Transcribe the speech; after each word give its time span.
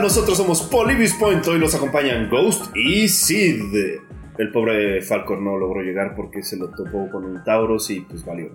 Nosotros 0.00 0.38
somos 0.38 0.62
Polybius 0.62 1.12
Point. 1.12 1.46
Hoy 1.46 1.58
nos 1.58 1.74
acompañan 1.74 2.30
Ghost 2.30 2.74
y 2.74 3.06
Sid. 3.06 3.74
El 4.38 4.50
pobre 4.50 5.02
Falcor 5.02 5.42
no 5.42 5.58
logró 5.58 5.82
llegar 5.82 6.14
porque 6.16 6.42
se 6.42 6.56
lo 6.56 6.70
topó 6.70 7.10
con 7.10 7.26
un 7.26 7.44
Tauros 7.44 7.90
y 7.90 8.00
pues 8.00 8.24
valió. 8.24 8.50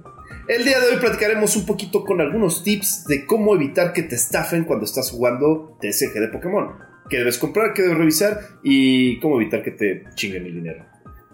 El 0.47 0.65
día 0.65 0.79
de 0.79 0.87
hoy 0.87 0.97
platicaremos 0.99 1.55
un 1.55 1.67
poquito 1.67 2.03
con 2.03 2.19
algunos 2.19 2.63
tips 2.63 3.05
de 3.05 3.27
cómo 3.27 3.53
evitar 3.53 3.93
que 3.93 4.01
te 4.01 4.15
estafen 4.15 4.63
cuando 4.63 4.85
estás 4.85 5.11
jugando 5.11 5.77
TCG 5.79 6.19
de 6.19 6.27
Pokémon. 6.29 6.71
Qué 7.11 7.17
debes 7.17 7.37
comprar, 7.37 7.73
qué 7.73 7.83
debes 7.83 7.99
revisar 7.99 8.39
y 8.63 9.19
cómo 9.19 9.39
evitar 9.39 9.61
que 9.61 9.71
te 9.71 10.03
chinguen 10.15 10.47
el 10.47 10.55
dinero. 10.55 10.83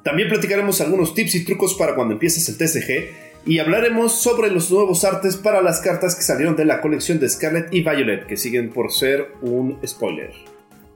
También 0.04 0.28
platicaremos 0.28 0.82
algunos 0.82 1.14
tips 1.14 1.36
y 1.36 1.46
trucos 1.46 1.76
para 1.76 1.96
cuando 1.96 2.16
empieces 2.16 2.50
el 2.50 2.58
TCG 2.58 3.31
y 3.46 3.60
hablaremos 3.60 4.22
sobre 4.22 4.52
los 4.52 4.72
nuevos 4.72 5.04
artes 5.04 5.36
para 5.36 5.62
las 5.62 5.82
cartas 5.82 6.16
que 6.16 6.22
salieron 6.22 6.56
de 6.56 6.66
la 6.66 6.82
colección 6.82 7.20
de 7.20 7.28
Scarlet 7.28 7.74
y 7.74 7.82
Violet, 7.82 8.28
que 8.28 8.38
siguen 8.38 8.72
por 8.72 8.92
ser 8.92 9.34
un 9.42 9.80
spoiler. 9.86 10.32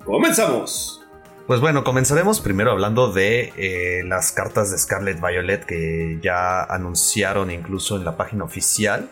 ¡Comenzamos! 0.04 1.02
Pues 1.48 1.60
bueno, 1.60 1.84
comenzaremos 1.84 2.42
primero 2.42 2.72
hablando 2.72 3.12
de 3.12 3.54
eh, 3.58 4.04
las 4.04 4.32
cartas 4.32 4.72
de 4.72 4.78
Scarlet 4.78 5.20
Violet 5.20 5.64
que 5.66 6.20
ya 6.22 6.64
anunciaron 6.64 7.52
incluso 7.52 7.98
en 7.98 8.06
la 8.06 8.18
página 8.18 8.44
oficial. 8.44 9.10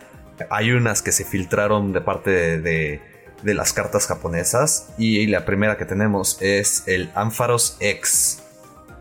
Hay 0.50 0.72
unas 0.72 1.02
que 1.02 1.12
se 1.12 1.26
filtraron 1.26 1.94
de 1.94 2.02
parte 2.02 2.60
de, 2.60 3.02
de 3.44 3.54
las 3.54 3.74
cartas 3.74 4.08
japonesas 4.08 4.90
y 4.98 5.28
la 5.28 5.46
primera 5.46 5.78
que 5.78 5.86
tenemos 5.86 6.38
es 6.42 6.84
el 6.88 7.12
Ampharos 7.14 7.78
X 7.80 8.43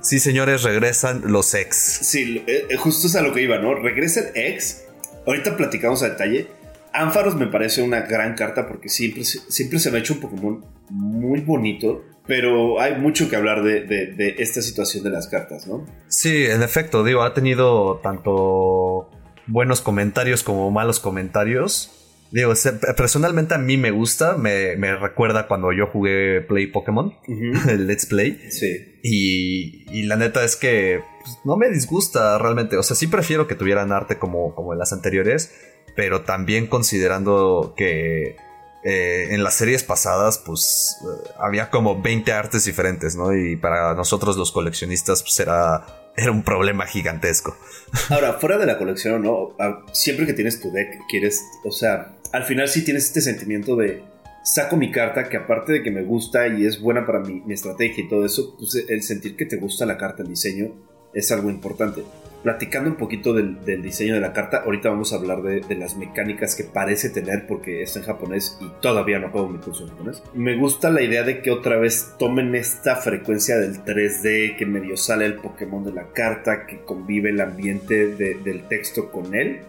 Sí, 0.02 0.18
señores, 0.18 0.64
regresan 0.64 1.22
los 1.26 1.54
ex. 1.54 1.76
Sí, 1.76 2.42
eh, 2.48 2.66
eh, 2.68 2.76
justo 2.76 3.06
es 3.06 3.14
a 3.14 3.22
lo 3.22 3.32
que 3.32 3.42
iba, 3.42 3.58
¿no? 3.58 3.74
Regresa 3.74 4.20
el 4.20 4.36
ex. 4.36 4.84
Ahorita 5.26 5.56
platicamos 5.56 6.02
a 6.02 6.10
detalle. 6.10 6.48
Ánfaros 6.92 7.36
me 7.36 7.46
parece 7.46 7.82
una 7.82 8.02
gran 8.02 8.34
carta 8.34 8.66
porque 8.66 8.88
siempre, 8.88 9.24
siempre 9.24 9.78
se 9.78 9.90
me 9.90 9.98
ha 9.98 10.00
hecho 10.00 10.14
un 10.14 10.20
Pokémon 10.20 10.64
muy 10.90 11.40
bonito. 11.40 12.04
Pero 12.26 12.80
hay 12.80 12.98
mucho 12.98 13.28
que 13.28 13.34
hablar 13.36 13.64
de, 13.64 13.80
de, 13.82 14.36
esta 14.38 14.62
situación 14.62 15.02
de 15.02 15.10
las 15.10 15.26
cartas, 15.26 15.66
¿no? 15.66 15.84
Sí, 16.06 16.46
en 16.46 16.62
efecto, 16.62 17.02
digo, 17.02 17.22
ha 17.22 17.34
tenido 17.34 18.00
tanto 18.02 19.10
buenos 19.48 19.80
comentarios 19.80 20.44
como 20.44 20.70
malos 20.70 21.00
comentarios. 21.00 22.01
Digo, 22.32 22.54
personalmente 22.96 23.54
a 23.54 23.58
mí 23.58 23.76
me 23.76 23.90
gusta, 23.90 24.38
me, 24.38 24.74
recuerda 24.96 25.46
cuando 25.46 25.70
yo 25.72 25.86
jugué 25.86 26.40
Play 26.40 26.66
Pokémon, 26.66 27.14
el 27.68 27.86
Let's 27.86 28.06
Play. 28.06 28.40
Sí. 28.50 28.98
Y, 29.02 30.02
la 30.04 30.16
neta 30.16 30.42
es 30.42 30.56
que 30.56 31.02
pues, 31.22 31.38
no 31.44 31.56
me 31.56 31.68
disgusta 31.68 32.38
realmente. 32.38 32.76
O 32.78 32.82
sea, 32.82 32.96
sí 32.96 33.06
prefiero 33.06 33.46
que 33.46 33.54
tuvieran 33.54 33.92
arte 33.92 34.18
como, 34.18 34.54
como 34.54 34.72
en 34.72 34.78
las 34.78 34.92
anteriores, 34.92 35.52
pero 35.94 36.22
también 36.22 36.66
considerando 36.66 37.74
que 37.76 38.36
eh, 38.84 39.28
en 39.30 39.44
las 39.44 39.54
series 39.54 39.84
pasadas, 39.84 40.38
pues 40.38 40.96
eh, 41.02 41.30
había 41.38 41.70
como 41.70 42.00
20 42.00 42.32
artes 42.32 42.64
diferentes, 42.64 43.14
¿no? 43.14 43.36
Y 43.36 43.56
para 43.56 43.94
nosotros 43.94 44.38
los 44.38 44.52
coleccionistas, 44.52 45.22
pues 45.22 45.38
era 45.38 45.84
era 46.16 46.30
un 46.30 46.42
problema 46.42 46.86
gigantesco. 46.86 47.56
Ahora, 48.10 48.34
fuera 48.34 48.58
de 48.58 48.66
la 48.66 48.78
colección, 48.78 49.22
¿no? 49.22 49.54
Ah, 49.58 49.84
siempre 49.92 50.26
que 50.26 50.32
tienes 50.32 50.60
tu 50.60 50.70
deck, 50.70 50.88
quieres, 51.08 51.42
o 51.64 51.70
sea, 51.70 52.16
al 52.32 52.44
final 52.44 52.68
sí 52.68 52.84
tienes 52.84 53.06
este 53.06 53.20
sentimiento 53.20 53.76
de 53.76 54.02
saco 54.42 54.76
mi 54.76 54.90
carta 54.90 55.28
que 55.28 55.36
aparte 55.36 55.72
de 55.72 55.82
que 55.82 55.90
me 55.90 56.02
gusta 56.02 56.48
y 56.48 56.66
es 56.66 56.80
buena 56.80 57.06
para 57.06 57.20
mi, 57.20 57.40
mi 57.42 57.54
estrategia 57.54 58.04
y 58.04 58.08
todo 58.08 58.24
eso, 58.24 58.56
pues 58.58 58.84
el 58.88 59.02
sentir 59.02 59.36
que 59.36 59.46
te 59.46 59.56
gusta 59.56 59.86
la 59.86 59.96
carta, 59.96 60.22
el 60.22 60.28
diseño, 60.28 60.72
es 61.14 61.30
algo 61.30 61.50
importante 61.50 62.02
platicando 62.42 62.90
un 62.90 62.96
poquito 62.96 63.32
del, 63.32 63.82
diseño 63.82 64.14
de 64.14 64.20
la 64.20 64.32
carta, 64.32 64.62
ahorita 64.64 64.90
vamos 64.90 65.12
a 65.12 65.16
hablar 65.16 65.42
de, 65.42 65.62
las 65.76 65.96
mecánicas 65.96 66.54
que 66.54 66.64
parece 66.64 67.08
tener 67.08 67.46
porque 67.46 67.82
está 67.82 68.00
en 68.00 68.04
japonés 68.04 68.58
y 68.60 68.68
todavía 68.80 69.18
no 69.18 69.30
juego 69.30 69.48
mi 69.48 69.58
curso 69.58 69.86
japonés. 69.86 70.22
Me 70.34 70.56
gusta 70.56 70.90
la 70.90 71.02
idea 71.02 71.22
de 71.22 71.40
que 71.40 71.50
otra 71.50 71.76
vez 71.76 72.14
tomen 72.18 72.54
esta 72.54 72.96
frecuencia 72.96 73.56
del 73.56 73.84
3D, 73.84 74.56
que 74.56 74.66
medio 74.66 74.96
sale 74.96 75.24
el 75.24 75.36
Pokémon 75.36 75.84
de 75.84 75.92
la 75.92 76.12
carta, 76.12 76.66
que 76.66 76.80
convive 76.80 77.30
el 77.30 77.40
ambiente 77.40 78.08
del 78.08 78.68
texto 78.68 79.10
con 79.10 79.34
él. 79.34 79.60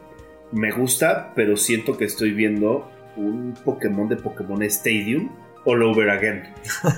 Me 0.54 0.72
gusta, 0.72 1.34
pero 1.36 1.58
siento 1.58 1.98
que 1.98 2.06
estoy 2.06 2.32
viendo 2.32 2.90
un 3.16 3.56
Pokémon 3.66 4.08
de 4.08 4.16
Pokémon 4.16 4.62
Stadium 4.64 5.30
all 5.66 5.82
over 5.84 6.10
again. 6.10 6.44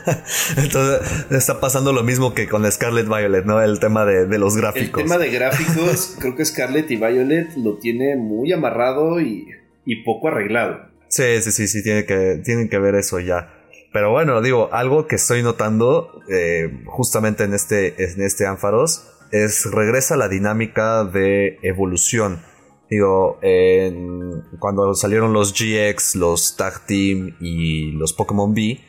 Entonces 0.57 1.25
está 1.31 1.59
pasando 1.59 1.93
lo 1.93 2.03
mismo 2.03 2.33
que 2.33 2.47
con 2.47 2.69
Scarlet 2.71 3.07
Violet, 3.07 3.45
¿no? 3.45 3.61
El 3.61 3.79
tema 3.79 4.05
de, 4.05 4.37
los 4.37 4.57
gráficos. 4.57 5.01
El 5.01 5.07
tema 5.07 5.17
de 5.17 5.29
gráficos, 5.31 6.15
creo 6.19 6.35
que 6.35 6.45
Scarlet 6.45 6.89
y 6.91 6.95
Violet 6.97 7.55
lo 7.57 7.77
tiene 7.77 8.15
muy 8.15 8.51
amarrado 8.51 9.21
y, 9.21 9.47
poco 10.03 10.29
arreglado. 10.29 10.89
Sí, 11.07 11.41
sí, 11.41 11.51
sí, 11.51 11.67
sí, 11.67 11.83
tiene 11.83 12.05
que, 12.05 12.41
tienen 12.43 12.69
que 12.69 12.79
ver 12.79 12.95
eso 12.95 13.19
ya. 13.19 13.53
Pero 13.93 14.11
bueno, 14.11 14.41
digo, 14.41 14.69
algo 14.73 15.07
que 15.07 15.15
estoy 15.15 15.41
notando 15.41 16.21
eh, 16.29 16.83
justamente 16.85 17.45
en 17.45 17.53
este, 17.53 18.03
en 18.03 18.21
este 18.21 18.45
Ánfaros 18.45 19.07
es 19.31 19.65
regresa 19.71 20.17
la 20.17 20.27
dinámica 20.27 21.05
de 21.05 21.59
evolución 21.61 22.41
Digo, 22.89 23.39
cuando 24.59 24.93
salieron 24.93 25.33
los 25.33 25.53
GX, 25.53 26.15
los 26.15 26.55
Tag 26.55 26.85
Team 26.85 27.35
y 27.39 27.91
los 27.93 28.13
Pokémon 28.13 28.53
B, 28.53 28.79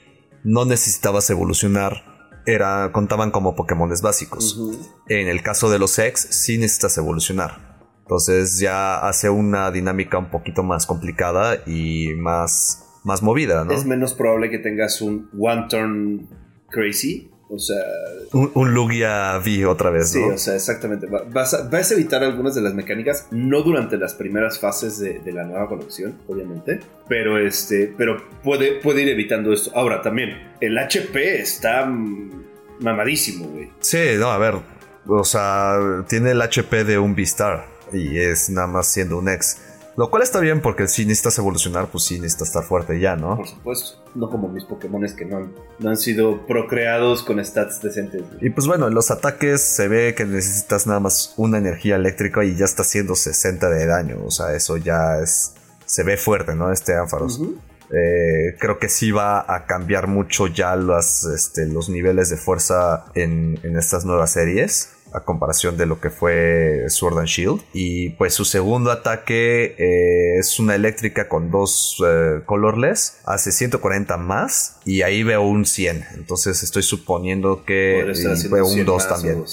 no 0.44 0.64
necesitabas 0.64 1.28
evolucionar. 1.30 2.42
Era, 2.46 2.90
contaban 2.92 3.30
como 3.30 3.56
Pokémones 3.56 4.02
básicos. 4.02 4.60
En 5.08 5.28
el 5.28 5.42
caso 5.42 5.70
de 5.70 5.78
los 5.78 5.98
X, 5.98 6.28
sí 6.30 6.58
necesitas 6.58 6.96
evolucionar. 6.98 7.76
Entonces 8.02 8.60
ya 8.60 8.98
hace 8.98 9.30
una 9.30 9.70
dinámica 9.72 10.18
un 10.18 10.30
poquito 10.30 10.62
más 10.62 10.86
complicada 10.86 11.62
y 11.66 12.14
más, 12.14 13.00
más 13.02 13.22
movida, 13.22 13.64
¿no? 13.64 13.72
Es 13.72 13.84
menos 13.84 14.14
probable 14.14 14.48
que 14.48 14.58
tengas 14.58 15.00
un 15.00 15.28
One 15.36 15.66
Turn 15.68 16.28
Crazy 16.70 17.32
o 17.48 17.58
sea. 17.58 17.82
Un, 18.32 18.74
Lugia 18.74 19.38
V 19.38 19.66
otra 19.66 19.90
vez, 19.90 20.14
¿no? 20.14 20.20
Sí, 20.20 20.34
o 20.34 20.38
sea, 20.38 20.54
exactamente. 20.54 21.06
Vas 21.06 21.54
a, 21.54 21.94
evitar 21.94 22.24
algunas 22.24 22.54
de 22.54 22.60
las 22.60 22.74
mecánicas, 22.74 23.28
no 23.30 23.62
durante 23.62 23.96
las 23.96 24.14
primeras 24.14 24.58
fases 24.58 24.98
de, 24.98 25.20
la 25.32 25.44
nueva 25.44 25.68
colección, 25.68 26.18
obviamente. 26.26 26.80
Pero 27.08 27.38
este. 27.38 27.92
Pero 27.96 28.22
puede, 28.42 28.80
puede 28.80 29.02
ir 29.02 29.08
evitando 29.08 29.52
esto. 29.52 29.70
Ahora, 29.74 30.02
también, 30.02 30.54
el 30.60 30.76
HP 30.76 31.40
está 31.40 31.86
mamadísimo, 32.80 33.46
güey. 33.46 33.70
Sí, 33.80 34.16
no, 34.18 34.30
a 34.30 34.38
ver. 34.38 34.54
O 35.06 35.24
sea, 35.24 36.04
tiene 36.08 36.32
el 36.32 36.42
HP 36.42 36.84
de 36.84 36.98
un 36.98 37.12
V-Star. 37.12 37.66
Y 37.92 38.18
es 38.18 38.50
nada 38.50 38.66
más 38.66 38.88
siendo 38.88 39.18
un 39.18 39.28
X. 39.28 39.60
Lo 39.96 40.10
cual 40.10 40.22
está 40.22 40.40
bien 40.40 40.60
porque 40.60 40.88
si 40.88 41.06
necesitas 41.06 41.38
evolucionar, 41.38 41.88
pues 41.90 42.04
sí 42.04 42.20
necesitas 42.20 42.48
estar 42.48 42.64
fuerte 42.64 43.00
ya, 43.00 43.16
¿no? 43.16 43.36
Por 43.36 43.48
supuesto. 43.48 44.02
No 44.14 44.28
como 44.28 44.48
mis 44.48 44.64
Pokémon 44.64 45.06
que 45.16 45.24
no 45.24 45.38
han, 45.38 45.54
no 45.78 45.90
han 45.90 45.96
sido 45.96 46.46
procreados 46.46 47.22
con 47.22 47.42
stats 47.42 47.80
decentes. 47.80 48.22
Y 48.42 48.50
pues 48.50 48.66
bueno, 48.66 48.88
en 48.88 48.94
los 48.94 49.10
ataques 49.10 49.62
se 49.62 49.88
ve 49.88 50.14
que 50.14 50.26
necesitas 50.26 50.86
nada 50.86 51.00
más 51.00 51.32
una 51.38 51.56
energía 51.58 51.96
eléctrica 51.96 52.44
y 52.44 52.54
ya 52.56 52.66
está 52.66 52.82
haciendo 52.82 53.14
60 53.14 53.70
de 53.70 53.86
daño. 53.86 54.18
O 54.24 54.30
sea, 54.30 54.54
eso 54.54 54.76
ya 54.76 55.18
es. 55.18 55.54
Se 55.86 56.02
ve 56.02 56.16
fuerte, 56.16 56.54
¿no? 56.54 56.72
Este 56.72 56.94
Ampharos. 56.94 57.40
Eh, 57.90 58.56
creo 58.58 58.78
que 58.78 58.88
sí 58.88 59.12
va 59.12 59.44
a 59.48 59.64
cambiar 59.66 60.08
mucho 60.08 60.48
ya 60.48 60.74
las, 60.76 61.24
este, 61.24 61.66
los 61.66 61.88
niveles 61.88 62.28
de 62.28 62.36
fuerza 62.36 63.04
en, 63.14 63.58
en 63.62 63.78
estas 63.78 64.04
nuevas 64.04 64.32
series 64.32 64.95
a 65.12 65.20
comparación 65.20 65.76
de 65.76 65.86
lo 65.86 66.00
que 66.00 66.10
fue 66.10 66.84
Sword 66.88 67.18
and 67.18 67.28
Shield. 67.28 67.60
Y 67.72 68.10
pues 68.10 68.34
su 68.34 68.44
segundo 68.44 68.90
ataque 68.90 69.74
eh, 69.78 70.38
es 70.38 70.58
una 70.58 70.74
eléctrica 70.74 71.28
con 71.28 71.50
dos 71.50 72.02
eh, 72.06 72.40
colorless, 72.44 73.20
hace 73.24 73.52
140 73.52 74.16
más 74.16 74.78
y 74.84 75.02
ahí 75.02 75.22
veo 75.22 75.42
un 75.42 75.64
100. 75.64 76.04
Entonces 76.16 76.62
estoy 76.62 76.82
suponiendo 76.82 77.64
que 77.64 78.12
veo 78.50 78.66
un 78.66 78.84
2 78.84 79.08
también. 79.08 79.44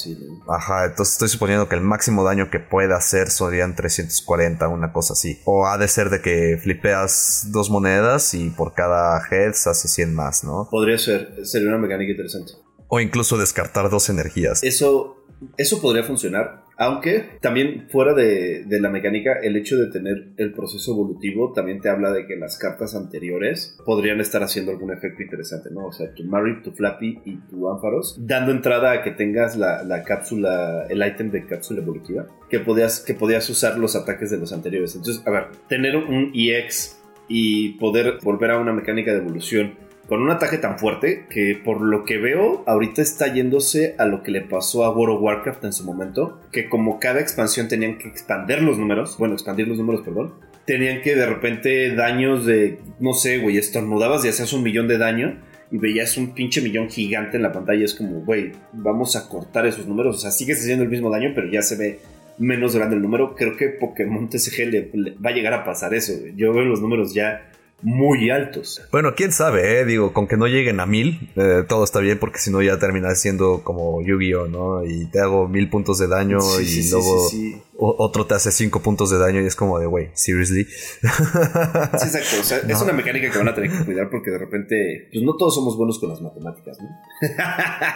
Ajá, 0.48 0.86
entonces 0.86 1.14
estoy 1.14 1.30
suponiendo 1.30 1.70
que 1.70 1.76
el 1.76 1.82
máximo 1.82 2.24
daño 2.24 2.50
que 2.50 2.60
pueda 2.60 2.98
hacer 2.98 3.30
serían 3.30 3.76
340, 3.76 4.68
una 4.68 4.92
cosa 4.92 5.14
así. 5.14 5.40
O 5.46 5.68
ha 5.68 5.78
de 5.78 5.88
ser 5.88 6.10
de 6.10 6.22
que 6.22 6.60
flipeas 6.62 7.48
dos 7.52 7.70
monedas 7.70 8.34
y 8.34 8.50
por 8.50 8.74
cada 8.74 9.22
heads 9.30 9.68
hace 9.68 9.88
100 9.88 10.14
más, 10.14 10.44
¿no? 10.44 10.68
Podría 10.70 10.98
ser, 10.98 11.46
sería 11.46 11.70
una 11.70 11.78
mecánica 11.78 12.12
interesante. 12.12 12.54
O 12.88 13.00
incluso 13.00 13.38
descartar 13.38 13.90
dos 13.90 14.10
energías. 14.10 14.62
Eso 14.62 15.23
eso 15.58 15.82
podría 15.82 16.04
funcionar, 16.04 16.64
aunque 16.78 17.38
también 17.42 17.88
fuera 17.90 18.14
de, 18.14 18.66
la 18.68 18.90
mecánica, 18.90 19.34
el 19.42 19.56
hecho 19.56 19.78
de 19.78 19.92
tener 19.92 20.30
el 20.38 20.54
proceso 20.54 20.92
evolutivo 20.92 21.54
también 21.54 21.80
te 21.80 21.90
habla 21.90 22.12
de 22.12 22.26
que 22.26 22.36
las 22.36 22.58
cartas 22.58 22.96
anteriores 22.96 23.78
podrían 23.86 24.20
estar 24.20 24.44
haciendo 24.44 24.72
algún 24.72 24.92
efecto 24.92 25.22
interesante, 25.22 25.70
¿no? 25.72 25.86
O 25.86 25.92
sea, 25.92 26.14
tu 26.14 26.24
Mary, 26.24 26.62
tu 26.62 26.72
Flappy 26.72 27.22
y 27.26 27.38
tu 27.50 27.70
Ampharos, 27.70 28.18
dando 28.20 28.52
entrada 28.52 28.92
a 28.92 29.04
que 29.04 29.12
tengas 29.12 29.56
la, 29.56 30.04
cápsula, 30.04 30.86
el 30.90 31.06
ítem 31.06 31.32
de 31.32 31.46
cápsula 31.46 31.82
evolutiva, 31.82 32.28
que 32.50 32.60
podías, 32.60 33.00
que 33.00 33.14
podías 33.14 33.50
usar 33.50 33.78
los 33.78 33.96
ataques 33.96 34.32
de 34.32 34.38
los 34.38 34.52
anteriores. 34.52 34.96
Entonces, 34.96 35.26
a 35.26 35.32
ver, 35.32 35.48
tener 35.70 35.96
un 35.96 36.32
EX 36.34 37.00
y 37.28 37.74
poder 37.74 38.20
volver 38.22 38.52
a 38.52 38.60
una 38.60 38.74
mecánica 38.74 39.12
de 39.12 39.20
evolución 39.20 39.76
con 40.08 40.22
un 40.22 40.32
ataque 40.32 40.58
tan 40.58 40.78
fuerte 40.78 41.26
que 41.30 41.60
por 41.64 41.82
lo 41.82 42.04
que 42.04 42.18
veo 42.18 42.64
ahorita 42.68 43.02
está 43.02 43.34
yéndose 43.34 43.96
a 43.98 44.06
lo 44.06 44.22
que 44.24 44.32
le 44.32 44.42
pasó 44.42 44.84
a 44.84 44.92
World 44.92 45.18
of 45.18 45.22
Warcraft 45.22 45.64
en 45.66 45.74
su 45.74 45.84
momento, 45.86 46.42
que 46.52 46.70
como 46.70 47.00
cada 47.00 47.22
expansión 47.22 47.68
tenían 47.68 47.98
que 47.98 48.10
expandir 48.10 48.62
los 48.62 48.78
números, 48.78 49.18
bueno, 49.18 49.34
expandir 49.34 49.68
los 49.68 49.78
números, 49.78 50.02
perdón, 50.02 50.34
tenían 50.66 51.02
que 51.02 51.16
de 51.16 51.26
repente 51.26 51.96
daños 51.96 52.46
de, 52.46 52.80
no 53.00 53.14
sé, 53.14 53.40
güey, 53.40 53.58
estornudabas 53.58 54.24
y 54.26 54.30
hacías 54.30 54.54
un 54.54 54.64
millón 54.64 54.88
de 54.88 54.98
daño 54.98 55.40
y 55.72 55.78
veías 55.78 56.18
un 56.18 56.34
pinche 56.34 56.62
millón 56.62 56.90
gigante 56.90 57.38
en 57.38 57.44
la 57.44 57.52
pantalla. 57.52 57.84
Es 57.84 57.96
como, 57.96 58.22
güey, 58.22 58.52
vamos 58.74 59.16
a 59.16 59.28
cortar 59.28 59.66
esos 59.66 59.88
números. 59.88 60.18
O 60.18 60.20
sea, 60.20 60.32
sigues 60.32 60.60
haciendo 60.60 60.84
el 60.84 60.90
mismo 60.90 61.10
daño, 61.10 61.32
pero 61.34 61.50
ya 61.50 61.62
se 61.62 61.76
ve 61.76 62.00
menos 62.38 62.76
grande 62.76 62.96
el 62.96 63.02
número. 63.02 63.36
Creo 63.36 63.58
que 63.58 63.70
Pokémon 63.70 64.30
TCG 64.30 64.70
le, 64.70 64.92
va 65.14 65.32
a 65.32 65.34
llegar 65.34 65.54
a 65.54 65.66
pasar 65.66 65.94
eso. 65.94 66.14
Yo 66.36 66.54
veo 66.54 66.64
los 66.64 66.80
números 66.80 67.14
ya 67.14 67.50
muy 67.84 68.30
altos. 68.30 68.82
Bueno, 68.92 69.14
quién 69.16 69.32
sabe, 69.32 69.80
¿eh? 69.80 69.86
digo, 69.86 70.14
con 70.14 70.28
que 70.28 70.38
no 70.38 70.48
lleguen 70.48 70.80
a 70.80 70.86
mil, 70.86 71.30
eh, 71.36 71.64
todo 71.68 71.84
está 71.84 72.00
bien, 72.00 72.18
porque 72.18 72.40
si 72.40 72.50
no 72.50 72.62
ya 72.62 72.80
termina 72.80 73.14
siendo 73.16 73.62
como 73.64 74.02
Yu-Gi-Oh, 74.02 74.48
¿no? 74.48 74.86
Y 74.86 75.06
te 75.08 75.20
hago 75.20 75.48
mil 75.48 75.70
puntos 75.70 76.00
de 76.00 76.08
daño 76.08 76.40
y 76.62 76.90
luego 76.90 77.30
otro 77.78 78.26
te 78.26 78.36
hace 78.36 78.52
cinco 78.52 78.82
puntos 78.82 79.10
de 79.10 79.18
daño 79.18 79.42
y 79.42 79.46
es 79.46 79.56
como 79.56 79.80
de, 79.80 79.86
güey, 79.86 80.10
seriously. 80.14 80.66
Sí, 81.04 82.08
exacto, 82.08 82.38
o 82.40 82.44
sea, 82.44 82.58
es 82.60 82.82
una 82.82 82.94
mecánica 82.94 83.30
que 83.30 83.38
van 83.38 83.48
a 83.48 83.56
tener 83.56 83.72
que 83.72 83.86
cuidar 83.86 84.10
porque 84.10 84.32
de 84.32 84.38
repente, 84.38 85.10
pues 85.12 85.24
no 85.24 85.36
todos 85.38 85.56
somos 85.56 85.78
buenos 85.78 86.00
con 86.00 86.10
las 86.10 86.22
matemáticas, 86.22 86.78
¿no? 86.80 86.90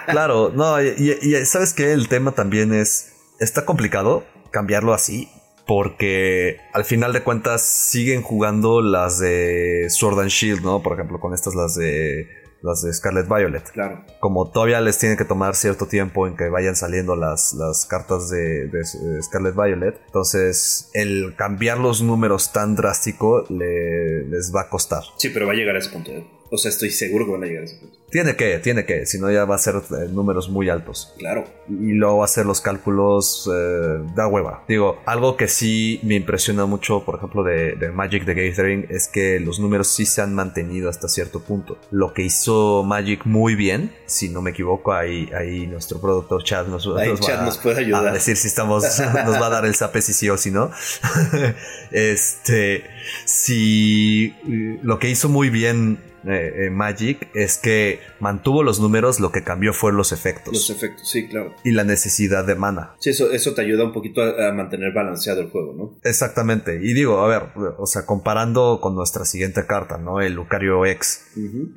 claro, 0.11 0.51
no, 0.53 0.81
y, 0.81 1.17
y 1.21 1.45
sabes 1.45 1.73
que 1.73 1.93
el 1.93 2.07
tema 2.07 2.33
también 2.33 2.73
es, 2.73 3.13
está 3.39 3.65
complicado 3.65 4.23
cambiarlo 4.51 4.93
así, 4.93 5.29
porque 5.67 6.57
al 6.73 6.85
final 6.85 7.13
de 7.13 7.21
cuentas 7.21 7.61
siguen 7.61 8.21
jugando 8.21 8.81
las 8.81 9.19
de 9.19 9.87
Sword 9.89 10.21
and 10.21 10.29
Shield, 10.29 10.63
¿no? 10.63 10.81
Por 10.81 10.93
ejemplo, 10.93 11.19
con 11.19 11.33
estas 11.33 11.55
las 11.55 11.75
de 11.75 12.27
las 12.61 12.81
de 12.81 12.93
Scarlet 12.93 13.27
Violet. 13.27 13.69
Claro. 13.71 14.03
Como 14.19 14.49
todavía 14.49 14.81
les 14.81 14.97
tiene 14.97 15.17
que 15.17 15.25
tomar 15.25 15.55
cierto 15.55 15.87
tiempo 15.87 16.27
en 16.27 16.35
que 16.35 16.49
vayan 16.49 16.75
saliendo 16.75 17.15
las, 17.15 17.53
las 17.53 17.85
cartas 17.85 18.29
de, 18.29 18.69
Scarlet 19.21 19.55
Violet, 19.55 19.99
entonces 20.07 20.89
el 20.93 21.35
cambiar 21.35 21.77
los 21.77 22.01
números 22.01 22.51
tan 22.51 22.75
drástico 22.75 23.45
les 23.49 24.53
va 24.55 24.61
a 24.61 24.69
costar. 24.69 25.03
Sí, 25.17 25.29
pero 25.29 25.47
va 25.47 25.53
a 25.53 25.55
llegar 25.55 25.75
a 25.75 25.79
ese 25.79 25.91
punto. 25.91 26.11
¿eh? 26.11 26.25
O 26.49 26.57
sea, 26.57 26.69
estoy 26.69 26.91
seguro 26.91 27.25
que 27.25 27.31
van 27.31 27.43
a 27.43 27.45
llegar 27.47 27.63
a 27.63 27.65
ese 27.65 27.75
punto. 27.77 27.97
Tiene 28.09 28.37
que, 28.37 28.59
tiene 28.59 28.85
que, 28.85 29.05
si 29.05 29.19
no 29.19 29.29
ya 29.29 29.43
va 29.43 29.55
a 29.55 29.57
ser 29.57 29.75
eh, 29.75 30.07
números 30.09 30.49
muy 30.49 30.69
altos. 30.69 31.13
Claro. 31.17 31.43
Y 31.69 31.91
luego 31.91 32.23
hacer 32.23 32.45
los 32.45 32.61
cálculos 32.61 33.49
eh, 33.53 33.99
da 34.15 34.27
hueva. 34.27 34.63
Digo, 34.67 35.01
algo 35.05 35.35
que 35.35 35.49
sí 35.49 35.99
me 36.03 36.15
impresiona 36.15 36.65
mucho, 36.65 37.03
por 37.03 37.15
ejemplo, 37.15 37.43
de, 37.43 37.75
Magic 37.93 38.25
the 38.25 38.33
Gathering 38.33 38.87
es 38.89 39.09
que 39.09 39.41
los 39.41 39.59
números 39.59 39.89
sí 39.89 40.05
se 40.05 40.21
han 40.21 40.33
mantenido 40.33 40.89
hasta 40.89 41.09
cierto 41.09 41.41
punto. 41.41 41.77
Lo 41.91 42.13
que 42.13 42.21
hizo 42.21 42.83
Magic 42.85 43.25
muy 43.25 43.55
bien, 43.55 43.91
si 44.05 44.29
no 44.29 44.41
me 44.41 44.51
equivoco, 44.51 44.93
ahí, 44.93 45.29
ahí 45.37 45.67
nuestro 45.67 45.99
productor 45.99 46.43
Chad 46.43 46.67
nos, 46.67 46.85
nos 46.87 47.57
puede 47.57 47.79
ayudar. 47.81 48.07
A 48.07 48.13
decir 48.13 48.37
si 48.37 48.47
estamos, 48.47 48.83
nos 49.25 49.41
va 49.41 49.47
a 49.47 49.49
dar 49.49 49.65
el 49.65 49.75
sape 49.75 50.01
si 50.01 50.13
sí 50.13 50.29
o 50.29 50.37
si 50.37 50.51
no. 50.51 50.71
este, 51.91 52.85
si 53.25 54.33
lo 54.81 54.97
que 54.97 55.09
hizo 55.09 55.27
muy 55.27 55.49
bien 55.49 55.99
eh, 56.27 56.65
eh, 56.65 56.69
Magic 56.69 57.29
es 57.33 57.57
que 57.57 57.99
mantuvo 58.19 58.63
los 58.63 58.79
números, 58.79 59.19
lo 59.19 59.31
que 59.31 59.43
cambió 59.43 59.73
fue 59.73 59.93
los 59.93 60.11
efectos. 60.11 60.53
Los 60.53 60.69
efectos, 60.69 61.09
sí, 61.09 61.27
claro. 61.27 61.53
Y 61.63 61.71
la 61.71 61.83
necesidad 61.83 62.45
de 62.45 62.55
mana. 62.55 62.95
Sí, 62.99 63.11
eso, 63.11 63.31
eso 63.31 63.53
te 63.53 63.61
ayuda 63.61 63.85
un 63.85 63.93
poquito 63.93 64.21
a, 64.21 64.51
mantener 64.51 64.93
balanceado 64.93 65.41
el 65.41 65.49
juego, 65.49 65.73
¿no? 65.73 65.99
Exactamente. 66.03 66.79
Y 66.81 66.93
digo, 66.93 67.19
a 67.19 67.27
ver, 67.27 67.43
o 67.77 67.85
sea, 67.85 68.05
comparando 68.05 68.79
con 68.81 68.95
nuestra 68.95 69.25
siguiente 69.25 69.65
carta, 69.65 69.97
¿no? 69.97 70.19
El 70.19 70.33
Lucario 70.33 70.85
X. 70.85 71.27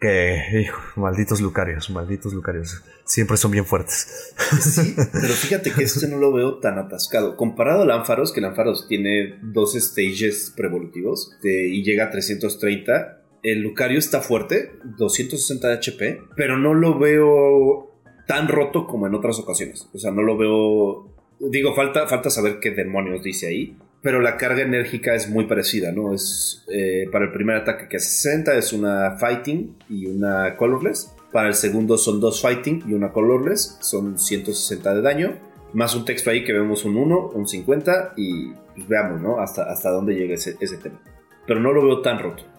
Que, 0.00 0.68
malditos 0.96 1.40
Lucarios, 1.40 1.90
malditos 1.90 2.32
Lucarios. 2.32 2.82
Siempre 3.04 3.36
son 3.36 3.50
bien 3.50 3.66
fuertes. 3.66 4.32
Sí, 4.60 4.94
pero 5.12 5.34
fíjate 5.34 5.72
que 5.72 5.82
este 5.82 6.06
no 6.08 6.16
lo 6.18 6.32
veo 6.32 6.58
tan 6.58 6.78
atascado. 6.78 7.36
Comparado 7.36 7.82
al 7.82 7.90
Ampharos, 7.90 8.32
que 8.32 8.40
el 8.40 8.50
tiene 8.88 9.38
dos 9.42 9.74
stages 9.74 10.52
prevolutivos 10.56 11.36
y 11.42 11.82
llega 11.82 12.04
a 12.04 12.10
330 12.10 13.19
el 13.42 13.60
Lucario 13.62 13.98
está 13.98 14.20
fuerte, 14.20 14.72
260 14.84 15.68
de 15.68 15.74
HP, 15.74 16.22
pero 16.36 16.58
no 16.58 16.74
lo 16.74 16.98
veo 16.98 17.90
tan 18.26 18.48
roto 18.48 18.86
como 18.86 19.06
en 19.06 19.14
otras 19.14 19.38
ocasiones. 19.38 19.88
O 19.92 19.98
sea, 19.98 20.10
no 20.10 20.22
lo 20.22 20.36
veo. 20.36 21.08
Digo, 21.40 21.74
falta, 21.74 22.06
falta 22.06 22.30
saber 22.30 22.60
qué 22.60 22.70
demonios 22.70 23.22
dice 23.22 23.48
ahí. 23.48 23.76
Pero 24.02 24.20
la 24.20 24.38
carga 24.38 24.62
enérgica 24.62 25.14
es 25.14 25.28
muy 25.28 25.44
parecida, 25.44 25.92
¿no? 25.92 26.14
Es 26.14 26.64
eh, 26.72 27.06
para 27.12 27.26
el 27.26 27.32
primer 27.32 27.56
ataque 27.56 27.86
que 27.86 27.98
hace 27.98 28.08
60 28.08 28.56
es 28.56 28.72
una 28.72 29.18
fighting 29.18 29.76
y 29.90 30.06
una 30.06 30.56
colorless. 30.56 31.14
Para 31.32 31.48
el 31.48 31.54
segundo 31.54 31.98
son 31.98 32.18
dos 32.18 32.40
fighting 32.40 32.84
y 32.88 32.94
una 32.94 33.12
colorless, 33.12 33.78
son 33.80 34.18
160 34.18 34.94
de 34.94 35.02
daño. 35.02 35.38
Más 35.74 35.94
un 35.94 36.04
texto 36.04 36.30
ahí 36.30 36.44
que 36.44 36.52
vemos 36.52 36.84
un 36.84 36.96
1, 36.96 37.30
un 37.34 37.46
50 37.46 38.14
y 38.16 38.52
pues 38.74 38.88
veamos, 38.88 39.20
¿no? 39.20 39.38
Hasta, 39.38 39.64
hasta 39.64 39.90
dónde 39.90 40.14
llega 40.14 40.34
ese, 40.34 40.56
ese 40.60 40.78
tema. 40.78 40.98
Pero 41.46 41.60
no 41.60 41.72
lo 41.72 41.84
veo 41.84 42.00
tan 42.00 42.18
roto 42.20 42.49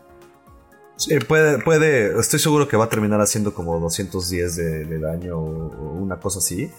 puede, 1.28 1.60
puede, 1.60 2.20
estoy 2.20 2.40
seguro 2.40 2.68
que 2.68 2.78
va 2.78 2.86
a 2.86 2.90
terminar 2.90 3.22
haciendo 3.22 3.54
como 3.54 3.80
210 3.80 4.56
de, 4.56 5.00
daño 5.00 5.38
o 5.38 5.94
una 5.94 6.20
cosa 6.20 6.40
así. 6.40 6.72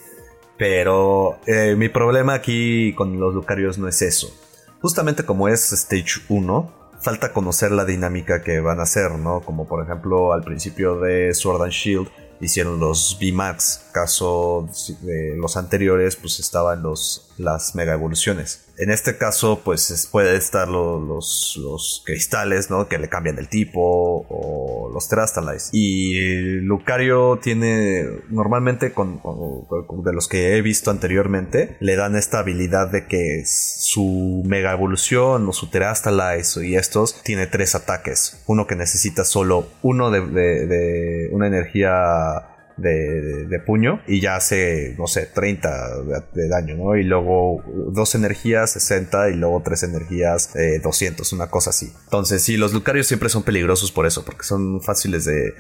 Pero 0.59 1.39
eh, 1.47 1.75
mi 1.77 1.89
problema 1.89 2.35
aquí 2.35 2.95
con 2.95 3.19
los 3.19 3.35
Lucarios 3.35 3.79
no 3.79 3.89
es 3.89 4.03
eso. 4.03 4.33
Justamente 4.81 5.25
como 5.25 5.49
es 5.49 5.73
Stage 5.73 6.23
1, 6.29 6.73
falta 7.01 7.33
conocer 7.33 7.73
la 7.73 7.85
dinámica 7.85 8.43
que 8.43 8.61
van 8.61 8.81
a 8.81 8.85
hacer, 8.85 9.13
¿no? 9.13 9.41
Como 9.41 9.67
por 9.67 9.83
ejemplo 9.83 10.33
al 10.33 10.43
principio 10.43 11.01
de 11.01 11.35
Sword 11.35 11.63
and 11.63 11.73
Shield 11.73 12.09
hicieron 12.41 12.81
los 12.81 13.19
VMAX, 13.21 13.87
caso 13.93 14.69
de 15.03 15.37
los 15.37 15.57
anteriores 15.57 16.17
pues 16.17 16.41
estaban 16.41 16.83
los, 16.83 17.33
las 17.39 17.75
mega 17.75 17.93
evoluciones. 17.93 18.67
En 18.79 18.91
este 18.91 19.17
caso, 19.17 19.61
pues 19.65 20.09
puede 20.11 20.37
estar 20.37 20.69
los, 20.69 21.57
los, 21.57 22.03
cristales, 22.05 22.71
¿no? 22.71 22.89
Que 22.89 22.99
le 22.99 23.09
cambian 23.09 23.39
el 23.39 23.49
tipo, 23.49 24.27
o 24.29 24.91
los 24.93 25.09
Terastalites. 25.09 25.71
Y 25.73 26.61
Lucario 26.61 27.39
tiene, 27.43 28.07
normalmente, 28.31 28.93
con, 28.93 29.21
de 30.05 30.13
los 30.13 30.29
que 30.29 30.57
he 30.57 30.63
visto 30.63 30.91
anteriormente, 30.91 31.77
le 31.81 31.97
dan 31.97 32.17
esta 32.17 32.39
habilidad 32.41 32.91
de 32.91 33.07
que 33.07 33.45
su 33.47 34.43
Mega 34.47 34.73
Evolución 34.73 35.49
o 35.49 35.53
su 35.53 35.71
Terastalites 35.71 36.57
y 36.57 36.77
estos 36.77 37.23
tiene 37.23 37.47
tres 37.47 37.75
ataques. 37.75 38.43
Uno 38.47 38.67
que 38.67 38.77
necesita 38.77 39.25
solo 39.25 39.67
uno 39.83 40.11
de, 40.11 40.21
de 40.21 41.29
una 41.33 41.47
energía 41.47 42.52
de, 42.77 43.61
puño 43.65 44.01
y 44.07 44.21
ya 44.21 44.37
hace, 44.37 44.95
no 44.99 45.07
sé, 45.07 45.27
30 45.27 46.03
de, 46.33 46.49
daño, 46.49 46.77
¿no? 46.77 46.97
Y 46.97 47.05
luego 47.05 47.63
dos 47.93 48.15
energías, 48.15 48.73
60 48.73 49.31
y 49.31 49.35
luego 49.35 49.63
tres 49.65 49.83
energías, 49.83 50.53
200, 50.83 51.33
una 51.33 51.49
cosa 51.49 51.71
así. 51.71 51.93
Entonces, 52.05 52.43
sí, 52.43 52.57
los 52.57 52.73
Lucarios 52.73 53.07
siempre 53.07 53.29
son 53.29 53.43
peligrosos 53.43 53.93
por 53.93 54.07
eso, 54.07 54.25
porque 54.25 54.45
son 54.45 54.81
fáciles 54.81 55.25
de, 55.25 55.55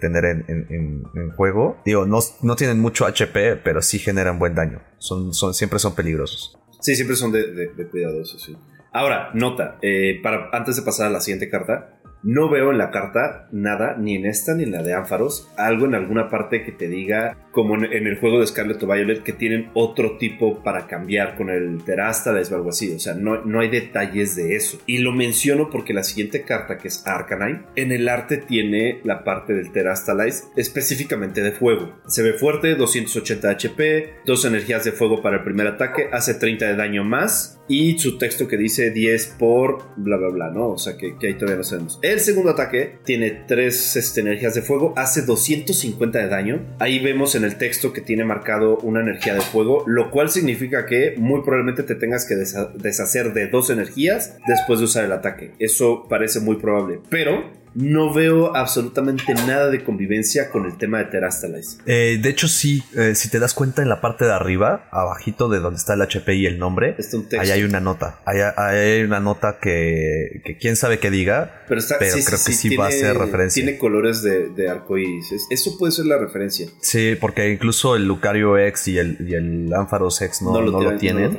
tener 0.00 0.24
en, 0.24 1.30
juego. 1.36 1.78
Digo, 1.84 2.06
no, 2.06 2.20
no, 2.42 2.56
tienen 2.56 2.80
mucho 2.80 3.06
HP, 3.06 3.56
pero 3.56 3.82
sí 3.82 3.98
generan 3.98 4.38
buen 4.38 4.54
daño. 4.54 4.82
Son, 4.98 5.32
son, 5.34 5.54
siempre 5.54 5.78
son 5.78 5.94
peligrosos. 5.94 6.58
Sí, 6.80 6.94
siempre 6.94 7.16
son 7.16 7.32
de, 7.32 7.50
de, 7.52 7.88
cuidadosos, 7.88 8.42
sí. 8.42 8.56
Ahora, 8.92 9.30
nota, 9.34 9.78
eh, 9.82 10.20
para, 10.22 10.50
antes 10.52 10.76
de 10.76 10.82
pasar 10.82 11.08
a 11.08 11.10
la 11.10 11.20
siguiente 11.20 11.48
carta, 11.50 11.93
no 12.24 12.48
veo 12.48 12.72
en 12.72 12.78
la 12.78 12.90
carta 12.90 13.48
nada, 13.52 13.96
ni 13.98 14.16
en 14.16 14.26
esta 14.26 14.54
ni 14.54 14.64
en 14.64 14.72
la 14.72 14.82
de 14.82 14.94
Ánfaros, 14.94 15.48
algo 15.56 15.84
en 15.86 15.94
alguna 15.94 16.30
parte 16.30 16.64
que 16.64 16.72
te 16.72 16.88
diga, 16.88 17.36
como 17.52 17.76
en, 17.76 18.06
el 18.06 18.18
juego 18.18 18.40
de 18.40 18.46
Scarlet 18.46 18.82
o 18.82 18.86
Violet, 18.86 19.22
que 19.22 19.32
tienen 19.32 19.70
otro 19.74 20.16
tipo 20.16 20.62
para 20.62 20.86
cambiar 20.86 21.36
con 21.36 21.50
el 21.50 21.84
Terastales 21.84 22.50
o 22.50 22.56
algo 22.56 22.70
así. 22.70 22.92
O 22.92 22.98
sea, 22.98 23.14
no, 23.14 23.44
no 23.44 23.60
hay 23.60 23.68
detalles 23.68 24.34
de 24.34 24.56
eso. 24.56 24.80
Y 24.86 24.98
lo 24.98 25.12
menciono 25.12 25.70
porque 25.70 25.94
la 25.94 26.02
siguiente 26.02 26.42
carta, 26.42 26.78
que 26.78 26.88
es 26.88 27.06
Arcanine, 27.06 27.62
en 27.76 27.92
el 27.92 28.08
arte 28.08 28.38
tiene 28.38 29.00
la 29.04 29.22
parte 29.22 29.52
del 29.52 29.70
Terastalize 29.70 30.44
específicamente 30.56 31.42
de 31.42 31.52
fuego. 31.52 31.94
Se 32.06 32.22
ve 32.22 32.32
fuerte, 32.32 32.74
280 32.74 33.50
HP, 33.50 34.14
dos 34.24 34.44
energías 34.44 34.84
de 34.84 34.92
fuego 34.92 35.22
para 35.22 35.36
el 35.36 35.44
primer 35.44 35.66
ataque, 35.66 36.08
hace 36.12 36.34
30 36.34 36.66
de 36.66 36.76
daño 36.76 37.04
más 37.04 37.60
y 37.68 37.98
su 37.98 38.18
texto 38.18 38.46
que 38.46 38.56
dice 38.56 38.90
10 38.90 39.36
por 39.38 39.84
bla 39.96 40.16
bla 40.16 40.28
bla, 40.28 40.50
¿no? 40.50 40.70
O 40.70 40.78
sea 40.78 40.96
que, 40.96 41.16
ahí 41.22 41.34
todavía 41.34 41.56
no 41.56 41.64
sabemos. 41.64 41.98
El 42.14 42.20
segundo 42.20 42.52
ataque 42.52 42.98
tiene 43.04 43.32
3 43.32 43.96
este, 43.96 44.20
energías 44.20 44.54
de 44.54 44.62
fuego, 44.62 44.94
hace 44.96 45.22
250 45.22 46.16
de 46.16 46.28
daño. 46.28 46.76
Ahí 46.78 47.00
vemos 47.00 47.34
en 47.34 47.42
el 47.42 47.56
texto 47.56 47.92
que 47.92 48.02
tiene 48.02 48.24
marcado 48.24 48.76
una 48.78 49.00
energía 49.00 49.34
de 49.34 49.40
fuego, 49.40 49.82
lo 49.88 50.12
cual 50.12 50.30
significa 50.30 50.86
que 50.86 51.16
muy 51.18 51.40
probablemente 51.42 51.82
te 51.82 51.96
tengas 51.96 52.24
que 52.24 52.36
deshacer 52.36 53.32
de 53.32 53.48
dos 53.48 53.68
energías 53.68 54.36
después 54.46 54.78
de 54.78 54.84
usar 54.84 55.04
el 55.06 55.10
ataque. 55.10 55.54
Eso 55.58 56.06
parece 56.08 56.38
muy 56.38 56.54
probable, 56.54 57.00
pero 57.08 57.63
no 57.74 58.12
veo 58.12 58.54
absolutamente 58.56 59.34
nada 59.34 59.68
de 59.68 59.82
convivencia 59.82 60.50
con 60.50 60.66
el 60.66 60.76
tema 60.76 60.98
de 60.98 61.06
Terastalize. 61.06 61.78
Eh, 61.86 62.18
de 62.22 62.28
hecho, 62.28 62.48
sí, 62.48 62.82
eh, 62.96 63.14
si 63.14 63.30
te 63.30 63.38
das 63.38 63.54
cuenta 63.54 63.82
en 63.82 63.88
la 63.88 64.00
parte 64.00 64.24
de 64.24 64.32
arriba, 64.32 64.88
abajito 64.90 65.48
de 65.48 65.60
donde 65.60 65.78
está 65.78 65.94
el 65.94 66.02
HP 66.02 66.34
y 66.34 66.46
el 66.46 66.58
nombre, 66.58 66.96
ahí 67.38 67.50
hay 67.50 67.62
una 67.62 67.80
nota. 67.80 68.20
Ahí 68.24 68.40
hay 68.40 69.02
una 69.02 69.20
nota 69.20 69.58
que, 69.60 70.42
quién 70.60 70.76
sabe 70.76 70.98
qué 70.98 71.10
diga, 71.10 71.64
pero, 71.68 71.80
creo 71.80 71.98
que 71.98 72.52
sí, 72.52 72.76
va 72.76 72.86
a 72.86 72.90
ser 72.90 73.16
referencia. 73.16 73.62
Tiene 73.62 73.78
colores 73.78 74.22
de, 74.22 74.48
de 74.50 74.68
arcoíris. 74.68 75.32
Eso 75.50 75.76
puede 75.78 75.92
ser 75.92 76.06
la 76.06 76.18
referencia. 76.18 76.68
Sí, 76.80 77.16
porque 77.20 77.50
incluso 77.50 77.96
el 77.96 78.06
Lucario 78.06 78.56
X 78.58 78.88
y 78.88 78.98
el, 78.98 79.16
y 79.28 79.34
el 79.34 79.72
Ampharos 79.74 80.20
X 80.22 80.42
no, 80.42 80.60
lo, 80.60 80.96
tienen. 80.96 81.36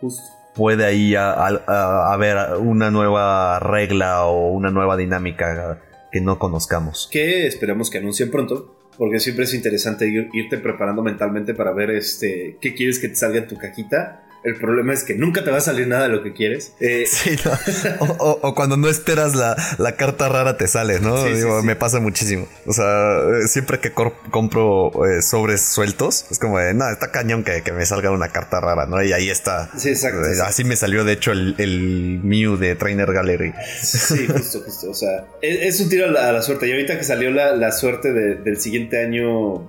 Justo 0.00 0.41
puede 0.54 0.84
ahí 0.84 1.14
haber 1.16 2.56
una 2.58 2.90
nueva 2.90 3.58
regla 3.58 4.26
o 4.26 4.50
una 4.50 4.70
nueva 4.70 4.96
dinámica 4.96 5.80
que 6.10 6.20
no 6.20 6.38
conozcamos. 6.38 7.08
Que 7.10 7.46
esperemos 7.46 7.90
que 7.90 7.98
anuncien 7.98 8.30
pronto. 8.30 8.76
Porque 8.98 9.20
siempre 9.20 9.44
es 9.44 9.54
interesante 9.54 10.06
irte 10.34 10.58
preparando 10.58 11.02
mentalmente 11.02 11.54
para 11.54 11.72
ver 11.72 11.90
este 11.90 12.58
qué 12.60 12.74
quieres 12.74 12.98
que 12.98 13.08
te 13.08 13.16
salga 13.16 13.38
en 13.38 13.48
tu 13.48 13.56
cajita 13.56 14.22
el 14.44 14.56
problema 14.56 14.92
es 14.92 15.04
que 15.04 15.14
nunca 15.14 15.44
te 15.44 15.50
va 15.50 15.58
a 15.58 15.60
salir 15.60 15.86
nada 15.86 16.04
de 16.04 16.08
lo 16.08 16.22
que 16.22 16.32
quieres. 16.32 16.72
Eh, 16.80 17.04
sí, 17.06 17.36
o, 18.18 18.54
cuando 18.54 18.76
no 18.76 18.88
esperas 18.88 19.34
la, 19.34 19.56
carta 19.96 20.28
rara 20.28 20.56
te 20.56 20.66
sale, 20.66 21.00
¿no? 21.00 21.24
Digo, 21.24 21.62
Me 21.62 21.76
pasa 21.76 22.00
muchísimo. 22.00 22.48
O 22.66 22.72
sea, 22.72 23.18
eh, 23.18 23.48
siempre 23.48 23.78
que 23.78 23.92
compro 23.92 24.90
eh, 25.06 25.22
sobres 25.22 25.62
sueltos, 25.62 26.26
es 26.30 26.38
como 26.38 26.58
de, 26.58 26.74
no, 26.74 26.90
está 26.90 27.10
cañón 27.10 27.44
que, 27.44 27.62
me 27.72 27.86
salga 27.86 28.10
una 28.10 28.28
carta 28.28 28.60
rara, 28.60 28.86
¿no? 28.86 29.02
Y 29.02 29.12
ahí 29.12 29.30
está. 29.30 29.70
Sí, 29.76 29.90
exacto. 29.90 30.20
así 30.44 30.64
me 30.64 30.76
salió, 30.76 31.04
de 31.04 31.12
hecho, 31.12 31.32
el, 31.32 31.54
el 31.58 32.20
Mew 32.22 32.56
de 32.56 32.74
Trainer 32.74 33.12
Gallery. 33.12 33.52
Sí, 33.82 34.26
justo, 34.32 34.60
justo. 34.64 34.90
O 34.90 34.94
sea, 34.94 35.26
es, 35.40 35.80
un 35.80 35.88
tiro 35.88 36.06
a 36.06 36.32
la, 36.32 36.42
suerte. 36.42 36.68
Y 36.68 36.72
ahorita 36.72 36.98
que 36.98 37.04
salió 37.04 37.30
la, 37.30 37.72
suerte 37.72 38.12
del 38.12 38.60
siguiente 38.60 39.02
año 39.02 39.68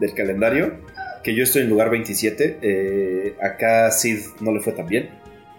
del 0.00 0.14
calendario, 0.14 0.74
que 1.22 1.34
yo 1.34 1.42
estoy 1.42 1.62
en 1.62 1.68
lugar 1.68 1.90
27. 1.90 2.58
Eh, 2.62 3.36
acá 3.42 3.90
Sid 3.90 4.20
no 4.40 4.52
le 4.52 4.60
fue 4.60 4.72
tan 4.72 4.86
bien. 4.86 5.10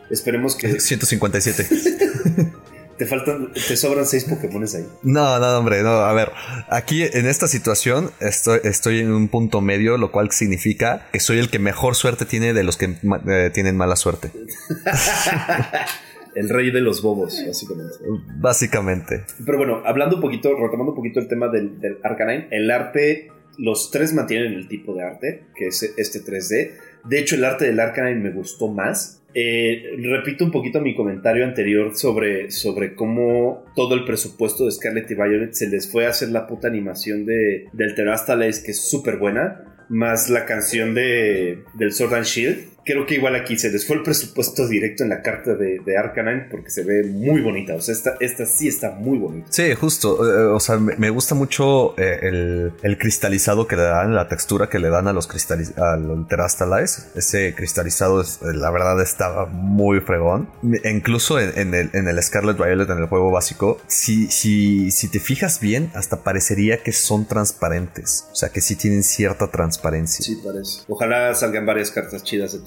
Esperemos 0.09 0.55
que. 0.55 0.67
157. 0.79 1.67
te 2.97 3.05
faltan, 3.05 3.51
te 3.53 3.75
sobran 3.75 4.05
6 4.05 4.25
Pokémon 4.25 4.63
ahí. 4.63 4.87
No, 5.01 5.39
no, 5.39 5.57
hombre, 5.57 5.81
no. 5.81 5.89
A 5.89 6.13
ver, 6.13 6.31
aquí 6.69 7.03
en 7.03 7.27
esta 7.27 7.47
situación 7.47 8.11
estoy, 8.19 8.59
estoy 8.63 8.99
en 8.99 9.11
un 9.11 9.29
punto 9.29 9.61
medio, 9.61 9.97
lo 9.97 10.11
cual 10.11 10.31
significa 10.31 11.07
que 11.11 11.19
soy 11.19 11.39
el 11.39 11.49
que 11.49 11.59
mejor 11.59 11.95
suerte 11.95 12.25
tiene 12.25 12.53
de 12.53 12.63
los 12.63 12.77
que 12.77 12.95
eh, 13.27 13.51
tienen 13.53 13.77
mala 13.77 13.95
suerte. 13.95 14.31
el 16.35 16.49
rey 16.49 16.71
de 16.71 16.81
los 16.81 17.01
bobos, 17.01 17.41
básicamente. 17.45 17.95
Básicamente. 18.37 19.25
Pero 19.45 19.57
bueno, 19.57 19.81
hablando 19.85 20.17
un 20.17 20.21
poquito, 20.21 20.49
retomando 20.49 20.91
un 20.91 20.95
poquito 20.95 21.19
el 21.19 21.27
tema 21.27 21.47
del, 21.47 21.79
del 21.79 21.97
Arcanine, 22.03 22.47
el 22.51 22.69
arte 22.69 23.31
los 23.57 23.91
tres 23.91 24.13
mantienen 24.13 24.53
el 24.53 24.67
tipo 24.67 24.93
de 24.93 25.03
arte, 25.03 25.43
que 25.55 25.67
es 25.67 25.83
este 25.97 26.19
3D. 26.19 26.71
De 27.05 27.19
hecho, 27.19 27.35
el 27.35 27.43
arte 27.43 27.65
del 27.65 27.79
Arcanine 27.79 28.19
me 28.19 28.31
gustó 28.31 28.67
más. 28.67 29.21
Eh, 29.35 29.95
repito 29.97 30.45
un 30.45 30.51
poquito 30.51 30.79
mi 30.79 30.95
comentario 30.95 31.43
anterior 31.43 31.95
sobre, 31.95 32.51
sobre 32.51 32.93
cómo 32.93 33.65
todo 33.75 33.95
el 33.95 34.05
presupuesto 34.05 34.65
de 34.65 34.71
Scarlet 34.71 35.09
y 35.09 35.15
Violet 35.15 35.53
se 35.53 35.67
les 35.67 35.91
fue 35.91 36.05
a 36.05 36.09
hacer 36.09 36.29
la 36.29 36.45
puta 36.45 36.67
animación 36.67 37.25
de, 37.25 37.67
del 37.73 37.95
Terastales, 37.95 38.59
que 38.59 38.71
es 38.71 38.89
súper 38.89 39.17
buena, 39.17 39.85
más 39.89 40.29
la 40.29 40.45
canción 40.45 40.93
de, 40.93 41.63
del 41.73 41.93
Sword 41.93 42.13
and 42.13 42.25
Shield 42.25 42.72
creo 42.85 43.05
que 43.05 43.15
igual 43.15 43.35
aquí 43.35 43.57
se 43.57 43.71
les 43.71 43.85
fue 43.85 43.97
el 43.97 44.03
presupuesto 44.03 44.67
directo 44.67 45.03
en 45.03 45.09
la 45.09 45.21
carta 45.21 45.55
de, 45.55 45.79
de 45.79 45.97
Arcanine 45.97 46.47
porque 46.49 46.69
se 46.69 46.83
ve 46.83 47.03
muy 47.03 47.41
bonita. 47.41 47.75
O 47.75 47.81
sea, 47.81 47.93
esta, 47.93 48.15
esta 48.19 48.45
sí 48.45 48.67
está 48.67 48.91
muy 48.91 49.17
bonita. 49.17 49.47
Sí, 49.49 49.73
justo. 49.73 50.27
Eh, 50.27 50.45
o 50.45 50.59
sea, 50.59 50.77
me, 50.77 51.09
gusta 51.09 51.35
mucho 51.35 51.97
eh, 51.97 52.71
el, 52.81 52.97
cristalizado 52.97 53.67
que 53.67 53.75
le 53.75 53.83
dan, 53.83 54.15
la 54.15 54.27
textura 54.27 54.67
que 54.67 54.79
le 54.79 54.89
dan 54.89 55.07
a 55.07 55.13
los 55.13 55.29
al 55.77 56.27
Terastalize. 56.27 57.03
Ese 57.15 57.53
cristalizado, 57.55 58.21
eh, 58.21 58.25
la 58.53 58.71
verdad, 58.71 59.01
estaba 59.01 59.45
muy 59.45 59.99
fregón. 59.99 60.49
Incluso 60.83 61.39
en, 61.39 61.73
el, 61.73 61.89
en, 61.93 62.07
el, 62.07 62.21
Scarlet 62.21 62.57
Violet, 62.57 62.89
en 62.89 62.99
el 62.99 63.07
juego 63.07 63.31
básico, 63.31 63.79
si, 63.87 64.27
si, 64.27 64.91
si 64.91 65.07
te 65.07 65.19
fijas 65.19 65.59
bien, 65.59 65.91
hasta 65.93 66.23
parecería 66.23 66.83
que 66.83 66.91
son 66.91 67.25
transparentes. 67.25 68.27
O 68.31 68.35
sea, 68.35 68.49
que 68.49 68.61
sí 68.61 68.75
tienen 68.75 69.03
cierta 69.03 69.49
transparencia. 69.49 70.23
Sí, 70.23 70.39
parece. 70.43 70.81
Ojalá 70.87 71.33
salgan 71.33 71.65
varias 71.65 71.91
cartas 71.91 72.23
chidas 72.23 72.53
de 72.53 72.59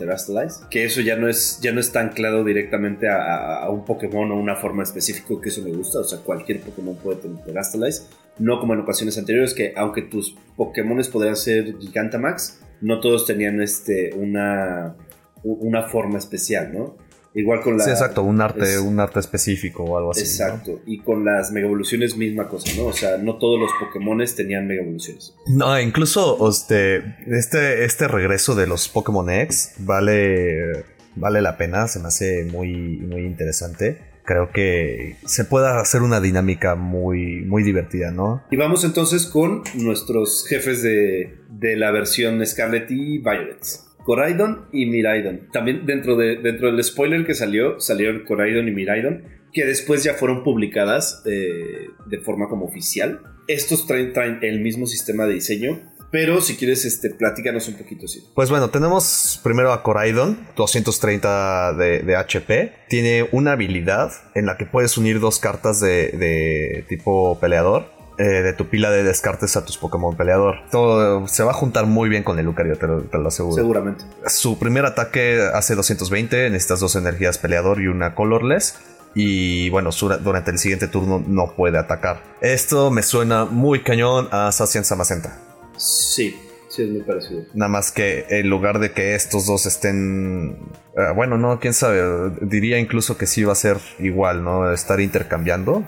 que 0.70 0.84
eso 0.84 1.00
ya 1.00 1.16
no 1.16 1.28
es, 1.28 1.60
ya 1.60 1.72
no 1.72 1.80
está 1.80 2.00
anclado 2.00 2.44
directamente 2.44 3.08
a, 3.08 3.68
un 3.70 3.84
Pokémon 3.84 4.30
o 4.32 4.36
una 4.36 4.56
forma 4.56 4.82
específica 4.82 5.34
que 5.42 5.48
eso 5.48 5.62
me 5.62 5.70
gusta, 5.70 6.00
o 6.00 6.04
sea, 6.04 6.18
cualquier 6.20 6.60
Pokémon 6.60 6.96
puede 6.96 7.18
tener 7.20 7.44
Terastalize, 7.44 8.04
no 8.38 8.60
como 8.60 8.74
en 8.74 8.80
ocasiones 8.80 9.18
anteriores 9.18 9.54
que 9.54 9.72
aunque 9.76 10.02
tus 10.02 10.36
Pokémones 10.56 11.08
podrían 11.08 11.36
ser 11.36 11.78
Gigantamax, 11.78 12.60
no 12.80 13.00
todos 13.00 13.26
tenían 13.26 13.60
este, 13.60 14.14
una, 14.14 14.96
una 15.42 15.82
forma 15.84 16.18
especial, 16.18 16.72
¿no? 16.72 16.96
Igual 17.36 17.60
con 17.60 17.76
la. 17.76 17.84
Sí, 17.84 17.90
exacto, 17.90 18.22
un 18.22 18.40
arte, 18.40 18.78
un 18.78 18.98
arte 18.98 19.20
específico 19.20 19.84
o 19.84 19.98
algo 19.98 20.12
así. 20.12 20.22
Exacto. 20.22 20.80
Y 20.86 21.00
con 21.00 21.22
las 21.22 21.52
mega 21.52 21.66
evoluciones, 21.66 22.16
misma 22.16 22.48
cosa, 22.48 22.72
¿no? 22.74 22.86
O 22.86 22.94
sea, 22.94 23.18
no 23.18 23.36
todos 23.36 23.60
los 23.60 23.70
Pokémon 23.78 24.24
tenían 24.34 24.66
mega 24.66 24.82
evoluciones. 24.82 25.34
No, 25.46 25.78
incluso 25.78 26.48
este, 26.48 27.16
este, 27.26 27.84
este 27.84 28.08
regreso 28.08 28.54
de 28.54 28.66
los 28.66 28.88
Pokémon 28.88 29.28
X 29.28 29.74
vale, 29.80 30.86
vale 31.14 31.42
la 31.42 31.58
pena, 31.58 31.86
se 31.88 32.00
me 32.00 32.08
hace 32.08 32.44
muy, 32.44 32.74
muy 32.74 33.26
interesante. 33.26 33.98
Creo 34.24 34.50
que 34.50 35.16
se 35.26 35.44
puede 35.44 35.68
hacer 35.68 36.00
una 36.00 36.22
dinámica 36.22 36.74
muy, 36.74 37.42
muy 37.42 37.62
divertida, 37.62 38.12
¿no? 38.12 38.44
Y 38.50 38.56
vamos 38.56 38.82
entonces 38.82 39.26
con 39.26 39.62
nuestros 39.74 40.46
jefes 40.48 40.82
de, 40.82 41.36
de 41.50 41.76
la 41.76 41.90
versión 41.90 42.44
Scarlet 42.46 42.90
y 42.90 43.18
Violet. 43.18 43.85
Coraidon 44.06 44.66
y 44.72 44.86
Miraidon. 44.86 45.48
También 45.52 45.84
dentro, 45.84 46.16
de, 46.16 46.36
dentro 46.36 46.70
del 46.70 46.82
spoiler 46.84 47.26
que 47.26 47.34
salió, 47.34 47.80
salieron 47.80 48.24
Coraidon 48.24 48.68
y 48.68 48.70
Miraidon, 48.70 49.24
que 49.52 49.64
después 49.66 50.04
ya 50.04 50.14
fueron 50.14 50.44
publicadas 50.44 51.24
eh, 51.26 51.88
de 52.06 52.18
forma 52.20 52.48
como 52.48 52.66
oficial. 52.66 53.20
Estos 53.48 53.84
traen, 53.88 54.12
traen, 54.12 54.38
el 54.42 54.60
mismo 54.60 54.86
sistema 54.86 55.26
de 55.26 55.34
diseño, 55.34 55.80
pero 56.12 56.40
si 56.40 56.56
quieres, 56.56 56.84
este, 56.84 57.10
platícanos 57.10 57.66
un 57.66 57.74
poquito, 57.74 58.06
sí. 58.06 58.22
Pues 58.32 58.48
bueno, 58.48 58.70
tenemos 58.70 59.40
primero 59.42 59.72
a 59.72 59.82
Coraidon, 59.82 60.38
230 60.54 61.72
de, 61.72 61.98
de, 62.00 62.14
HP. 62.14 62.72
Tiene 62.88 63.28
una 63.32 63.52
habilidad 63.52 64.12
en 64.36 64.46
la 64.46 64.56
que 64.56 64.66
puedes 64.66 64.96
unir 64.96 65.18
dos 65.18 65.40
cartas 65.40 65.80
de, 65.80 66.12
de 66.12 66.84
tipo 66.88 67.40
peleador. 67.40 67.95
Eh, 68.18 68.42
de 68.42 68.54
tu 68.54 68.68
pila 68.68 68.90
de 68.90 69.02
descartes 69.04 69.58
a 69.58 69.64
tus 69.66 69.76
Pokémon 69.76 70.16
peleador. 70.16 70.60
Todo 70.70 71.28
se 71.28 71.42
va 71.42 71.50
a 71.50 71.54
juntar 71.54 71.84
muy 71.84 72.08
bien 72.08 72.22
con 72.22 72.38
el 72.38 72.46
Lucario, 72.46 72.78
te 72.78 72.86
lo, 72.86 73.28
aseguro. 73.28 73.54
Seguramente. 73.54 74.04
Su 74.26 74.58
primer 74.58 74.86
ataque 74.86 75.46
hace 75.52 75.74
220, 75.74 76.48
necesitas 76.48 76.80
dos 76.80 76.96
energías 76.96 77.36
peleador 77.36 77.80
y 77.82 77.88
una 77.88 78.14
colorless. 78.14 78.76
Y 79.14 79.68
bueno, 79.70 79.90
durante 80.22 80.50
el 80.50 80.58
siguiente 80.58 80.88
turno 80.88 81.22
no 81.26 81.54
puede 81.56 81.78
atacar. 81.78 82.22
Esto 82.40 82.90
me 82.90 83.02
suena 83.02 83.44
muy 83.44 83.82
cañón 83.82 84.28
a 84.30 84.50
Sacian 84.52 84.84
Samacenta. 84.84 85.38
Sí, 85.76 86.38
sí, 86.68 86.82
es 86.84 86.90
muy 86.90 87.02
parecido. 87.02 87.44
Nada 87.54 87.68
más 87.68 87.92
que 87.92 88.26
en 88.28 88.48
lugar 88.48 88.78
de 88.78 88.92
que 88.92 89.14
estos 89.14 89.46
dos 89.46 89.66
estén. 89.66 90.58
Eh, 90.96 91.12
bueno, 91.14 91.36
no, 91.38 91.60
quién 91.60 91.74
sabe. 91.74 92.30
Diría 92.42 92.78
incluso 92.78 93.18
que 93.18 93.26
sí 93.26 93.44
va 93.44 93.52
a 93.52 93.56
ser 93.56 93.78
igual, 93.98 94.42
¿no? 94.44 94.72
Estar 94.72 95.00
intercambiando. 95.00 95.84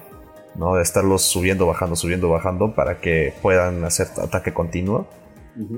¿No? 0.59 0.75
De 0.75 0.83
estarlos 0.83 1.23
subiendo, 1.23 1.67
bajando, 1.67 1.97
subiendo, 1.97 2.29
bajando 2.29 2.75
para 2.75 3.01
que 3.01 3.33
puedan 3.41 3.85
hacer 3.85 4.09
ataque 4.23 4.53
continuo 4.53 5.09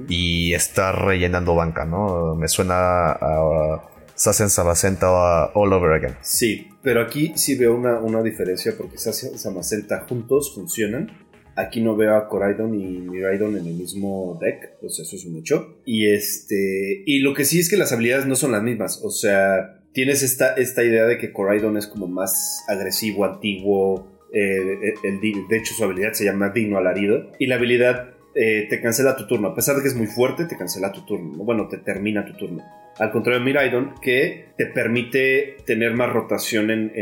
y 0.09 0.53
estar 0.53 1.05
rellenando 1.05 1.55
banca, 1.55 1.85
¿no? 1.85 2.35
Me 2.35 2.49
suena 2.49 3.13
a 3.13 3.91
Sassen 4.15 4.51
Samacenta 4.51 5.51
All 5.55 5.73
Over 5.73 5.93
Again. 5.93 6.17
Sí, 6.21 6.69
pero 6.83 7.01
aquí 7.01 7.33
sí 7.37 7.57
veo 7.57 7.75
una, 7.75 7.99
una 8.01 8.23
diferencia 8.23 8.75
porque 8.77 8.99
Sassen 8.99 9.39
Samacenta 9.39 10.05
juntos 10.09 10.53
funcionan. 10.55 11.11
Aquí 11.57 11.81
no 11.81 11.97
veo 11.97 12.17
a 12.17 12.29
Coraidon 12.29 12.75
y 12.75 13.01
Miraidon 13.01 13.57
en 13.57 13.67
el 13.67 13.75
mismo 13.75 14.39
deck, 14.41 14.79
sea, 14.89 15.05
eso 15.05 15.17
es 15.17 15.25
un 15.25 15.37
hecho. 15.37 15.81
Y 15.85 16.13
este, 16.13 17.03
y 17.07 17.21
lo 17.21 17.35
que 17.35 17.45
sí 17.45 17.61
es 17.61 17.69
que 17.69 17.77
las 17.77 17.93
habilidades 17.93 18.27
no 18.27 18.37
son 18.37 18.53
las 18.53 18.63
mismas, 18.63 19.01
o 19.03 19.11
sea, 19.11 19.81
tienes 19.93 20.23
esta, 20.23 20.55
esta 20.55 20.85
idea 20.85 21.05
de 21.07 21.19
que 21.19 21.33
Coraidon 21.33 21.77
es 21.77 21.87
como 21.87 22.07
más 22.07 22.63
agresivo, 22.69 23.25
antiguo, 23.25 24.10
eh, 24.33 24.95
de 25.49 25.57
hecho, 25.57 25.75
su 25.75 25.85
habilidad 25.85 26.13
se 26.13 26.25
llama 26.25 26.51
Digno 26.51 26.79
Alarido. 26.79 27.33
Y 27.39 27.47
la 27.47 27.57
habilidad 27.57 28.15
eh, 28.35 28.67
te 28.71 28.81
cancela 28.81 29.17
tu 29.17 29.27
turno. 29.27 29.49
A 29.49 29.55
pesar 29.55 29.77
de 29.77 29.83
que 29.83 29.89
es 29.89 29.97
muy 29.97 30.07
fuerte, 30.07 30.45
te 30.45 30.57
cancela 30.57 30.93
tu 30.93 31.05
turno. 31.05 31.45
Bueno, 31.45 31.69
te 31.69 31.79
termina 31.79 32.25
tu 32.25 32.35
turno. 32.35 32.63
Al 32.99 33.11
contrario 33.11 33.41
de 33.41 33.45
Miraidon, 33.45 33.95
que 34.01 34.51
te 34.57 34.67
permite 34.67 35.57
tener 35.65 35.95
más 35.95 36.13
rotación 36.13 36.71
en, 36.71 36.93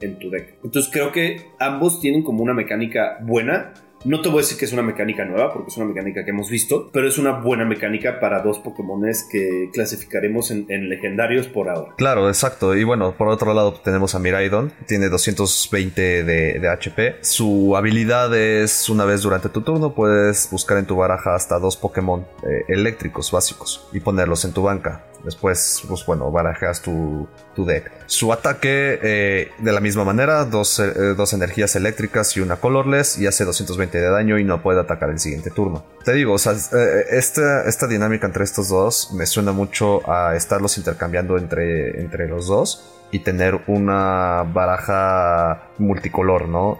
en, 0.00 0.18
tu 0.18 0.30
deck. 0.30 0.54
Entonces 0.62 0.90
creo 0.92 1.10
que 1.10 1.40
ambos 1.58 2.00
tienen 2.00 2.22
como 2.22 2.42
una 2.42 2.54
mecánica 2.54 3.18
buena 3.22 3.74
no 4.04 4.20
te 4.20 4.28
voy 4.28 4.38
a 4.38 4.42
decir 4.42 4.58
que 4.58 4.64
es 4.64 4.72
una 4.72 4.82
mecánica 4.82 5.24
nueva, 5.24 5.52
porque 5.52 5.70
es 5.70 5.76
una 5.76 5.86
mecánica 5.86 6.24
que 6.24 6.30
hemos 6.30 6.50
visto, 6.50 6.90
pero 6.92 7.06
es 7.06 7.18
una 7.18 7.40
buena 7.40 7.64
mecánica 7.64 8.20
para 8.20 8.40
dos 8.40 8.58
Pokémones 8.58 9.26
que 9.30 9.70
clasificaremos 9.72 10.50
en, 10.50 10.88
legendarios 10.88 11.46
por 11.46 11.68
ahora. 11.68 11.94
Claro, 11.96 12.28
exacto. 12.28 12.76
Y 12.76 12.84
bueno, 12.84 13.14
por 13.16 13.28
otro 13.28 13.54
lado 13.54 13.74
tenemos 13.74 14.14
a 14.14 14.18
Miraidon, 14.18 14.72
tiene 14.86 15.08
220 15.08 16.24
de, 16.24 16.68
HP. 16.68 17.16
Su 17.20 17.76
habilidad 17.76 18.34
es, 18.34 18.88
una 18.88 19.04
vez 19.04 19.22
durante 19.22 19.48
tu 19.48 19.60
turno, 19.60 19.94
puedes 19.94 20.48
buscar 20.50 20.78
en 20.78 20.86
tu 20.86 20.96
baraja 20.96 21.34
hasta 21.34 21.58
dos 21.58 21.76
Pokémon 21.76 22.26
eh, 22.42 22.64
eléctricos 22.68 23.30
básicos 23.30 23.88
y 23.92 24.00
ponerlos 24.00 24.44
en 24.44 24.52
tu 24.52 24.62
banca. 24.62 25.04
Después, 25.24 25.82
pues 25.86 26.04
bueno, 26.04 26.30
barajas 26.30 26.82
tu, 26.82 27.28
tu 27.54 27.64
deck. 27.64 27.90
Su 28.06 28.32
ataque, 28.32 28.98
eh, 29.02 29.50
de 29.58 29.72
la 29.72 29.80
misma 29.80 30.04
manera, 30.04 30.44
dos, 30.44 30.80
eh, 30.80 31.14
dos, 31.16 31.32
energías 31.32 31.76
eléctricas 31.76 32.36
y 32.36 32.40
una 32.40 32.56
colorless, 32.56 33.18
y 33.18 33.26
hace 33.26 33.44
220 33.44 33.98
de 33.98 34.10
daño 34.10 34.38
y 34.38 34.44
no 34.44 34.62
puede 34.62 34.80
atacar 34.80 35.10
el 35.10 35.20
siguiente 35.20 35.50
turno. 35.50 35.84
Te 36.04 36.12
digo, 36.12 36.34
o 36.34 36.38
sea, 36.38 36.52
eh, 36.52 37.06
esta, 37.10 37.64
esta 37.68 37.86
dinámica 37.86 38.26
entre 38.26 38.44
estos 38.44 38.68
dos 38.68 39.12
me 39.14 39.26
suena 39.26 39.52
mucho 39.52 40.08
a 40.10 40.34
estarlos 40.34 40.76
intercambiando 40.78 41.38
entre, 41.38 42.00
entre 42.00 42.28
los 42.28 42.46
dos. 42.46 42.98
y 43.14 43.18
tener 43.18 43.60
una 43.66 44.42
baraja 44.54 45.64
multicolor, 45.76 46.48
¿no? 46.48 46.78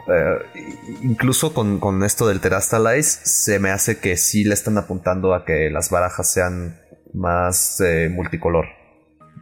Incluso 1.03 1.53
con, 1.53 2.03
esto 2.05 2.27
del 2.27 2.41
Terastalize 2.41 3.21
se 3.25 3.59
me 3.59 3.71
hace 3.71 3.99
que 3.99 4.17
sí 4.17 4.43
le 4.43 4.55
están 4.55 4.79
apuntando 4.79 5.35
a 5.35 5.45
que 5.45 5.69
las 5.69 5.91
barajas 5.91 6.33
sean 6.33 6.82
más 7.15 7.81
eh, 7.81 8.09
multicolor, 8.11 8.67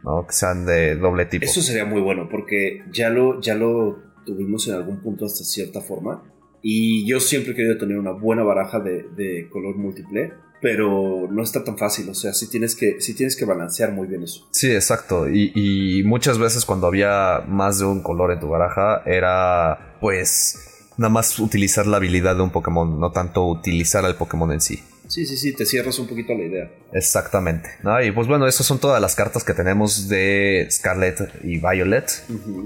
¿no? 0.03 0.25
Que 0.27 0.33
sean 0.33 0.65
de 0.65 0.95
doble 0.95 1.25
tipo. 1.25 1.45
Eso 1.45 1.61
sería 1.61 1.85
muy 1.85 2.01
bueno 2.01 2.27
porque 2.29 2.83
ya 2.91 3.09
lo, 3.09 3.39
ya 3.41 3.55
lo 3.55 3.99
tuvimos 4.25 4.67
en 4.67 4.75
algún 4.75 5.01
punto 5.01 5.25
hasta 5.25 5.43
cierta 5.43 5.81
forma 5.81 6.23
y 6.61 7.07
yo 7.07 7.19
siempre 7.19 7.53
he 7.53 7.55
querido 7.55 7.77
tener 7.77 7.97
una 7.97 8.11
buena 8.11 8.43
baraja 8.43 8.79
de, 8.79 9.03
de 9.15 9.49
color 9.49 9.75
múltiple 9.77 10.31
pero 10.61 11.27
no 11.29 11.41
está 11.41 11.63
tan 11.63 11.75
fácil, 11.75 12.07
o 12.09 12.13
sea, 12.13 12.33
sí 12.33 12.47
tienes 12.47 12.75
que, 12.75 12.99
tienes 13.17 13.35
que 13.35 13.45
balancear 13.45 13.91
muy 13.91 14.07
bien 14.07 14.21
eso. 14.23 14.47
Sí, 14.51 14.71
exacto, 14.71 15.27
y, 15.27 15.51
y 15.55 16.03
muchas 16.03 16.37
veces 16.37 16.65
cuando 16.65 16.85
había 16.85 17.43
más 17.47 17.79
de 17.79 17.85
un 17.85 18.03
color 18.03 18.31
en 18.31 18.39
tu 18.39 18.47
baraja 18.47 19.01
era 19.07 19.97
pues 19.99 20.87
nada 20.97 21.09
más 21.09 21.39
utilizar 21.39 21.87
la 21.87 21.97
habilidad 21.97 22.35
de 22.35 22.43
un 22.43 22.51
Pokémon, 22.51 22.99
no 22.99 23.11
tanto 23.11 23.45
utilizar 23.47 24.05
al 24.05 24.15
Pokémon 24.15 24.51
en 24.51 24.61
sí. 24.61 24.83
Sí, 25.11 25.25
sí, 25.25 25.35
sí, 25.35 25.51
te 25.51 25.65
cierras 25.65 25.99
un 25.99 26.07
poquito 26.07 26.33
la 26.33 26.45
idea. 26.45 26.71
Exactamente. 26.93 27.69
Y 28.01 28.11
pues 28.11 28.27
bueno, 28.27 28.47
esas 28.47 28.65
son 28.65 28.79
todas 28.79 29.01
las 29.01 29.13
cartas 29.13 29.43
que 29.43 29.53
tenemos 29.53 30.07
de 30.07 30.65
Scarlet 30.71 31.33
y 31.43 31.57
Violet. 31.57 32.09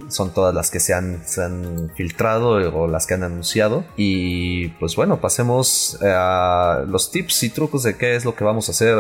Son 0.10 0.32
todas 0.32 0.54
las 0.54 0.70
que 0.70 0.80
se 0.80 0.94
han, 0.94 1.24
filtrado 1.96 2.50
o 2.52 2.88
las 2.88 3.08
que 3.08 3.16
han 3.16 3.24
anunciado. 3.24 3.84
Y 3.98 4.68
pues 4.80 4.96
bueno, 4.96 5.20
pasemos 5.20 5.98
a 6.04 6.86
los 6.88 7.10
tips 7.10 7.42
y 7.42 7.50
trucos 7.50 7.82
de 7.82 7.96
qué 7.96 8.16
es 8.16 8.26
lo 8.26 8.36
que 8.36 8.44
vamos 8.44 8.70
a 8.70 8.74
hacer, 8.74 8.96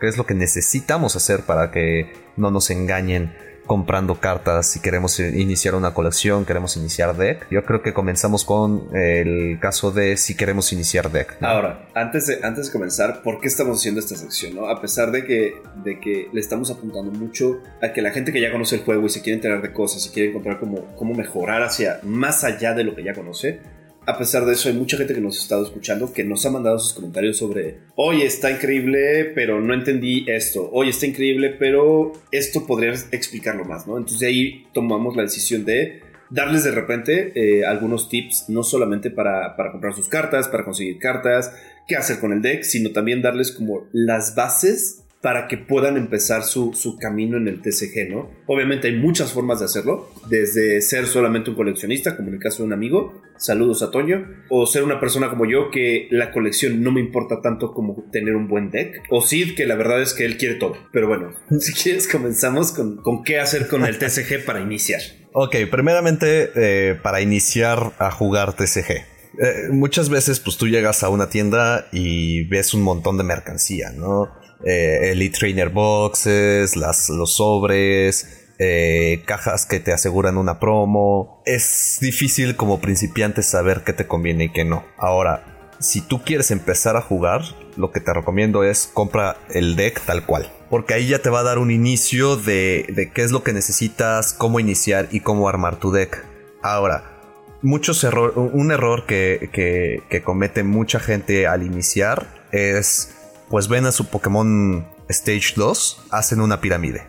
qué 0.00 0.08
es 0.08 0.16
lo 0.16 0.24
que 0.24 0.32
necesitamos 0.32 1.16
hacer 1.16 1.42
para 1.42 1.70
que 1.70 2.14
no 2.38 2.50
nos 2.50 2.70
engañen 2.70 3.34
comprando 3.66 4.20
cartas, 4.20 4.68
si 4.68 4.80
queremos 4.80 5.18
iniciar 5.20 5.74
una 5.74 5.92
colección, 5.92 6.44
queremos 6.44 6.76
iniciar 6.76 7.16
deck. 7.16 7.46
Yo 7.50 7.64
creo 7.64 7.82
que 7.82 7.92
comenzamos 7.92 8.44
con 8.44 8.88
el 8.94 9.58
caso 9.60 9.90
de 9.90 10.16
si 10.16 10.36
queremos 10.36 10.72
iniciar 10.72 11.10
deck. 11.10 11.36
Ahora, 11.40 11.88
antes 11.94 12.26
de, 12.26 12.40
antes 12.42 12.66
de 12.66 12.72
comenzar, 12.72 13.22
¿por 13.22 13.40
qué 13.40 13.48
estamos 13.48 13.78
haciendo 13.78 14.00
esta 14.00 14.16
sección? 14.16 14.54
¿no? 14.54 14.68
A 14.68 14.80
pesar 14.80 15.10
de 15.10 15.24
que, 15.24 15.54
de 15.82 16.00
que 16.00 16.28
le 16.32 16.40
estamos 16.40 16.70
apuntando 16.70 17.10
mucho 17.12 17.60
a 17.82 17.92
que 17.92 18.02
la 18.02 18.10
gente 18.10 18.32
que 18.32 18.40
ya 18.40 18.52
conoce 18.52 18.76
el 18.76 18.82
juego 18.82 19.06
y 19.06 19.10
se 19.10 19.22
quiere 19.22 19.36
enterar 19.36 19.62
de 19.62 19.72
cosas 19.72 20.06
y 20.06 20.10
quiere 20.10 20.30
encontrar 20.30 20.58
cómo, 20.58 20.94
cómo 20.96 21.14
mejorar 21.14 21.62
hacia 21.62 22.00
más 22.02 22.44
allá 22.44 22.74
de 22.74 22.84
lo 22.84 22.94
que 22.94 23.02
ya 23.02 23.14
conoce, 23.14 23.60
a 24.06 24.16
pesar 24.16 24.46
de 24.46 24.52
eso, 24.52 24.68
hay 24.68 24.74
mucha 24.74 24.96
gente 24.96 25.14
que 25.14 25.20
nos 25.20 25.36
ha 25.38 25.42
estado 25.42 25.64
escuchando 25.64 26.12
que 26.12 26.22
nos 26.22 26.46
ha 26.46 26.50
mandado 26.50 26.78
sus 26.78 26.92
comentarios 26.92 27.38
sobre, 27.38 27.78
oye, 27.96 28.24
está 28.24 28.50
increíble, 28.50 29.32
pero 29.34 29.60
no 29.60 29.74
entendí 29.74 30.24
esto, 30.28 30.70
oye, 30.72 30.90
está 30.90 31.06
increíble, 31.06 31.56
pero 31.58 32.12
esto 32.30 32.66
podría 32.66 32.92
explicarlo 33.10 33.64
más, 33.64 33.86
¿no? 33.86 33.96
Entonces 33.98 34.20
de 34.20 34.26
ahí 34.28 34.66
tomamos 34.72 35.16
la 35.16 35.22
decisión 35.22 35.64
de 35.64 36.02
darles 36.30 36.64
de 36.64 36.70
repente 36.70 37.32
eh, 37.34 37.64
algunos 37.64 38.08
tips, 38.08 38.48
no 38.48 38.62
solamente 38.62 39.10
para, 39.10 39.56
para 39.56 39.72
comprar 39.72 39.94
sus 39.94 40.08
cartas, 40.08 40.48
para 40.48 40.64
conseguir 40.64 40.98
cartas, 40.98 41.52
qué 41.88 41.96
hacer 41.96 42.20
con 42.20 42.32
el 42.32 42.42
deck, 42.42 42.62
sino 42.62 42.90
también 42.90 43.22
darles 43.22 43.50
como 43.50 43.88
las 43.92 44.34
bases 44.36 45.02
para 45.26 45.48
que 45.48 45.58
puedan 45.58 45.96
empezar 45.96 46.44
su, 46.44 46.98
camino 47.00 47.36
en 47.36 47.48
el 47.48 47.60
TCG, 47.60 48.08
¿no? 48.08 48.30
Obviamente 48.46 48.86
hay 48.86 48.94
muchas 48.94 49.32
formas 49.32 49.58
de 49.58 49.64
hacerlo, 49.64 50.08
desde 50.30 50.80
ser 50.80 51.08
solamente 51.08 51.50
un 51.50 51.56
coleccionista, 51.56 52.16
como 52.16 52.28
en 52.28 52.34
el 52.34 52.40
caso 52.40 52.58
de 52.58 52.68
un 52.68 52.72
amigo, 52.72 53.22
saludos 53.36 53.82
a 53.82 53.90
Toño, 53.90 54.24
o 54.50 54.64
ser 54.66 54.84
una 54.84 55.00
persona 55.00 55.28
como 55.28 55.44
yo 55.44 55.72
que 55.72 56.06
la 56.12 56.30
colección 56.30 56.80
no 56.80 56.92
me 56.92 57.00
importa 57.00 57.40
tanto 57.42 57.74
como 57.74 58.04
tener 58.12 58.36
un 58.36 58.46
buen 58.46 58.70
deck, 58.70 59.02
o 59.10 59.20
Sid 59.20 59.56
que 59.56 59.66
la 59.66 59.74
verdad 59.74 60.00
es 60.00 60.14
que 60.14 60.24
él 60.24 60.36
quiere 60.36 60.54
todo. 60.54 60.76
Pero 60.92 61.08
bueno, 61.08 61.32
si 61.58 61.72
quieres 61.72 62.06
comenzamos 62.06 62.70
con, 62.70 62.98
con 62.98 63.24
qué 63.24 63.40
hacer 63.40 63.66
con 63.66 63.84
el 63.84 63.98
TCG 63.98 64.44
para 64.44 64.60
iniciar. 64.60 65.00
Ok, 65.32 65.56
primeramente 65.68 66.52
eh, 66.54 66.94
para 67.02 67.20
iniciar 67.20 67.94
a 67.98 68.12
jugar 68.12 68.52
TCG. 68.52 68.92
Eh, 69.38 69.68
muchas 69.70 70.08
veces 70.08 70.38
pues 70.38 70.56
tú 70.56 70.68
llegas 70.68 71.02
a 71.02 71.08
una 71.08 71.28
tienda 71.28 71.88
y 71.90 72.44
ves 72.44 72.74
un 72.74 72.82
montón 72.82 73.18
de 73.18 73.24
mercancía, 73.24 73.90
¿no? 73.90 74.30
Eh, 74.64 75.10
Elite 75.12 75.38
Trainer 75.38 75.68
Boxes, 75.68 76.76
las, 76.76 77.08
los 77.08 77.36
sobres, 77.36 78.46
eh, 78.58 79.22
cajas 79.26 79.66
que 79.66 79.80
te 79.80 79.92
aseguran 79.92 80.38
una 80.38 80.58
promo. 80.58 81.42
Es 81.44 81.98
difícil 82.00 82.56
como 82.56 82.80
principiante 82.80 83.42
saber 83.42 83.82
qué 83.84 83.92
te 83.92 84.06
conviene 84.06 84.44
y 84.44 84.52
qué 84.52 84.64
no. 84.64 84.84
Ahora, 84.96 85.74
si 85.78 86.00
tú 86.00 86.22
quieres 86.22 86.50
empezar 86.50 86.96
a 86.96 87.02
jugar, 87.02 87.42
lo 87.76 87.92
que 87.92 88.00
te 88.00 88.12
recomiendo 88.12 88.64
es 88.64 88.88
compra 88.92 89.36
el 89.50 89.76
deck 89.76 90.00
tal 90.04 90.24
cual. 90.24 90.50
Porque 90.70 90.94
ahí 90.94 91.08
ya 91.08 91.20
te 91.20 91.30
va 91.30 91.40
a 91.40 91.44
dar 91.44 91.58
un 91.58 91.70
inicio 91.70 92.36
de, 92.36 92.86
de 92.88 93.10
qué 93.12 93.22
es 93.22 93.30
lo 93.30 93.42
que 93.42 93.52
necesitas, 93.52 94.32
cómo 94.32 94.58
iniciar 94.58 95.08
y 95.10 95.20
cómo 95.20 95.48
armar 95.48 95.76
tu 95.76 95.92
deck. 95.92 96.24
Ahora, 96.62 97.20
muchos 97.62 98.02
error, 98.04 98.32
un 98.36 98.72
error 98.72 99.06
que, 99.06 99.50
que, 99.52 100.02
que 100.08 100.22
comete 100.22 100.64
mucha 100.64 100.98
gente 100.98 101.46
al 101.46 101.62
iniciar 101.62 102.26
es 102.52 103.15
pues 103.48 103.68
ven 103.68 103.86
a 103.86 103.92
su 103.92 104.06
Pokémon 104.06 104.86
Stage 105.08 105.54
2, 105.56 106.06
hacen 106.10 106.40
una 106.40 106.60
pirámide. 106.60 107.06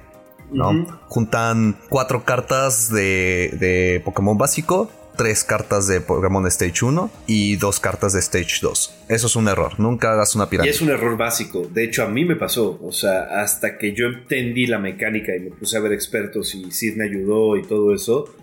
¿no? 0.52 0.86
Juntan 1.08 1.78
cuatro 1.90 2.24
cartas 2.24 2.90
de, 2.90 3.52
de, 3.60 4.02
Pokémon 4.04 4.38
básico, 4.38 4.90
tres 5.18 5.44
cartas 5.44 5.88
de 5.88 6.00
Pokémon 6.00 6.46
Stage 6.48 6.86
1 6.86 7.12
y 7.28 7.56
dos 7.58 7.80
cartas 7.80 8.14
de 8.14 8.20
Stage 8.20 8.60
2. 8.62 9.06
Eso 9.10 9.28
es 9.28 9.36
un 9.36 9.48
error, 9.48 9.80
nunca 9.80 10.14
hagas 10.14 10.36
una 10.36 10.50
pirámide. 10.50 10.72
Y 10.72 10.76
es 10.76 10.82
un 10.82 10.90
error 10.90 11.18
básico, 11.18 11.68
de 11.70 11.84
hecho 11.84 12.04
a 12.04 12.08
mí 12.08 12.24
me 12.24 12.36
pasó, 12.36 12.80
o 12.82 12.92
sea, 12.92 13.42
hasta 13.42 13.78
que 13.78 13.94
yo 13.94 14.08
entendí 14.08 14.68
la 14.68 14.80
mecánica 14.80 15.36
y 15.36 15.40
me 15.40 15.52
puse 15.52 15.76
a 15.76 15.82
ver 15.82 15.92
expertos 15.92 16.56
y 16.56 16.72
Sid 16.72 16.96
me 16.96 17.06
ayudó 17.06 17.58
y 17.58 17.64
todo 17.64 17.94
eso, 17.94 18.34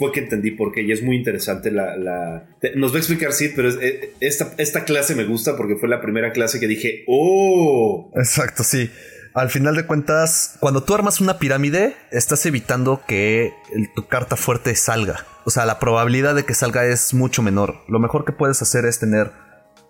fue 0.00 0.12
que 0.12 0.20
entendí 0.20 0.50
por 0.50 0.72
qué 0.72 0.80
y 0.80 0.92
es 0.92 1.02
muy 1.02 1.14
interesante 1.14 1.70
la... 1.70 2.48
Nos 2.74 2.92
va 2.92 2.96
a 2.96 2.98
explicar, 2.98 3.34
sí, 3.34 3.52
pero 3.54 3.68
eh, 3.68 4.14
esta, 4.20 4.54
esta 4.56 4.84
clase 4.84 5.14
me 5.14 5.24
gusta 5.24 5.58
porque 5.58 5.76
fue 5.76 5.90
la 5.90 6.00
primera 6.00 6.32
clase 6.32 6.58
que 6.58 6.66
dije, 6.66 7.04
¡oh! 7.06 8.10
Exacto, 8.16 8.64
sí. 8.64 8.90
Al 9.34 9.50
final 9.50 9.76
de 9.76 9.84
cuentas, 9.84 10.56
cuando 10.58 10.82
tú 10.82 10.94
armas 10.94 11.20
una 11.20 11.38
pirámide, 11.38 11.96
estás 12.10 12.46
evitando 12.46 13.02
que 13.06 13.52
tu 13.94 14.08
carta 14.08 14.36
fuerte 14.36 14.74
salga. 14.74 15.26
O 15.44 15.50
sea, 15.50 15.66
la 15.66 15.78
probabilidad 15.78 16.34
de 16.34 16.44
que 16.44 16.54
salga 16.54 16.86
es 16.86 17.12
mucho 17.12 17.42
menor. 17.42 17.82
Lo 17.86 17.98
mejor 17.98 18.24
que 18.24 18.32
puedes 18.32 18.62
hacer 18.62 18.86
es 18.86 18.98
tener 19.00 19.32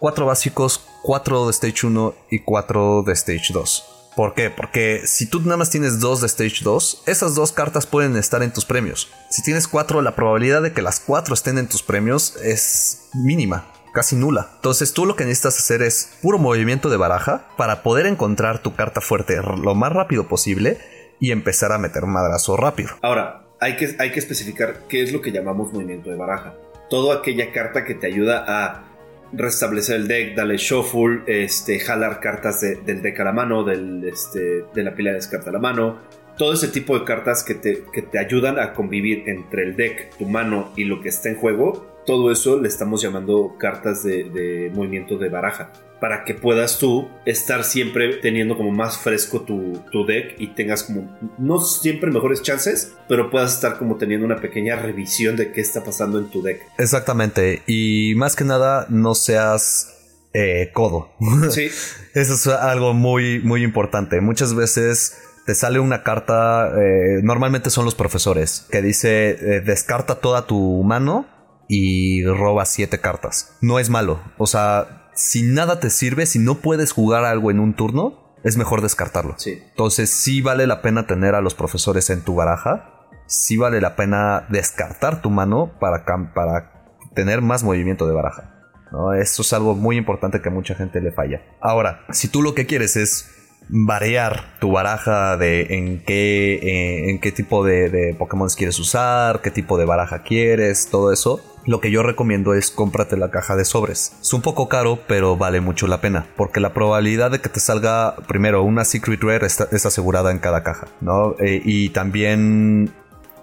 cuatro 0.00 0.26
básicos, 0.26 0.84
cuatro 1.04 1.46
de 1.46 1.52
Stage 1.52 1.86
1 1.86 2.14
y 2.32 2.40
cuatro 2.40 3.04
de 3.06 3.12
Stage 3.12 3.52
2. 3.52 3.99
¿Por 4.16 4.34
qué? 4.34 4.50
Porque 4.50 5.02
si 5.04 5.26
tú 5.26 5.40
nada 5.40 5.56
más 5.56 5.70
tienes 5.70 6.00
dos 6.00 6.20
de 6.20 6.26
Stage 6.26 6.62
2, 6.62 7.04
esas 7.06 7.34
dos 7.34 7.52
cartas 7.52 7.86
pueden 7.86 8.16
estar 8.16 8.42
en 8.42 8.52
tus 8.52 8.64
premios. 8.64 9.08
Si 9.30 9.42
tienes 9.42 9.68
cuatro, 9.68 10.02
la 10.02 10.16
probabilidad 10.16 10.62
de 10.62 10.72
que 10.72 10.82
las 10.82 11.00
cuatro 11.00 11.34
estén 11.34 11.58
en 11.58 11.68
tus 11.68 11.82
premios 11.82 12.36
es 12.42 13.08
mínima, 13.14 13.66
casi 13.94 14.16
nula. 14.16 14.50
Entonces 14.56 14.92
tú 14.92 15.06
lo 15.06 15.16
que 15.16 15.24
necesitas 15.24 15.58
hacer 15.58 15.82
es 15.82 16.10
puro 16.22 16.38
movimiento 16.38 16.90
de 16.90 16.96
baraja 16.96 17.48
para 17.56 17.82
poder 17.82 18.06
encontrar 18.06 18.60
tu 18.62 18.74
carta 18.74 19.00
fuerte 19.00 19.36
lo 19.40 19.74
más 19.74 19.92
rápido 19.92 20.26
posible 20.26 20.78
y 21.20 21.30
empezar 21.30 21.72
a 21.72 21.78
meter 21.78 22.06
madrazo 22.06 22.56
rápido. 22.56 22.90
Ahora, 23.02 23.44
hay 23.60 23.76
que, 23.76 23.94
hay 23.98 24.10
que 24.10 24.18
especificar 24.18 24.86
qué 24.88 25.02
es 25.02 25.12
lo 25.12 25.20
que 25.20 25.32
llamamos 25.32 25.72
movimiento 25.72 26.10
de 26.10 26.16
baraja. 26.16 26.54
Toda 26.88 27.18
aquella 27.18 27.52
carta 27.52 27.84
que 27.84 27.94
te 27.94 28.06
ayuda 28.06 28.44
a 28.48 28.89
restablecer 29.32 29.96
el 29.96 30.08
deck, 30.08 30.34
darle 30.34 30.56
shuffle, 30.56 31.22
este, 31.26 31.80
jalar 31.80 32.20
cartas 32.20 32.60
del 32.60 33.02
deck 33.02 33.20
a 33.20 33.24
la 33.24 33.32
mano, 33.32 33.64
del, 33.64 34.04
este, 34.04 34.64
de 34.74 34.82
la 34.82 34.94
pila 34.94 35.10
de 35.10 35.16
descarta 35.16 35.50
a 35.50 35.52
la 35.52 35.58
mano. 35.58 35.98
Todo 36.36 36.52
ese 36.54 36.68
tipo 36.68 36.98
de 36.98 37.04
cartas 37.04 37.44
que 37.44 37.54
te, 37.54 37.84
que 37.92 38.02
te 38.02 38.18
ayudan 38.18 38.58
a 38.58 38.72
convivir 38.72 39.24
entre 39.26 39.64
el 39.64 39.76
deck, 39.76 40.16
tu 40.16 40.26
mano 40.26 40.72
y 40.76 40.84
lo 40.84 41.00
que 41.00 41.10
está 41.10 41.28
en 41.28 41.36
juego. 41.36 41.86
Todo 42.06 42.32
eso 42.32 42.60
le 42.60 42.68
estamos 42.68 43.02
llamando 43.02 43.56
cartas 43.58 44.02
de 44.02 44.70
movimiento 44.74 45.18
de 45.18 45.28
baraja 45.28 45.70
para 46.00 46.24
que 46.24 46.34
puedas 46.34 46.78
tú 46.78 47.08
estar 47.26 47.62
siempre 47.62 48.16
teniendo 48.16 48.56
como 48.56 48.70
más 48.70 48.98
fresco 48.98 49.42
tu, 49.42 50.06
deck 50.06 50.34
y 50.38 50.48
tengas 50.48 50.82
como, 50.82 51.16
no 51.38 51.60
siempre 51.60 52.10
mejores 52.10 52.42
chances, 52.42 52.94
pero 53.08 53.30
puedas 53.30 53.54
estar 53.54 53.78
como 53.78 53.96
teniendo 53.96 54.24
una 54.26 54.40
pequeña 54.40 54.76
revisión 54.76 55.36
de 55.36 55.52
qué 55.52 55.60
está 55.60 55.84
pasando 55.84 56.18
en 56.18 56.30
tu 56.30 56.42
deck. 56.42 56.62
Exactamente, 56.78 57.62
y 57.66 58.14
más 58.16 58.34
que 58.34 58.44
nada 58.44 58.86
no 58.88 59.14
seas 59.14 59.96
eh, 60.32 60.70
codo. 60.72 61.12
Sí. 61.50 61.68
Eso 62.14 62.34
es 62.34 62.46
algo 62.46 62.94
muy, 62.94 63.40
muy 63.40 63.62
importante. 63.62 64.20
Muchas 64.20 64.54
veces 64.54 65.18
te 65.46 65.54
sale 65.54 65.80
una 65.80 66.02
carta, 66.02 66.72
eh, 66.80 67.20
normalmente 67.22 67.70
son 67.70 67.84
los 67.84 67.94
profesores, 67.94 68.66
que 68.70 68.82
dice 68.82 69.30
eh, 69.30 69.60
descarta 69.60 70.16
toda 70.20 70.46
tu 70.46 70.82
mano 70.82 71.26
y 71.68 72.24
roba 72.24 72.64
siete 72.64 73.00
cartas. 73.00 73.56
No 73.60 73.78
es 73.78 73.90
malo, 73.90 74.20
o 74.38 74.46
sea, 74.46 74.99
si 75.14 75.42
nada 75.42 75.80
te 75.80 75.90
sirve, 75.90 76.26
si 76.26 76.38
no 76.38 76.56
puedes 76.56 76.92
jugar 76.92 77.24
algo 77.24 77.50
en 77.50 77.60
un 77.60 77.74
turno, 77.74 78.36
es 78.44 78.56
mejor 78.56 78.80
descartarlo. 78.80 79.34
Sí. 79.38 79.62
Entonces 79.70 80.10
sí 80.10 80.40
vale 80.40 80.66
la 80.66 80.82
pena 80.82 81.06
tener 81.06 81.34
a 81.34 81.40
los 81.40 81.54
profesores 81.54 82.10
en 82.10 82.22
tu 82.22 82.34
baraja. 82.34 83.08
Sí 83.26 83.56
vale 83.56 83.80
la 83.80 83.96
pena 83.96 84.46
descartar 84.48 85.22
tu 85.22 85.30
mano 85.30 85.72
para, 85.78 86.04
para 86.34 86.96
tener 87.14 87.42
más 87.42 87.62
movimiento 87.62 88.06
de 88.06 88.14
baraja. 88.14 88.54
¿no? 88.92 89.12
Eso 89.12 89.42
es 89.42 89.52
algo 89.52 89.74
muy 89.74 89.96
importante 89.96 90.40
que 90.40 90.48
a 90.48 90.52
mucha 90.52 90.74
gente 90.74 91.00
le 91.00 91.12
falla. 91.12 91.42
Ahora, 91.60 92.04
si 92.10 92.28
tú 92.28 92.42
lo 92.42 92.54
que 92.54 92.66
quieres 92.66 92.96
es 92.96 93.30
variar 93.68 94.58
tu 94.58 94.72
baraja 94.72 95.36
de 95.36 95.66
en 95.70 96.02
qué, 96.04 96.54
eh, 96.54 97.10
en 97.10 97.20
qué 97.20 97.30
tipo 97.30 97.64
de, 97.64 97.88
de 97.88 98.14
Pokémon 98.14 98.48
quieres 98.48 98.78
usar, 98.80 99.42
qué 99.42 99.50
tipo 99.50 99.78
de 99.78 99.84
baraja 99.84 100.22
quieres, 100.22 100.88
todo 100.90 101.12
eso. 101.12 101.40
Lo 101.66 101.80
que 101.80 101.90
yo 101.90 102.02
recomiendo 102.02 102.54
es 102.54 102.70
cómprate 102.70 103.16
la 103.16 103.30
caja 103.30 103.56
de 103.56 103.64
sobres. 103.64 104.12
Es 104.20 104.32
un 104.32 104.42
poco 104.42 104.68
caro, 104.68 105.00
pero 105.06 105.36
vale 105.36 105.60
mucho 105.60 105.86
la 105.86 106.00
pena. 106.00 106.26
Porque 106.36 106.60
la 106.60 106.72
probabilidad 106.72 107.30
de 107.30 107.40
que 107.40 107.48
te 107.48 107.60
salga 107.60 108.16
primero 108.26 108.62
una 108.62 108.84
Secret 108.84 109.22
Rare 109.22 109.46
es 109.46 109.86
asegurada 109.86 110.30
en 110.30 110.38
cada 110.38 110.62
caja, 110.62 110.88
¿no? 111.00 111.34
Eh, 111.38 111.60
y 111.64 111.90
también 111.90 112.92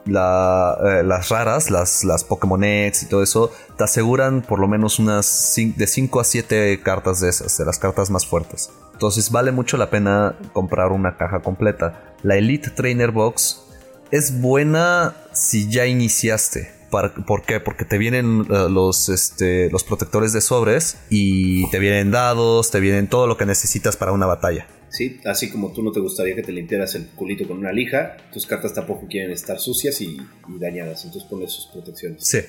eh, 0.08 1.04
las 1.04 1.30
raras, 1.30 1.70
las, 1.70 2.04
las 2.04 2.24
Pokémon 2.24 2.64
X 2.64 3.04
y 3.04 3.06
todo 3.08 3.24
eso, 3.24 3.52
te 3.78 3.84
aseguran 3.84 4.42
por 4.42 4.60
lo 4.60 4.68
menos 4.68 5.00
unas 5.00 5.54
de 5.56 5.88
5 5.88 6.20
a 6.20 6.24
7 6.24 6.80
cartas 6.82 7.20
de 7.20 7.30
esas, 7.30 7.58
de 7.58 7.66
las 7.66 7.78
cartas 7.80 8.10
más 8.10 8.26
fuertes. 8.26 8.72
Entonces 8.94 9.32
vale 9.32 9.52
mucho 9.52 9.78
la 9.78 9.90
pena 9.90 10.36
comprar 10.54 10.92
una 10.92 11.18
caja 11.18 11.42
completa. 11.42 12.16
La 12.24 12.38
Elite 12.38 12.72
Trainer 12.72 13.12
Box 13.12 13.64
es 14.12 14.42
buena 14.42 15.16
si 15.34 15.70
ya 15.70 15.86
iniciaste. 15.86 16.77
¿Por 16.90 17.44
qué? 17.44 17.60
Porque 17.60 17.86
te 17.86 17.98
vienen 17.98 18.46
eh, 18.50 18.68
los, 18.70 19.10
este, 19.10 19.70
los 19.70 19.84
protectores 19.84 20.34
de 20.34 20.42
sobres 20.42 20.98
y 21.10 21.70
te 21.70 21.80
vienen 21.80 22.12
dados, 22.12 22.72
te 22.72 22.80
vienen 22.80 23.08
todo 23.08 23.28
lo 23.28 23.38
que 23.38 23.46
necesitas 23.46 23.98
para 23.98 24.14
una 24.14 24.26
batalla. 24.26 24.68
Sí, 24.90 25.20
así 25.26 25.50
como 25.50 25.74
tú 25.74 25.84
no 25.84 25.92
te 25.92 26.00
gustaría 26.00 26.36
que 26.36 26.44
te 26.44 26.52
limpiaras 26.52 26.96
el 26.96 27.08
culito 27.08 27.48
con 27.48 27.58
una 27.58 27.72
lija, 27.72 28.18
tus 28.32 28.46
cartas 28.46 28.74
tampoco 28.74 29.08
quieren 29.08 29.32
estar 29.32 29.60
sucias 29.60 30.00
y, 30.02 30.18
dañadas, 30.48 31.04
entonces 31.04 31.30
ponle 31.30 31.48
sus 31.48 31.68
protecciones. 31.68 32.26
Sí, 32.26 32.40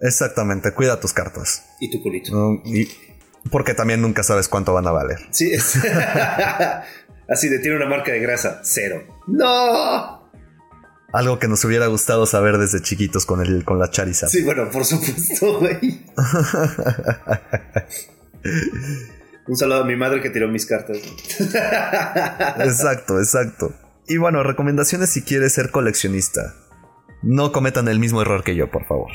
exactamente, 0.00 0.72
cuida 0.72 0.98
tus 0.98 1.12
cartas. 1.12 1.64
Y 1.80 1.90
tu 1.90 2.02
culito. 2.02 2.62
porque 3.50 3.74
también 3.74 4.02
nunca 4.02 4.22
sabes 4.22 4.48
cuánto 4.48 4.74
van 4.74 4.86
a 4.88 4.90
valer. 4.90 5.18
Sí, 5.30 5.52
así 7.28 7.48
de 7.48 7.58
tiene 7.60 7.76
una 7.76 7.86
marca 7.86 8.12
de 8.12 8.18
grasa, 8.18 8.60
cero. 8.64 9.04
¡No! 9.28 10.21
Algo 11.12 11.38
que 11.38 11.46
nos 11.46 11.64
hubiera 11.64 11.86
gustado 11.88 12.26
saber 12.26 12.58
desde 12.58 12.80
chiquitos 12.80 13.26
con, 13.26 13.42
el, 13.42 13.64
con 13.64 13.78
la 13.78 13.90
Charizard. 13.90 14.30
Sí, 14.30 14.42
bueno, 14.42 14.70
por 14.70 14.84
supuesto, 14.84 15.58
güey. 15.60 16.06
Un 19.46 19.56
saludo 19.56 19.82
a 19.82 19.84
mi 19.84 19.96
madre 19.96 20.22
que 20.22 20.30
tiró 20.30 20.48
mis 20.48 20.64
cartas. 20.64 20.96
exacto, 22.60 23.18
exacto. 23.18 23.74
Y 24.08 24.16
bueno, 24.16 24.42
recomendaciones 24.42 25.10
si 25.10 25.22
quieres 25.22 25.52
ser 25.52 25.70
coleccionista. 25.70 26.54
No 27.22 27.52
cometan 27.52 27.88
el 27.88 27.98
mismo 27.98 28.22
error 28.22 28.42
que 28.42 28.56
yo, 28.56 28.70
por 28.70 28.86
favor. 28.86 29.10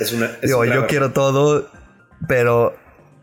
Es 0.00 0.12
una, 0.12 0.30
yo 0.42 0.86
quiero 0.86 1.12
todo, 1.12 1.70
pero 2.28 2.74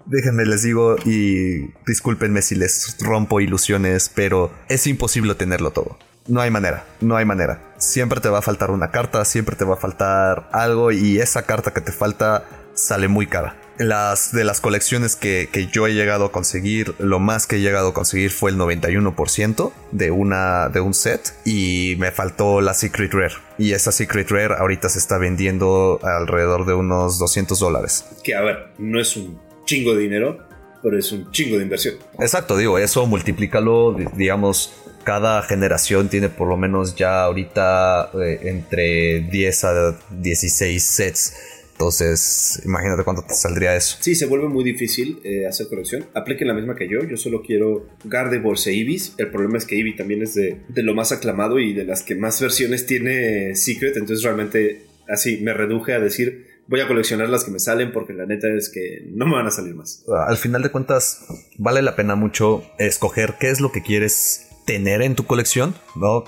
déjenme 0.05 0.45
les 0.45 0.63
digo 0.63 0.95
y 1.05 1.73
discúlpenme 1.85 2.41
si 2.41 2.55
les 2.55 2.97
rompo 3.01 3.39
ilusiones, 3.39 4.09
pero 4.13 4.51
es 4.67 4.87
imposible 4.87 5.35
tenerlo 5.35 5.71
todo. 5.71 5.97
No 6.29 6.41
hay 6.41 6.49
manera, 6.49 6.85
no 7.01 7.17
hay 7.17 7.25
manera. 7.25 7.73
Siempre 7.77 8.21
te 8.21 8.29
va 8.29 8.39
a 8.39 8.41
faltar 8.41 8.71
una 8.71 8.91
carta, 8.91 9.25
siempre 9.25 9.57
te 9.57 9.65
va 9.65 9.73
a 9.73 9.77
faltar 9.77 10.47
algo 10.53 10.91
y 10.91 11.19
esa 11.19 11.43
carta 11.43 11.73
que 11.73 11.81
te 11.81 11.91
falta 11.91 12.45
sale 12.73 13.09
muy 13.09 13.27
cara 13.27 13.55
las, 13.79 14.33
de 14.33 14.43
las 14.43 14.61
colecciones 14.61 15.15
que, 15.15 15.47
yo 15.71 15.87
he 15.87 15.93
llegado 15.93 16.25
a 16.25 16.31
conseguir, 16.31 16.93
lo 16.99 17.19
más 17.19 17.47
que 17.47 17.55
he 17.55 17.59
llegado 17.61 17.89
a 17.89 17.93
conseguir 17.93 18.29
fue 18.29 18.51
el 18.51 18.57
91% 18.57 19.71
de, 19.91 20.11
una, 20.11 20.69
de 20.69 20.81
un 20.81 20.93
set 20.93 21.33
y 21.45 21.95
me 21.97 22.11
faltó 22.11 22.61
la 22.61 22.73
Secret 22.73 23.13
Rare. 23.13 23.35
Y 23.57 23.71
esa 23.71 23.91
Secret 23.91 24.29
Rare 24.29 24.55
ahorita 24.57 24.89
se 24.89 24.99
está 24.99 25.17
vendiendo 25.17 25.99
alrededor 26.03 26.65
de 26.65 26.73
unos 26.73 27.19
200 27.19 27.57
dólares. 27.59 28.05
Que 28.23 28.35
a 28.35 28.41
ver, 28.41 28.73
no 28.77 28.99
es 28.99 29.15
un 29.15 29.39
chingo 29.65 29.95
de 29.95 30.01
dinero, 30.01 30.39
pero 30.83 30.97
es 30.97 31.11
un 31.11 31.31
chingo 31.31 31.57
de 31.57 31.63
inversión. 31.63 31.95
Exacto, 32.19 32.57
digo, 32.57 32.77
eso 32.77 33.05
multiplícalo, 33.05 33.95
digamos, 34.15 34.73
cada 35.09 35.41
generación 35.41 36.07
tiene 36.07 36.29
por 36.29 36.47
lo 36.47 36.55
menos 36.55 36.95
ya 36.95 37.23
ahorita 37.23 38.11
eh, 38.13 38.41
entre 38.43 39.21
10 39.21 39.63
a 39.63 39.97
16 40.11 40.83
sets 40.83 41.33
entonces, 41.71 42.61
imagínate 42.65 43.05
cuánto 43.05 43.23
te 43.23 43.33
saldría 43.33 43.73
eso. 43.73 43.97
Sí, 44.01 44.13
se 44.13 44.25
vuelve 44.25 44.49
muy 44.49 44.65
difícil 44.65 45.21
eh, 45.23 45.47
hacer 45.47 45.67
colección. 45.69 46.05
Apliquen 46.13 46.49
la 46.49 46.53
misma 46.53 46.75
que 46.75 46.89
yo. 46.89 47.05
Yo 47.05 47.15
solo 47.15 47.41
quiero 47.41 47.87
Gardevoir 48.03 48.57
e 48.65 48.71
Eevees. 48.71 49.15
El 49.17 49.31
problema 49.31 49.57
es 49.57 49.65
que 49.65 49.77
Eevee 49.77 49.95
también 49.95 50.21
es 50.21 50.35
de, 50.35 50.59
lo 50.75 50.93
más 50.93 51.13
aclamado 51.13 51.57
y 51.57 51.71
de 51.71 51.85
las 51.85 52.03
que 52.03 52.15
más 52.15 52.41
versiones 52.41 52.85
tiene 52.85 53.55
Secret. 53.55 53.95
Entonces, 53.95 54.23
realmente, 54.23 54.87
así 55.07 55.37
me 55.37 55.53
reduje 55.53 55.93
a 55.93 56.01
decir 56.01 56.47
voy 56.67 56.81
a 56.81 56.87
coleccionar 56.87 57.29
las 57.29 57.45
que 57.45 57.51
me 57.51 57.59
salen 57.59 57.93
porque 57.93 58.13
la 58.13 58.25
neta 58.25 58.47
es 58.49 58.69
que 58.69 59.05
no 59.11 59.25
me 59.25 59.35
van 59.35 59.47
a 59.47 59.51
salir 59.51 59.73
más. 59.73 60.03
Al 60.27 60.37
final 60.37 60.61
de 60.61 60.69
cuentas, 60.69 61.25
vale 61.57 61.81
la 61.81 61.95
pena 61.95 62.15
mucho 62.15 62.63
escoger 62.77 63.35
qué 63.39 63.49
es 63.49 63.61
lo 63.61 63.71
que 63.71 63.81
quieres 63.81 64.48
tener 64.69 65.01
en 65.01 65.15
tu 65.15 65.25
colección, 65.25 65.73
¿no? 65.95 66.23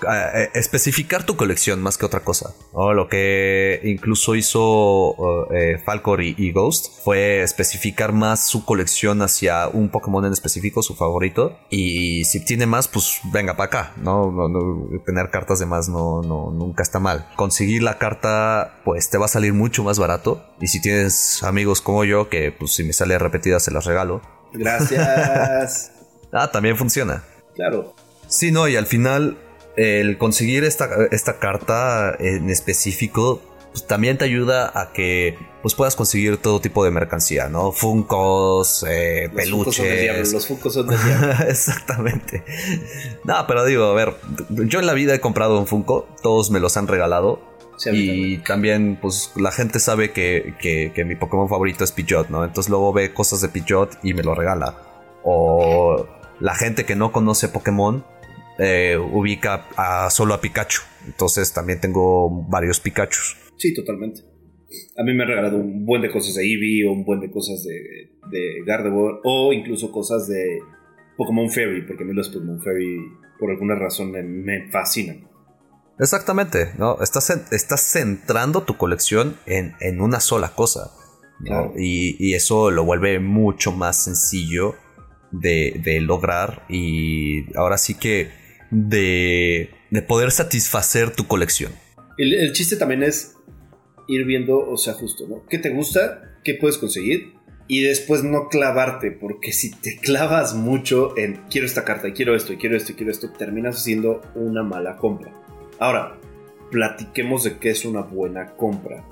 Especificar 0.55 1.27
tu 1.27 1.37
colección 1.37 1.79
más 1.79 1.99
que 1.99 2.07
otra 2.07 2.21
cosa. 2.21 2.55
Lo 2.73 3.07
que 3.07 3.79
incluso 3.83 4.33
hizo 4.33 5.15
eh, 5.53 5.77
Falcor 5.85 6.23
y, 6.23 6.51
Ghost 6.51 7.03
fue 7.03 7.43
especificar 7.43 8.13
más 8.13 8.47
su 8.47 8.65
colección 8.65 9.21
hacia 9.21 9.67
un 9.67 9.89
Pokémon 9.89 10.25
en 10.25 10.33
específico, 10.33 10.81
su 10.81 10.95
favorito. 10.95 11.55
Y 11.69 12.25
si 12.25 12.43
tiene 12.43 12.65
más, 12.65 12.87
pues 12.87 13.19
venga 13.31 13.55
para 13.55 13.67
acá, 13.67 13.93
¿no? 13.97 14.33
Tener 15.05 15.29
cartas 15.29 15.59
de 15.59 15.67
más 15.67 15.87
no, 15.87 16.23
no, 16.23 16.49
nunca 16.49 16.81
está 16.81 16.99
mal. 16.99 17.27
Conseguir 17.35 17.83
la 17.83 17.99
carta, 17.99 18.81
pues 18.83 19.11
te 19.11 19.19
va 19.19 19.25
a 19.25 19.27
salir 19.29 19.53
mucho 19.53 19.83
más 19.83 19.99
barato. 19.99 20.43
Y 20.59 20.65
si 20.65 20.81
tienes 20.81 21.43
amigos 21.43 21.79
como 21.79 22.05
yo, 22.05 22.27
que 22.27 22.51
pues 22.51 22.73
si 22.73 22.83
me 22.83 22.93
sale 22.93 23.19
repetida 23.19 23.59
se 23.59 23.69
las 23.69 23.85
regalo. 23.85 24.19
Gracias. 24.51 25.91
ah, 26.31 26.49
también 26.51 26.75
funciona. 26.75 27.23
Claro. 27.53 27.93
Sí, 28.31 28.51
no, 28.51 28.67
y 28.69 28.77
al 28.77 28.87
final 28.87 29.37
el 29.75 30.17
conseguir 30.17 30.63
esta, 30.63 30.89
esta 31.11 31.37
carta 31.37 32.15
en 32.17 32.49
específico 32.49 33.41
pues, 33.71 33.85
también 33.85 34.17
te 34.17 34.25
ayuda 34.25 34.71
a 34.73 34.93
que 34.93 35.37
pues, 35.61 35.75
puedas 35.75 35.97
conseguir 35.97 36.37
todo 36.37 36.61
tipo 36.61 36.85
de 36.85 36.91
mercancía, 36.91 37.49
¿no? 37.49 37.73
Funcos, 37.73 38.85
eh, 38.87 39.29
peluches. 39.35 40.31
los 40.31 40.47
Funcos 40.47 40.73
son 40.73 40.87
del 40.89 41.03
diablo. 41.03 41.45
Exactamente. 41.47 42.43
No, 43.25 43.45
pero 43.47 43.65
digo, 43.65 43.85
a 43.85 43.93
ver, 43.93 44.15
yo 44.49 44.79
en 44.79 44.85
la 44.85 44.93
vida 44.93 45.13
he 45.13 45.19
comprado 45.19 45.59
un 45.59 45.67
Funko, 45.67 46.07
todos 46.23 46.51
me 46.51 46.61
los 46.61 46.77
han 46.77 46.87
regalado. 46.87 47.41
y 47.91 48.37
también, 48.39 48.97
pues, 49.01 49.31
la 49.35 49.51
gente 49.51 49.79
sabe 49.79 50.11
que, 50.11 50.53
que, 50.59 50.93
que 50.95 51.03
mi 51.03 51.15
Pokémon 51.15 51.49
favorito 51.49 51.83
es 51.83 51.91
Pidgeot, 51.91 52.29
¿no? 52.29 52.45
Entonces 52.45 52.69
luego 52.69 52.93
ve 52.93 53.13
cosas 53.13 53.41
de 53.41 53.49
Pidgeot 53.49 53.99
y 54.03 54.13
me 54.13 54.23
lo 54.23 54.35
regala. 54.35 54.77
O 55.23 56.07
la 56.39 56.55
gente 56.55 56.85
que 56.85 56.95
no 56.95 57.11
conoce 57.11 57.47
Pokémon 57.49 58.03
eh, 58.57 58.97
ubica 58.97 59.67
a, 59.75 60.09
solo 60.09 60.33
a 60.33 60.41
Pikachu. 60.41 60.81
Entonces 61.05 61.51
también 61.53 61.79
tengo 61.79 62.29
varios 62.47 62.79
Pikachu. 62.79 63.21
Sí, 63.57 63.73
totalmente. 63.73 64.21
A 64.97 65.03
mí 65.03 65.13
me 65.13 65.23
han 65.23 65.29
regalado 65.29 65.57
un 65.57 65.85
buen 65.85 66.01
de 66.01 66.09
cosas 66.09 66.35
de 66.35 66.43
Eevee 66.43 66.87
o 66.87 66.93
un 66.93 67.03
buen 67.03 67.19
de 67.19 67.29
cosas 67.29 67.63
de, 67.63 68.11
de 68.29 68.63
Gardevoir 68.65 69.15
o 69.23 69.51
incluso 69.51 69.91
cosas 69.91 70.27
de 70.27 70.59
Pokémon 71.17 71.49
Fairy, 71.49 71.85
porque 71.85 72.03
a 72.03 72.07
mí 72.07 72.13
los 72.13 72.29
Pokémon 72.29 72.61
Fairy 72.61 72.97
por 73.41 73.49
alguna 73.49 73.75
razón 73.75 74.11
me, 74.11 74.71
fascinan. 74.71 75.27
Exactamente, 75.99 76.73
¿no? 76.77 77.01
Estás, 77.01 77.29
estás 77.51 77.81
centrando 77.81 78.63
tu 78.63 78.77
colección 78.77 79.37
en, 79.45 80.01
una 80.01 80.19
sola 80.19 80.53
cosa. 80.55 80.91
Y, 81.75 82.15
y, 82.19 82.35
eso 82.35 82.69
lo 82.69 82.85
vuelve 82.85 83.19
mucho 83.19 83.71
más 83.71 84.03
sencillo 84.03 84.75
de, 85.31 85.81
de, 85.83 85.99
lograr. 86.01 86.65
Y 86.69 87.51
ahora 87.55 87.79
sí 87.79 87.95
que 87.95 88.29
de, 88.71 89.69
poder 90.07 90.31
satisfacer 90.31 91.11
tu 91.11 91.27
colección. 91.27 91.73
El, 92.17 92.51
chiste 92.53 92.77
también 92.77 93.03
es 93.03 93.35
ir 94.07 94.25
viendo, 94.25 94.57
o 94.57 94.77
sea, 94.77 94.93
justo, 94.93 95.27
¿no? 95.27 95.45
¿Qué 95.47 95.57
te 95.57 95.69
gusta? 95.69 96.37
¿Qué 96.43 96.55
puedes 96.55 96.77
conseguir? 96.77 97.33
Y 97.67 97.81
después 97.81 98.23
no 98.23 98.49
clavarte, 98.49 99.11
porque 99.11 99.53
si 99.53 99.71
te 99.71 99.97
clavas 99.97 100.55
mucho 100.55 101.17
en 101.17 101.41
quiero 101.49 101.67
esta 101.67 101.85
carta, 101.85 102.07
y 102.07 102.13
quiero 102.13 102.35
esto, 102.35 102.53
y 102.53 102.57
quiero 102.57 102.75
esto, 102.75 102.91
y 102.91 102.95
quiero 102.95 103.11
esto, 103.11 103.31
terminas 103.31 103.77
haciendo 103.77 104.21
una 104.35 104.63
mala 104.63 104.97
compra. 104.97 105.33
Ahora, 105.79 106.19
platiquemos 106.69 107.43
de 107.43 107.57
qué 107.57 107.69
es 107.69 107.85
una 107.85 108.01
buena 108.01 108.53
compra. 108.55 109.05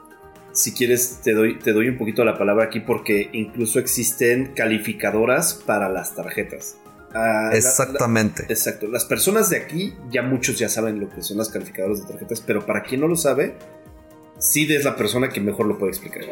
Si 0.51 0.73
quieres, 0.73 1.21
te 1.23 1.33
doy, 1.33 1.59
te 1.59 1.73
doy 1.73 1.87
un 1.87 1.97
poquito 1.97 2.25
la 2.25 2.37
palabra 2.37 2.65
aquí 2.65 2.79
porque 2.79 3.29
incluso 3.33 3.79
existen 3.79 4.53
calificadoras 4.55 5.53
para 5.65 5.89
las 5.89 6.15
tarjetas. 6.15 6.77
Ah, 7.13 7.49
Exactamente. 7.53 8.45
exacto. 8.49 8.87
Las 8.87 9.05
personas 9.05 9.49
de 9.49 9.57
aquí, 9.57 9.97
ya 10.11 10.21
muchos 10.21 10.59
ya 10.59 10.69
saben 10.69 10.99
lo 10.99 11.09
que 11.09 11.23
son 11.23 11.37
las 11.37 11.49
calificadoras 11.49 12.01
de 12.01 12.07
tarjetas, 12.07 12.41
pero 12.41 12.65
para 12.65 12.83
quien 12.83 13.01
no 13.01 13.07
lo 13.07 13.15
sabe, 13.15 13.55
Sid 14.39 14.71
es 14.71 14.83
la 14.83 14.95
persona 14.95 15.29
que 15.29 15.41
mejor 15.41 15.65
lo 15.65 15.77
puede 15.77 15.91
explicar. 15.91 16.23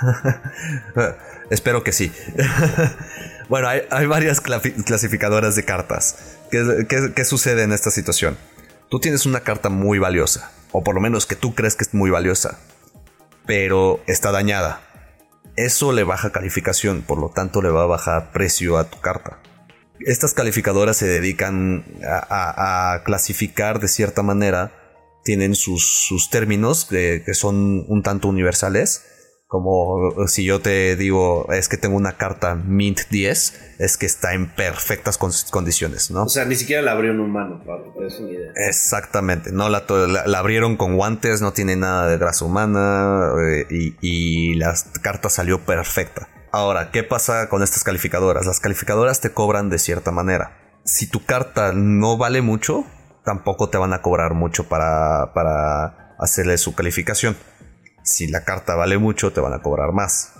Espero 1.50 1.82
que 1.82 1.92
sí. 1.92 2.12
bueno, 3.48 3.68
hay, 3.68 4.06
varias 4.06 4.40
clasificadoras 4.40 5.56
de 5.56 5.64
cartas. 5.64 6.36
¿Qué, 6.50 7.24
sucede 7.24 7.62
en 7.62 7.72
esta 7.72 7.90
situación? 7.90 8.36
Tú 8.90 9.00
tienes 9.00 9.26
una 9.26 9.40
carta 9.40 9.68
muy 9.68 9.98
valiosa, 9.98 10.50
o 10.72 10.82
por 10.82 10.94
lo 10.94 11.00
menos 11.00 11.26
que 11.26 11.36
tú 11.36 11.54
crees 11.54 11.74
que 11.74 11.84
es 11.84 11.94
muy 11.94 12.10
valiosa, 12.10 12.58
pero 13.46 14.00
está 14.06 14.30
dañada. 14.30 14.82
Eso 15.56 15.92
le 15.92 16.04
baja 16.04 16.32
calificación, 16.32 17.02
por 17.02 17.18
lo 17.18 17.30
tanto 17.30 17.62
le 17.62 17.70
va 17.70 17.82
a 17.82 17.86
bajar 17.86 18.30
precio 18.32 18.78
a 18.78 18.84
tu 18.84 19.00
carta. 19.00 19.38
Estas 20.00 20.34
calificadoras 20.34 20.96
se 20.96 21.06
dedican 21.06 21.84
a, 22.04 23.02
clasificar 23.04 23.80
de 23.80 23.88
cierta 23.88 24.22
manera, 24.22 24.72
tienen 25.24 25.54
sus, 25.54 26.28
términos 26.30 26.84
que 26.84 27.34
son 27.34 27.84
un 27.88 28.02
tanto 28.02 28.28
universales 28.28 29.04
como 29.48 30.12
si 30.26 30.44
yo 30.44 30.60
te 30.60 30.94
digo, 30.94 31.50
es 31.50 31.70
que 31.70 31.78
tengo 31.78 31.96
una 31.96 32.18
carta 32.18 32.54
Mint 32.54 33.00
10, 33.10 33.76
es 33.78 33.96
que 33.96 34.04
está 34.04 34.34
en 34.34 34.54
perfectas 34.54 35.16
condiciones, 35.16 36.10
¿no? 36.10 36.24
O 36.24 36.28
sea, 36.28 36.44
ni 36.44 36.54
siquiera 36.54 36.82
la 36.82 36.92
abrió 36.92 37.12
en 37.12 37.20
un 37.20 37.32
mano, 37.32 37.64
Pablo, 37.64 37.94
es 38.06 38.20
una 38.20 38.30
idea. 38.30 38.52
Exactamente, 38.68 39.50
no 39.50 39.70
la, 39.70 39.86
la, 40.26 40.38
abrieron 40.38 40.76
con 40.76 40.96
guantes, 40.96 41.40
no 41.40 41.54
tiene 41.54 41.76
nada 41.76 42.08
de 42.08 42.18
grasa 42.18 42.44
humana 42.44 43.32
eh, 43.42 43.66
y, 43.70 43.96
y 44.02 44.54
la 44.56 44.74
carta 45.00 45.30
salió 45.30 45.64
perfecta. 45.64 46.28
Ahora, 46.50 46.90
¿qué 46.90 47.02
pasa 47.02 47.48
con 47.48 47.62
estas 47.62 47.84
calificadoras? 47.84 48.46
Las 48.46 48.60
calificadoras 48.60 49.20
te 49.20 49.32
cobran 49.32 49.68
de 49.70 49.78
cierta 49.78 50.10
manera. 50.10 50.56
Si 50.84 51.08
tu 51.08 51.24
carta 51.24 51.72
no 51.72 52.16
vale 52.16 52.40
mucho, 52.40 52.84
tampoco 53.24 53.68
te 53.68 53.78
van 53.78 53.92
a 53.92 54.00
cobrar 54.00 54.34
mucho 54.34 54.68
para, 54.68 55.32
para 55.34 56.14
hacerle 56.18 56.56
su 56.58 56.74
calificación 56.74 57.36
si 58.08 58.26
la 58.26 58.44
carta 58.44 58.74
vale 58.74 58.98
mucho, 58.98 59.32
te 59.32 59.40
van 59.40 59.52
a 59.52 59.60
cobrar 59.60 59.92
más. 59.92 60.32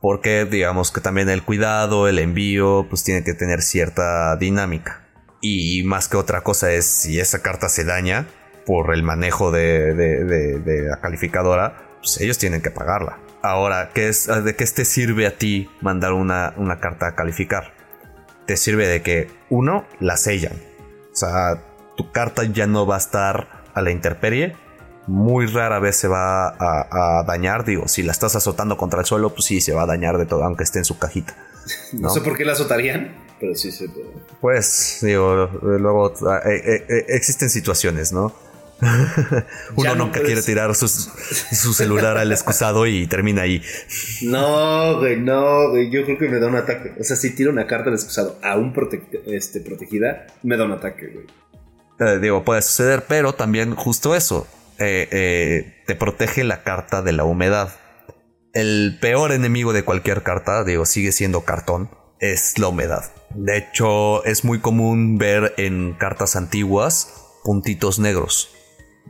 Porque 0.00 0.44
digamos 0.44 0.92
que 0.92 1.00
también 1.00 1.28
el 1.28 1.42
cuidado, 1.42 2.08
el 2.08 2.18
envío, 2.18 2.86
pues 2.88 3.02
tiene 3.02 3.24
que 3.24 3.34
tener 3.34 3.62
cierta 3.62 4.36
dinámica. 4.36 5.08
Y 5.40 5.82
más 5.84 6.08
que 6.08 6.16
otra 6.16 6.42
cosa 6.42 6.72
es 6.72 6.86
si 6.86 7.18
esa 7.18 7.42
carta 7.42 7.68
se 7.68 7.84
daña 7.84 8.26
por 8.64 8.94
el 8.94 9.02
manejo 9.02 9.50
de, 9.50 10.86
la 10.88 11.00
calificadora, 11.00 11.98
pues 11.98 12.20
ellos 12.20 12.38
tienen 12.38 12.62
que 12.62 12.70
pagarla. 12.70 13.18
Ahora, 13.42 13.90
¿qué 13.94 14.08
es, 14.08 14.26
¿de 14.26 14.56
qué 14.56 14.66
te 14.66 14.84
sirve 14.84 15.26
a 15.26 15.36
ti 15.38 15.70
mandar 15.80 16.12
una, 16.12 16.54
una 16.56 16.80
carta 16.80 17.08
a 17.08 17.14
calificar? 17.14 17.72
Te 18.46 18.56
sirve 18.56 18.86
de 18.86 19.02
que, 19.02 19.30
uno, 19.50 19.84
la 20.00 20.16
sellan. 20.16 20.54
O 21.12 21.16
sea, 21.16 21.62
tu 21.96 22.10
carta 22.12 22.44
ya 22.44 22.66
no 22.66 22.86
va 22.86 22.96
a 22.96 22.98
estar 22.98 23.48
a 23.74 23.82
la 23.82 23.90
intemperie 23.90 24.56
muy 25.06 25.46
rara 25.46 25.78
vez 25.78 25.96
se 25.96 26.08
va 26.08 26.48
a, 26.48 27.22
dañar. 27.26 27.64
Digo, 27.64 27.88
si 27.88 28.02
la 28.02 28.12
estás 28.12 28.36
azotando 28.36 28.76
contra 28.76 29.00
el 29.00 29.06
suelo, 29.06 29.30
pues 29.30 29.44
sí, 29.44 29.60
se 29.60 29.72
va 29.72 29.82
a 29.82 29.86
dañar 29.86 30.18
de 30.18 30.26
todo, 30.26 30.44
aunque 30.44 30.64
esté 30.64 30.78
en 30.78 30.84
su 30.84 30.98
cajita. 30.98 31.36
No, 31.92 32.10
sé 32.10 32.20
por 32.20 32.36
qué 32.36 32.44
la 32.44 32.52
azotarían, 32.52 33.16
pero 33.40 33.56
sí 33.56 33.72
se 33.72 33.88
Pues, 34.40 34.98
digo, 35.02 35.50
luego 35.62 36.12
ah, 36.28 36.40
eh, 36.44 36.62
eh, 36.64 36.86
eh, 36.88 37.04
existen 37.08 37.50
situaciones, 37.50 38.12
¿no? 38.12 38.32
Uno 39.76 39.94
nunca 39.94 40.20
quiere 40.22 40.42
tirar 40.42 40.74
su 40.74 40.88
celular 41.74 42.18
al 42.18 42.30
excusado 42.30 42.86
y 42.86 43.06
termina 43.06 43.42
ahí. 43.42 43.62
No, 44.22 44.98
güey, 44.98 45.18
no, 45.18 45.70
güey. 45.70 45.90
Yo 45.90 46.04
creo 46.04 46.18
que 46.18 46.28
me 46.28 46.38
da 46.38 46.46
un 46.48 46.56
ataque. 46.56 46.92
O 47.00 47.04
sea, 47.04 47.16
si 47.16 47.34
tiro 47.34 47.50
una 47.50 47.66
carta 47.66 47.88
al 47.88 47.94
excusado 47.94 48.38
a 48.42 48.56
un 48.56 48.74
este, 49.26 49.60
protegida, 49.60 50.26
me 50.42 50.56
da 50.56 50.64
un 50.64 50.72
ataque, 50.72 51.26
güey. 51.98 52.20
digo, 52.20 52.44
puede 52.44 52.62
suceder, 52.62 53.04
pero 53.08 53.34
también 53.34 53.74
justo 53.74 54.14
eso. 54.14 54.46
Eh, 54.78 55.08
eh, 55.10 55.82
te 55.86 55.94
protege 55.94 56.44
la 56.44 56.62
carta 56.62 57.02
de 57.02 57.12
la 57.12 57.24
humedad. 57.24 57.70
El 58.52 58.98
peor 59.00 59.32
enemigo 59.32 59.72
de 59.72 59.84
cualquier 59.84 60.22
carta, 60.22 60.64
digo, 60.64 60.84
sigue 60.84 61.12
siendo 61.12 61.42
cartón, 61.42 61.90
es 62.20 62.58
la 62.58 62.68
humedad. 62.68 63.04
De 63.34 63.56
hecho, 63.56 64.24
es 64.24 64.44
muy 64.44 64.60
común 64.60 65.18
ver 65.18 65.54
en 65.56 65.94
cartas 65.94 66.36
antiguas 66.36 67.12
puntitos 67.44 67.98
negros. 67.98 68.55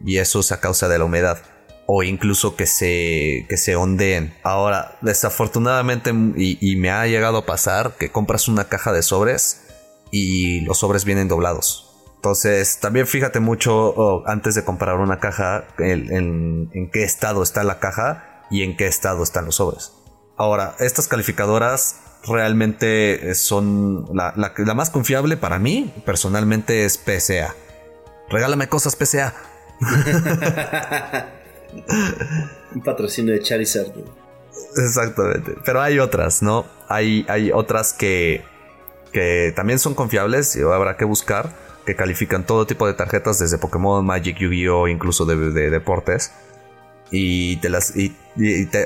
Y 0.04 0.18
eso 0.18 0.40
es 0.40 0.52
a 0.52 0.60
causa 0.60 0.88
de 0.88 0.98
la 0.98 1.04
humedad. 1.04 1.38
O 1.86 2.02
incluso 2.02 2.56
que 2.56 2.66
se, 2.66 3.46
que 3.48 3.56
se 3.56 3.76
ondeen. 3.76 4.34
Ahora, 4.42 4.98
desafortunadamente, 5.02 6.12
y, 6.36 6.58
y 6.60 6.76
me 6.76 6.90
ha 6.90 7.06
llegado 7.06 7.38
a 7.38 7.46
pasar 7.46 7.96
que 7.96 8.10
compras 8.10 8.48
una 8.48 8.64
caja 8.64 8.92
de 8.92 9.02
sobres 9.02 9.62
y 10.10 10.60
los 10.62 10.78
sobres 10.78 11.04
vienen 11.04 11.28
doblados. 11.28 11.86
Entonces, 12.26 12.80
también 12.80 13.06
fíjate 13.06 13.38
mucho 13.38 14.26
antes 14.26 14.56
de 14.56 14.64
comprar 14.64 14.96
una 14.96 15.20
caja 15.20 15.64
en, 15.78 16.90
qué 16.92 17.04
estado 17.04 17.42
está 17.42 17.62
la 17.62 17.78
caja 17.78 18.42
y 18.50 18.62
en 18.62 18.76
qué 18.76 18.88
estado 18.88 19.22
están 19.22 19.44
los 19.44 19.54
sobres. 19.56 19.92
Ahora, 20.36 20.74
estas 20.80 21.06
calificadoras 21.06 22.00
realmente 22.26 23.32
son 23.36 24.08
la, 24.12 24.34
más 24.74 24.90
confiable 24.90 25.36
para 25.36 25.60
mí, 25.60 25.94
personalmente, 26.04 26.84
es 26.84 26.94
PSA. 26.98 27.54
Regálame 28.28 28.68
cosas 28.68 28.96
PSA. 28.96 29.32
Un 32.74 32.82
patrocinio 32.82 33.34
de 33.34 33.40
Charizard. 33.40 33.92
Exactamente. 34.76 35.54
Pero 35.64 35.80
hay 35.80 35.98
otras, 35.98 36.42
¿no? 36.42 36.66
Hay, 36.88 37.24
hay 37.28 37.50
otras 37.52 37.92
que, 37.92 38.44
que 39.12 39.52
también 39.54 39.78
son 39.78 39.94
confiables 39.94 40.56
y 40.56 40.62
habrá 40.62 40.96
que 40.96 41.04
buscar 41.04 41.50
que 41.84 41.94
califican 41.94 42.44
todo 42.44 42.66
tipo 42.66 42.86
de 42.86 42.94
tarjetas, 42.94 43.38
desde 43.38 43.58
Pokémon, 43.58 44.04
Magic, 44.04 44.36
Yu-Gi-Oh, 44.38 44.88
incluso 44.88 45.24
de, 45.24 45.70
deportes. 45.70 46.32
Y, 47.12 47.58
te 47.58 47.68
las, 47.68 47.96
y, 47.96 48.16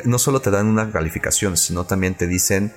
no 0.05 0.19
solo 0.19 0.41
te 0.41 0.51
dan 0.51 0.67
una 0.67 0.93
calificación, 0.93 1.57
sino 1.57 1.87
también 1.87 2.15
te 2.15 2.27
dicen 2.27 2.75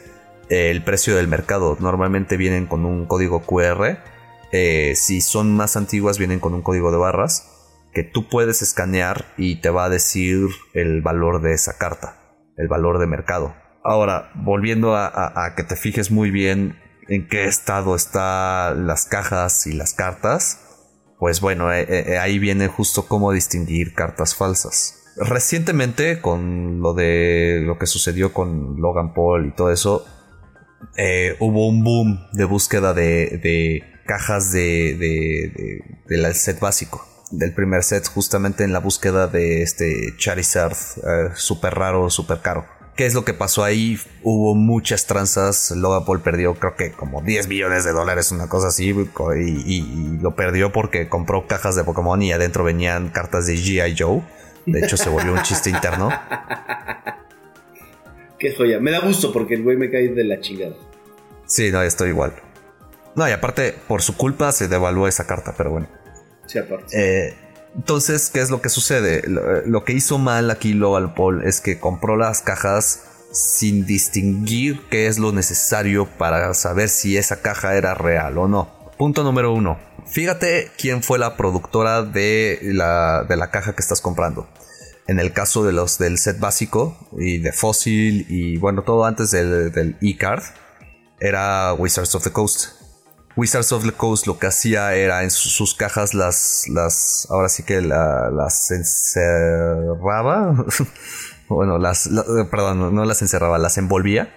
eh, 0.49 0.71
el 0.71 0.81
precio 0.81 1.17
del 1.17 1.27
mercado. 1.27 1.75
Normalmente 1.79 2.37
vienen 2.37 2.67
con 2.67 2.85
un 2.85 3.05
código 3.05 3.41
QR. 3.41 3.97
Eh, 4.53 4.93
si 4.95 5.19
son 5.19 5.53
más 5.53 5.75
antiguas, 5.75 6.17
vienen 6.17 6.39
con 6.39 6.53
un 6.53 6.61
código 6.61 6.89
de 6.91 6.97
barras 6.97 7.52
que 7.93 8.03
tú 8.03 8.27
puedes 8.27 8.61
escanear 8.61 9.25
y 9.37 9.61
te 9.61 9.69
va 9.69 9.85
a 9.85 9.89
decir 9.89 10.47
el 10.73 11.01
valor 11.01 11.41
de 11.41 11.53
esa 11.53 11.77
carta, 11.77 12.17
el 12.57 12.67
valor 12.67 12.99
de 12.99 13.07
mercado. 13.07 13.55
Ahora, 13.83 14.31
volviendo 14.35 14.95
a 14.95 15.53
que 15.57 15.63
te 15.63 15.75
fijes 15.75 16.09
muy 16.09 16.31
bien 16.31 16.79
en 17.09 17.27
qué 17.27 17.45
estado 17.45 17.95
están 17.95 18.87
las 18.87 19.05
cajas 19.05 19.67
y 19.67 19.73
las 19.73 19.93
cartas, 19.93 20.63
pues 21.23 21.39
bueno, 21.39 21.71
eh, 21.71 21.83
eh, 21.87 22.03
eh, 22.07 22.17
ahí 22.17 22.37
viene 22.37 22.67
justo 22.67 23.07
cómo 23.07 23.31
distinguir 23.31 23.93
cartas 23.93 24.35
falsas. 24.35 24.99
Recientemente, 25.15 26.19
con 26.19 26.81
lo 26.81 26.93
de 26.93 27.61
lo 27.63 27.79
que 27.79 27.85
sucedió 27.85 28.33
con 28.33 28.75
Logan 28.81 29.13
Paul 29.13 29.45
y 29.45 29.55
todo 29.55 29.71
eso, 29.71 30.05
hubo 31.39 31.69
un 31.69 31.81
boom 31.81 32.27
de 32.33 32.43
búsqueda 32.43 32.93
de, 32.93 33.83
cajas 34.05 34.51
de, 34.51 34.97
de, 34.99 35.81
del 36.09 36.33
set 36.33 36.59
básico, 36.59 37.07
del 37.37 37.53
primer 37.53 37.83
set, 37.83 38.07
justamente 38.07 38.63
en 38.63 38.73
la 38.73 38.79
búsqueda 38.79 39.27
de 39.27 39.63
este 39.63 40.15
Charizard 40.17 40.75
super 41.35 41.73
raro, 41.73 42.09
super 42.09 42.41
caro. 42.41 42.65
¿Qué 42.95 43.07
es 43.07 43.15
lo 43.15 43.25
que 43.25 43.33
pasó 43.33 43.63
ahí? 43.63 43.97
Hubo 44.21 44.53
muchas 44.53 45.07
tranzas. 45.07 45.71
Logan 45.71 46.05
Paul 46.05 46.21
perdió, 46.21 46.53
creo 46.53 46.75
que 46.75 46.91
como 46.91 47.23
10 47.23 47.47
millones 47.47 47.85
de 47.85 47.91
dólares, 47.91 48.31
una 48.31 48.47
cosa 48.47 48.67
así. 48.67 48.93
Y, 49.35 50.17
lo 50.21 50.35
perdió 50.35 50.71
porque 50.71 51.09
compró 51.09 51.47
cajas 51.47 51.75
de 51.75 51.83
Pokémon 51.83 52.21
y 52.21 52.31
adentro 52.31 52.63
venían 52.63 53.09
cartas 53.09 53.47
de 53.47 53.55
G.I. 53.55 53.95
Joe. 53.97 54.21
De 54.67 54.79
hecho, 54.79 54.95
se 54.95 55.09
volvió 55.09 55.33
un 55.33 55.41
chiste 55.41 55.71
interno. 55.71 56.09
Qué 58.37 58.53
joya. 58.55 58.79
Me 58.79 58.91
da 58.91 58.99
gusto 58.99 59.33
porque 59.33 59.55
el 59.55 59.63
güey 59.63 59.75
me 59.75 59.89
cae 59.89 60.09
de 60.09 60.23
la 60.23 60.39
chingada. 60.39 60.75
Sí, 61.47 61.71
no, 61.71 61.81
estoy 61.81 62.09
igual. 62.09 62.33
No, 63.15 63.27
y 63.27 63.31
aparte, 63.31 63.73
por 63.87 64.03
su 64.03 64.15
culpa 64.15 64.51
se 64.51 64.67
devaluó 64.67 65.07
esa 65.07 65.25
carta, 65.25 65.55
pero 65.57 65.71
bueno. 65.71 65.87
Sí, 66.47 66.59
aparte. 66.59 66.87
Eh, 66.93 67.35
entonces, 67.75 68.29
¿qué 68.29 68.41
es 68.41 68.49
lo 68.49 68.61
que 68.61 68.69
sucede? 68.69 69.23
Lo, 69.27 69.83
que 69.83 69.93
hizo 69.93 70.19
mal 70.19 70.51
aquí 70.51 70.73
Logan 70.73 71.15
Paul 71.15 71.43
es 71.43 71.59
que 71.59 71.79
compró 71.79 72.17
las 72.17 72.41
cajas 72.41 73.05
sin 73.31 73.85
distinguir 73.85 74.81
qué 74.91 75.07
es 75.07 75.17
lo 75.17 75.31
necesario 75.31 76.07
para 76.17 76.53
saber 76.53 76.89
si 76.89 77.17
esa 77.17 77.41
caja 77.41 77.75
era 77.75 77.95
real 77.95 78.37
o 78.37 78.47
no. 78.47 78.91
Punto 78.97 79.23
número 79.23 79.51
uno. 79.53 79.79
Fíjate 80.05 80.71
quién 80.77 81.01
fue 81.01 81.17
la 81.17 81.35
productora 81.35 82.03
de 82.03 82.59
la, 82.61 83.25
de 83.27 83.37
la 83.37 83.49
caja 83.49 83.73
que 83.73 83.81
estás 83.81 84.01
comprando. 84.01 84.47
En 85.07 85.19
el 85.19 85.33
caso 85.33 85.63
de 85.63 85.73
los 85.73 85.97
del 85.97 86.19
set 86.19 86.39
básico 86.39 86.95
y 87.17 87.39
de 87.39 87.51
Fossil 87.51 88.27
y 88.29 88.57
bueno, 88.57 88.83
todo 88.83 89.05
antes 89.05 89.31
del, 89.31 89.71
del 89.71 89.97
e-card, 90.01 90.43
era 91.19 91.73
Wizards 91.73 92.13
of 92.13 92.23
the 92.23 92.31
Coast. 92.31 92.82
Wizards 93.35 93.71
of 93.71 93.83
the 93.83 93.91
Coast 93.91 94.27
lo 94.27 94.37
que 94.37 94.47
hacía 94.47 94.93
era 94.93 95.23
en 95.23 95.31
sus, 95.31 95.73
cajas 95.73 96.13
las, 96.13 96.65
las, 96.69 97.27
ahora 97.29 97.49
sí 97.49 97.63
que 97.63 97.81
las 97.81 98.69
encerraba, 98.71 100.53
bueno, 101.49 101.79
las, 101.79 102.09
perdón, 102.51 102.93
no 102.93 103.05
las 103.05 103.21
encerraba, 103.21 103.57
las 103.57 103.77
envolvía 103.77 104.31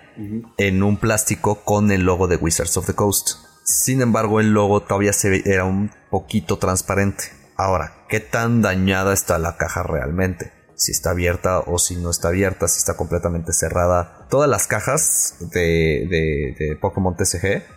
en 0.57 0.83
un 0.83 0.97
plástico 0.97 1.63
con 1.65 1.91
el 1.91 2.05
logo 2.05 2.27
de 2.27 2.37
Wizards 2.37 2.77
of 2.79 2.87
the 2.87 2.95
Coast. 2.95 3.37
Sin 3.65 4.01
embargo, 4.01 4.41
el 4.41 4.53
logo 4.53 4.83
todavía 4.83 5.13
se 5.13 5.43
era 5.51 5.65
un 5.65 5.91
poquito 6.11 6.59
transparente. 6.59 7.25
Ahora, 7.57 8.05
¿qué 8.09 8.21
tan 8.21 8.63
dañada 8.63 9.13
está 9.13 9.39
la 9.39 9.57
caja 9.57 9.83
realmente? 9.83 10.53
Si 10.75 10.93
está 10.93 11.11
abierta 11.11 11.61
o 11.61 11.79
si 11.79 11.97
no 11.97 12.11
está 12.11 12.29
abierta, 12.29 12.69
si 12.69 12.79
está 12.79 12.97
completamente 12.97 13.53
cerrada. 13.53 14.27
Todas 14.31 14.49
las 14.49 14.67
cajas 14.67 15.37
de, 15.53 16.07
de, 16.09 16.55
de 16.59 16.77
Pokémon 16.77 17.17
TCG 17.17 17.76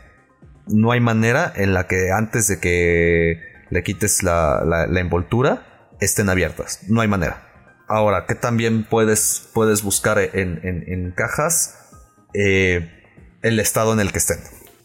no 0.69 0.91
hay 0.91 0.99
manera 0.99 1.51
en 1.55 1.73
la 1.73 1.87
que 1.87 2.11
antes 2.11 2.47
de 2.47 2.59
que 2.59 3.41
le 3.69 3.83
quites 3.83 4.23
la, 4.23 4.87
envoltura 4.95 5.95
estén 5.99 6.29
abiertas. 6.29 6.81
No 6.87 7.01
hay 7.01 7.07
manera. 7.07 7.45
Ahora, 7.87 8.25
¿qué 8.27 8.35
también 8.35 8.83
puedes, 8.83 9.49
puedes 9.53 9.83
buscar 9.83 10.19
en, 10.19 11.13
cajas? 11.15 11.75
Eh, 12.33 12.87
el 13.41 13.59
estado 13.59 13.93
en 13.93 13.99
el 13.99 14.11
que 14.11 14.19
estén. 14.19 14.37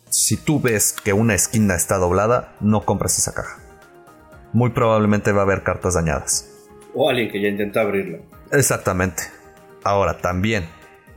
si 0.08 0.36
tú 0.36 0.60
ves 0.60 0.92
que 0.92 1.12
una 1.12 1.34
esquina 1.34 1.74
está 1.74 1.96
doblada, 1.96 2.54
no 2.60 2.84
compres 2.84 3.18
esa 3.18 3.34
caja. 3.34 3.58
Muy 4.52 4.70
probablemente 4.70 5.32
va 5.32 5.40
a 5.40 5.44
haber 5.44 5.62
cartas 5.62 5.94
dañadas. 5.94 6.48
O 6.94 7.10
alguien 7.10 7.30
que 7.30 7.42
ya 7.42 7.48
intenta 7.48 7.80
abrirla. 7.80 8.18
Exactamente. 8.52 9.24
Ahora, 9.82 10.18
también, 10.18 10.66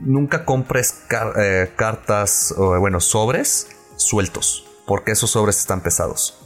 nunca 0.00 0.44
compres 0.44 1.04
eh, 1.38 1.70
cartas, 1.76 2.52
o 2.56 2.78
bueno, 2.80 3.00
sobres 3.00 3.68
sueltos, 3.98 4.64
porque 4.86 5.12
esos 5.12 5.32
sobres 5.32 5.58
están 5.58 5.82
pesados. 5.82 6.38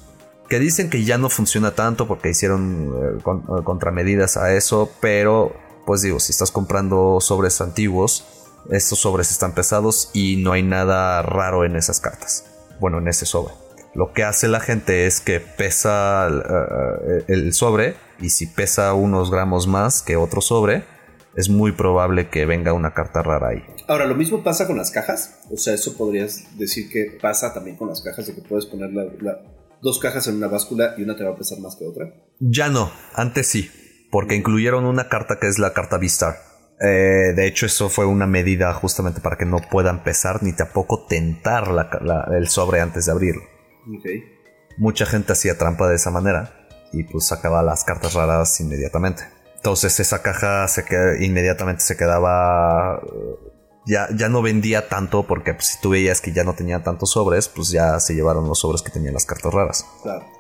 Que 0.49 0.59
dicen 0.59 0.91
que 0.91 1.05
ya 1.05 1.19
no 1.19 1.31
funciona 1.31 1.75
tanto 1.75 2.09
porque 2.09 2.31
hicieron 2.31 2.93
eh, 2.95 3.19
eh, 3.19 3.65
contramedidas 3.65 4.37
a 4.37 4.53
eso, 4.53 4.91
pero 5.01 5.55
pues 5.87 6.03
digo, 6.03 6.21
si 6.21 6.33
estás 6.33 6.51
comprando 6.51 7.21
sobres 7.21 7.61
antiguos, 7.61 8.25
estos 8.71 8.99
sobres 8.99 9.31
están 9.31 9.55
pesados 9.55 10.11
y 10.13 10.37
no 10.37 10.53
hay 10.53 10.63
nada 10.63 11.23
raro 11.23 11.65
en 11.65 11.77
esas 11.77 12.01
cartas. 12.01 12.45
Bueno, 12.81 12.99
en 12.99 13.09
ese 13.09 13.27
sobre. 13.27 13.55
Lo 13.95 14.13
que 14.13 14.25
hace 14.25 14.49
la 14.49 14.61
gente 14.61 15.07
es 15.07 15.21
que 15.21 15.41
pesa 15.41 16.27
el 17.29 17.53
sobre 17.53 17.97
y 18.21 18.31
si 18.31 18.47
pesa 18.47 18.95
unos 18.95 19.31
gramos 19.31 19.67
más 19.67 20.01
que 20.01 20.17
otro 20.17 20.41
sobre, 20.41 20.85
es 21.35 21.49
muy 21.49 21.73
probable 21.73 22.29
que 22.29 22.47
venga 22.47 22.73
una 22.73 22.95
carta 22.95 23.23
rara 23.23 23.49
ahí. 23.49 23.63
Ahora, 23.89 24.07
lo 24.07 24.15
mismo 24.15 24.43
pasa 24.43 24.67
con 24.67 24.77
las 24.77 24.91
cajas. 24.91 25.41
O 25.51 25.57
sea, 25.57 25.75
eso 25.75 25.97
podrías 25.97 26.57
decir 26.59 26.91
que 26.91 27.19
pasa 27.21 27.55
también 27.55 27.77
con 27.77 27.89
las 27.89 28.03
cajas, 28.03 28.27
de 28.27 28.35
que 28.35 28.43
puedes 28.43 28.67
poner 28.67 28.91
dos 29.81 29.99
cajas 29.99 30.27
en 30.29 30.37
una 30.37 30.49
báscula 30.49 30.95
y 30.97 31.03
una 31.03 31.17
te 31.17 31.25
va 31.25 31.31
a 31.31 31.37
pesar 31.37 31.59
más 31.61 31.77
que 31.77 31.87
otra. 31.87 32.13
Ya 32.39 32.69
no, 32.69 32.91
antes 33.15 33.47
sí, 33.47 33.71
porque 34.11 34.37
incluyeron 34.37 34.85
una 34.85 35.09
carta 35.09 35.39
que 35.41 35.49
es 35.49 35.59
la 35.59 35.73
carta 35.73 35.99
Vistar. 35.99 36.37
Eh, 36.81 37.33
de 37.35 37.47
hecho, 37.47 37.67
eso 37.67 37.89
fue 37.89 38.07
una 38.07 38.27
medida 38.27 38.73
justamente 38.75 39.21
para 39.21 39.37
que 39.37 39.47
no 39.47 39.59
puedan 39.71 40.03
pesar 40.03 40.43
ni 40.43 40.53
tampoco 40.53 41.07
tentar 41.07 41.69
el 42.33 42.49
sobre 42.49 42.81
antes 42.81 43.07
de 43.07 43.13
abrirlo. 43.13 43.43
Mucha 44.79 45.07
gente 45.07 45.33
hacía 45.33 45.59
trampa 45.59 45.89
de 45.89 45.97
esa 45.97 46.11
manera 46.11 46.67
y 46.93 47.05
pues 47.05 47.27
sacaba 47.27 47.63
las 47.63 47.85
cartas 47.85 48.15
raras 48.15 48.61
inmediatamente. 48.61 49.23
Entonces 49.63 50.01
esa 50.01 50.23
caja 50.23 50.67
se 50.67 50.85
inmediatamente 51.21 51.85
se 51.85 51.97
quedaba... 51.97 53.01
Ya, 53.87 54.09
ya 54.13 54.29
no 54.29 54.43
vendía 54.43 54.89
tanto 54.89 55.25
porque 55.25 55.55
pues, 55.55 55.67
si 55.67 55.81
tú 55.81 55.91
veías 55.91 56.21
que 56.21 56.33
ya 56.33 56.43
no 56.43 56.55
tenía 56.55 56.83
tantos 56.83 57.13
sobres, 57.13 57.49
pues 57.49 57.71
ya 57.71 58.01
se 58.01 58.15
llevaron 58.17 58.49
los 58.49 58.59
sobres 58.59 58.83
que 58.83 58.91
tenían 58.91 59.15
las 59.15 59.25
cartas 59.25 59.55
raras. 59.55 59.87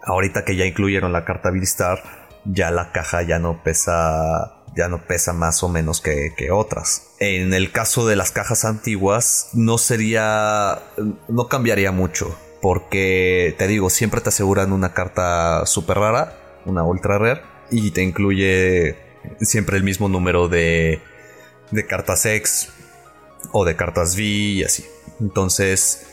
Ahorita 0.03 0.45
que 0.45 0.57
ya 0.57 0.65
incluyeron 0.65 1.13
la 1.13 1.25
carta 1.25 1.53
Star, 1.63 2.03
ya 2.45 2.73
la 2.73 2.91
caja 2.91 3.23
ya 3.23 3.39
no 3.39 3.63
pesa 3.63 4.65
ya 4.75 4.89
no 4.89 5.07
pesa 5.07 5.33
más 5.33 5.63
o 5.63 5.69
menos 5.69 6.01
que, 6.01 6.35
que, 6.37 6.51
otras. 6.51 7.15
En 7.21 7.55
el 7.55 7.71
caso 7.71 8.07
de 8.07 8.17
las 8.17 8.33
cajas 8.33 8.65
antiguas, 8.65 9.51
no 9.53 9.79
sería. 9.79 10.81
no 11.29 11.47
cambiaría 11.47 11.93
mucho. 11.93 12.37
Porque 12.61 13.55
te 13.57 13.69
digo, 13.69 13.89
siempre 13.89 14.21
te 14.21 14.31
aseguran 14.31 14.73
una 14.73 14.95
carta 14.95 15.65
super 15.67 15.99
rara, 15.99 16.61
una 16.65 16.83
ultra 16.83 17.19
rare, 17.19 17.43
y 17.71 17.91
te 17.91 18.03
incluye 18.03 19.12
siempre 19.41 19.77
el 19.77 19.85
mismo 19.85 20.09
número 20.09 20.49
de, 20.49 21.01
de 21.71 21.87
cartas 21.87 22.27
X 22.27 22.69
o 23.53 23.65
de 23.65 23.77
cartas 23.77 24.15
V 24.15 24.23
y 24.23 24.65
así. 24.65 24.85
Entonces, 25.21 26.07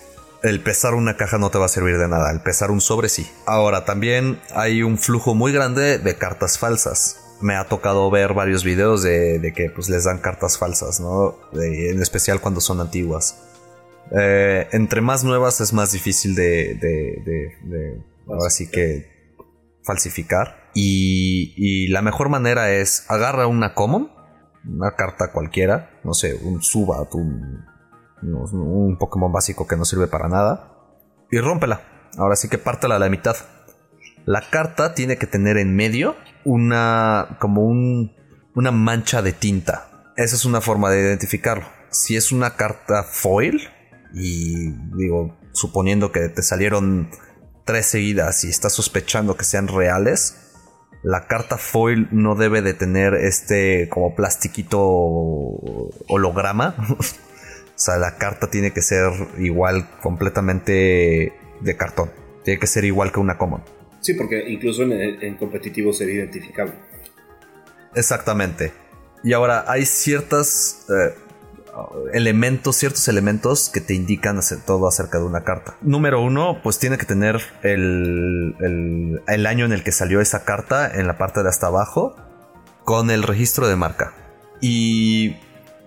el 0.44 0.62
pesar 0.62 0.94
una 0.94 1.18
caja 1.18 1.38
no 1.38 1.50
te 1.50 1.58
va 1.58 1.66
a 1.66 1.70
servir 1.70 1.98
de 1.98 2.08
nada, 2.08 2.32
el 2.32 2.42
pesar 2.42 2.72
un 2.72 2.82
sobre 2.82 3.10
sí. 3.10 3.30
Ahora, 3.46 3.86
también 3.86 4.40
hay 4.54 4.84
un 4.84 4.98
flujo 4.98 5.36
muy 5.36 5.52
grande 5.52 6.00
de 6.00 6.16
cartas 6.18 6.58
falsas. 6.58 7.18
Me 7.42 7.56
ha 7.56 7.66
tocado 7.66 8.10
ver 8.12 8.34
varios 8.34 8.64
videos 8.64 9.02
de, 9.02 9.54
que 9.56 9.70
pues, 9.70 9.90
les 9.90 10.04
dan 10.04 10.20
cartas 10.20 10.58
falsas, 10.58 11.00
¿no? 11.00 11.38
en 11.54 12.02
especial 12.02 12.42
cuando 12.42 12.62
son 12.62 12.82
antiguas. 12.82 13.38
Eh, 14.12 14.68
entre 14.72 15.02
más 15.02 15.24
nuevas 15.24 15.62
es 15.62 15.72
más 15.72 15.92
difícil 15.92 16.34
de, 16.36 16.74
de, 16.76 17.56
de 17.64 18.02
ahora 18.28 18.50
sí 18.50 18.68
que 18.68 19.19
falsificar. 19.90 20.70
Y, 20.76 21.88
la 21.88 22.02
mejor 22.04 22.30
manera 22.30 22.72
es 22.72 23.10
agarra 23.10 23.48
una 23.48 23.74
common, 23.74 24.12
una 24.64 24.96
carta 24.96 25.32
cualquiera, 25.32 26.00
no 26.04 26.14
sé, 26.14 26.36
un 26.36 26.62
Subat, 26.62 27.14
un, 27.16 27.66
un 28.22 28.98
Pokémon 29.00 29.32
básico 29.32 29.66
que 29.68 29.76
no 29.76 29.86
sirve 29.86 30.08
para 30.08 30.30
nada, 30.30 30.76
y 31.32 31.40
rómpela. 31.40 31.82
Ahora 32.18 32.36
sí 32.36 32.50
que 32.50 32.58
pártela 32.60 32.98
a 32.98 33.00
la 33.00 33.10
mitad. 33.10 33.36
La 34.26 34.42
carta 34.50 34.94
tiene 34.94 35.18
que 35.18 35.26
tener 35.26 35.58
en 35.58 35.76
medio 35.76 36.16
una 36.46 37.38
como 37.40 37.64
un, 37.64 38.16
una 38.54 38.72
mancha 38.72 39.24
de 39.24 39.34
tinta. 39.34 40.14
Esa 40.18 40.36
es 40.36 40.46
una 40.46 40.62
forma 40.62 40.92
de 40.92 41.02
identificarlo. 41.02 41.66
Si 41.90 42.16
es 42.16 42.32
una 42.32 42.56
carta 42.56 43.04
foil 43.04 43.70
y 44.14 44.72
digo, 44.96 45.36
suponiendo 45.54 46.12
que 46.12 46.30
te 46.30 46.44
salieron 46.44 47.10
tres 47.70 47.86
seguidas 47.86 48.44
y 48.46 48.50
estás 48.50 48.74
sospechando 48.74 49.38
que 49.38 49.44
sean 49.44 49.68
reales, 49.68 50.56
la 51.04 51.28
carta 51.28 51.56
foil 51.56 52.08
no 52.10 52.34
debe 52.34 52.64
de 52.64 52.74
tener 52.74 53.14
este 53.14 53.88
como 53.90 54.16
plastiquito 54.16 54.82
holograma. 56.08 56.74
o 56.98 57.04
sea, 57.76 57.98
la 57.98 58.18
carta 58.18 58.50
tiene 58.50 58.72
que 58.72 58.82
ser 58.82 59.12
igual 59.38 59.88
completamente 60.02 61.32
de 61.62 61.78
cartón. 61.78 62.10
Tiene 62.44 62.60
que 62.60 62.66
ser 62.66 62.86
igual 62.86 63.12
que 63.12 63.20
una 63.20 63.38
common. 63.38 63.62
Sí, 64.00 64.16
porque 64.16 64.50
incluso 64.50 64.82
en, 64.82 65.38
competitivo 65.38 65.94
sería 65.94 66.16
identificable. 66.16 66.74
Exactamente. 67.94 68.72
Y 69.24 69.34
ahora 69.34 69.66
hay 69.68 69.86
ciertas 69.86 70.88
eh, 70.90 71.14
elementos, 72.14 72.76
ciertos 72.76 73.08
elementos 73.08 73.70
que 73.70 73.82
te 73.82 73.94
indican 73.94 74.40
todo 74.66 74.88
acerca 74.88 75.20
de 75.20 75.26
una 75.26 75.44
carta. 75.44 75.76
Número 75.82 76.22
uno, 76.22 76.60
pues 76.64 76.80
tiene 76.80 76.98
que 76.98 77.06
tener 77.06 77.40
el, 77.64 78.56
el, 79.28 79.46
año 79.46 79.66
en 79.66 79.72
el 79.72 79.84
que 79.84 79.92
salió 79.92 80.22
esa 80.22 80.44
carta 80.44 80.90
en 80.92 81.08
la 81.08 81.18
parte 81.18 81.44
de 81.44 81.50
hasta 81.50 81.68
abajo 81.68 82.16
con 82.84 83.12
el 83.12 83.24
registro 83.24 83.68
de 83.68 83.76
marca. 83.76 84.14
Y 84.62 85.36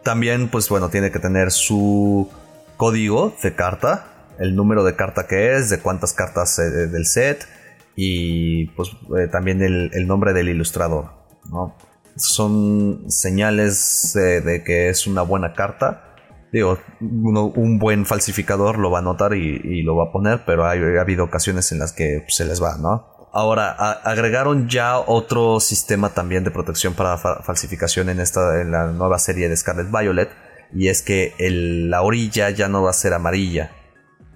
también, 0.03 0.49
pues 0.49 0.68
bueno, 0.68 0.88
tiene 0.88 1.11
que 1.11 1.18
tener 1.18 1.51
su 1.51 2.31
código 2.77 3.35
de 3.42 3.55
carta, 3.55 4.07
el 4.38 4.57
número 4.57 4.85
de 4.85 4.97
carta 4.97 5.27
que 5.27 5.57
es, 5.57 5.71
de 5.71 5.81
cuántas 5.81 6.12
cartas 6.12 6.59
eh, 6.59 6.62
del 6.62 7.07
set 7.07 7.47
y 7.95 8.66
pues 8.68 8.90
eh, 9.18 9.29
también 9.31 9.62
el, 9.62 9.90
el, 9.92 10.07
nombre 10.07 10.33
del 10.33 10.49
ilustrador, 10.49 11.12
¿no? 11.51 11.77
Son 12.16 13.11
señales 13.11 14.12
de 14.14 14.62
que 14.64 14.88
es 14.88 15.07
una 15.07 15.22
buena 15.22 15.53
carta. 15.53 16.14
Digo, 16.53 16.79
un 17.01 17.79
buen 17.79 18.05
falsificador 18.05 18.79
lo 18.79 18.90
va 18.90 18.98
a 18.98 19.03
notar 19.03 19.35
y, 19.35 19.83
lo 19.83 19.96
va 19.96 20.09
a 20.09 20.12
poner, 20.12 20.42
pero 20.44 20.66
ha 20.66 20.72
habido 20.72 21.25
ocasiones 21.25 21.72
en 21.72 21.79
las 21.79 21.92
que 21.92 22.25
se 22.29 22.44
les 22.44 22.62
va, 22.62 22.77
¿no? 22.77 23.12
Ahora, 23.33 23.70
agregaron 24.05 24.68
ya 24.68 24.98
otro 24.98 25.59
sistema 25.59 26.11
también 26.11 26.44
de 26.44 26.51
protección 26.51 26.92
para 26.92 27.16
falsificación 27.16 28.11
en, 28.11 28.20
esta, 28.20 28.61
en 28.61 28.70
la 28.70 28.88
nueva 28.88 29.18
serie 29.18 29.48
de 29.48 29.57
Scarlet 29.57 29.90
Violet, 29.90 30.29
y 30.75 30.88
es 30.88 31.01
que 31.01 31.33
la 31.38 32.03
orilla 32.03 32.51
ya 32.51 32.68
no 32.68 32.83
va 32.83 32.90
a 32.90 32.94
ser 32.94 33.14
amarilla, 33.14 33.70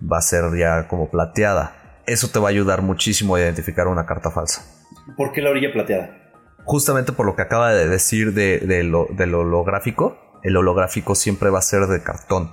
va 0.00 0.18
a 0.18 0.22
ser 0.22 0.44
ya 0.58 0.88
como 0.88 1.10
plateada. 1.10 2.02
Eso 2.06 2.28
te 2.28 2.38
va 2.38 2.48
a 2.48 2.50
ayudar 2.50 2.80
muchísimo 2.80 3.34
a 3.34 3.40
identificar 3.40 3.86
una 3.88 4.06
carta 4.06 4.30
falsa. 4.30 4.62
¿Por 5.16 5.32
qué 5.32 5.42
la 5.42 5.50
orilla 5.50 5.72
plateada? 5.72 6.25
Justamente 6.66 7.12
por 7.12 7.24
lo 7.24 7.36
que 7.36 7.42
acaba 7.42 7.72
de 7.72 7.88
decir 7.88 8.34
de, 8.34 8.82
lo, 8.82 9.06
del 9.10 9.34
holográfico, 9.34 10.18
el 10.42 10.56
holográfico 10.56 11.14
siempre 11.14 11.48
va 11.48 11.60
a 11.60 11.62
ser 11.62 11.86
de 11.86 12.02
cartón. 12.02 12.52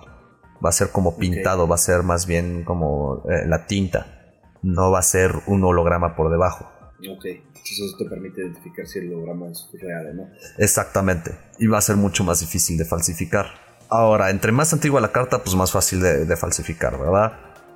Va 0.64 0.70
a 0.70 0.72
ser 0.72 0.92
como 0.92 1.18
pintado, 1.18 1.68
va 1.68 1.76
a 1.76 1.80
ser 1.80 2.04
más 2.04 2.26
bien 2.26 2.64
como 2.64 3.24
eh, 3.30 3.46
la 3.48 3.66
tinta. 3.66 4.38
No 4.62 4.92
va 4.92 5.00
a 5.00 5.04
ser 5.04 5.34
un 5.48 5.64
holograma 5.66 6.16
por 6.16 6.32
debajo. 6.32 6.70
Ok, 7.00 7.26
entonces 7.26 7.80
eso 7.86 7.98
te 7.98 8.06
permite 8.06 8.42
identificar 8.42 8.88
si 8.88 9.00
el 9.00 9.14
holograma 9.14 9.50
es 9.50 9.68
real 9.74 10.16
no. 10.16 10.30
Exactamente, 10.58 11.32
y 11.60 11.68
va 11.68 11.80
a 11.80 11.82
ser 11.82 11.98
mucho 11.98 12.24
más 12.24 12.40
difícil 12.40 12.78
de 12.78 12.86
falsificar. 12.86 13.48
Ahora, 13.90 14.30
entre 14.30 14.54
más 14.54 14.72
antigua 14.72 15.02
la 15.02 15.12
carta, 15.12 15.44
pues 15.44 15.54
más 15.56 15.74
fácil 15.74 16.00
de 16.00 16.38
falsificar, 16.38 16.98
¿verdad? 16.98 17.34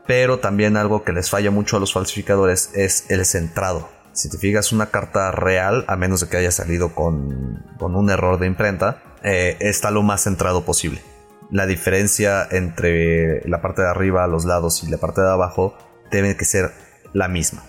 Pero 0.08 0.40
también 0.40 0.78
algo 0.78 1.04
que 1.04 1.12
les 1.12 1.30
falla 1.30 1.52
mucho 1.52 1.76
a 1.76 1.82
los 1.82 1.92
falsificadores 1.92 2.72
es 2.74 3.12
el 3.12 3.26
centrado 3.26 3.90
si 4.18 4.30
te 4.30 4.38
fijas 4.40 4.72
una 4.72 4.88
carta 4.88 5.32
real, 5.32 5.86
a 5.88 5.96
menos 5.96 6.22
de 6.22 6.28
que 6.28 6.38
haya 6.38 6.50
salido 6.50 6.96
con, 6.96 7.64
un 7.80 8.10
error 8.10 8.40
de 8.40 8.48
imprenta, 8.48 9.04
eh, 9.24 9.58
está 9.60 9.92
lo 9.92 10.02
más 10.02 10.24
centrado 10.24 10.66
posible. 10.66 11.04
La 11.52 11.68
diferencia 11.68 12.46
entre 12.50 13.48
la 13.48 13.62
parte 13.62 13.84
de 13.84 13.90
arriba, 13.90 14.26
los 14.26 14.44
lados 14.44 14.84
y 14.84 14.90
la 14.90 14.98
parte 14.98 15.22
de 15.22 15.30
abajo 15.30 15.76
debe 16.10 16.36
que 16.36 16.46
ser 16.46 16.72
la 17.14 17.28
misma. 17.28 17.64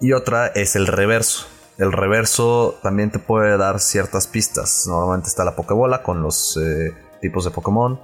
Y 0.00 0.12
otra 0.12 0.46
es 0.46 0.74
el 0.74 0.86
reverso. 0.86 1.46
El 1.76 1.92
reverso 1.92 2.78
también 2.82 3.10
te 3.10 3.18
puede 3.18 3.58
dar 3.58 3.78
ciertas 3.78 4.26
pistas. 4.26 4.86
Normalmente 4.86 5.28
está 5.28 5.44
la 5.44 5.54
Pokébola 5.54 6.02
con 6.02 6.22
los 6.22 6.56
eh, 6.56 6.94
tipos 7.20 7.44
de 7.44 7.50
Pokémon. 7.50 8.00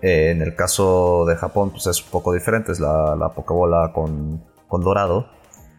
Eh, 0.00 0.30
en 0.30 0.40
el 0.40 0.56
caso 0.56 1.26
de 1.26 1.36
Japón, 1.36 1.70
pues 1.72 1.86
es 1.88 2.02
un 2.02 2.10
poco 2.10 2.32
diferente. 2.32 2.72
Es 2.72 2.80
la, 2.80 3.14
la 3.16 3.28
Pokébola 3.28 3.92
con, 3.92 4.42
con 4.66 4.80
dorado 4.80 5.28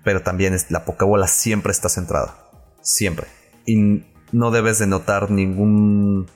pero 0.06 0.22
también 0.22 0.56
la 0.70 0.86
Pokébola 0.86 1.28
siempre 1.28 1.72
está 1.72 1.89
centrada. 1.89 2.38
Siempre. 2.82 3.26
Y 3.66 4.03
no 4.32 4.51
debes 4.51 4.80
de 4.80 4.88
notar 4.88 5.32
ningún 5.32 6.28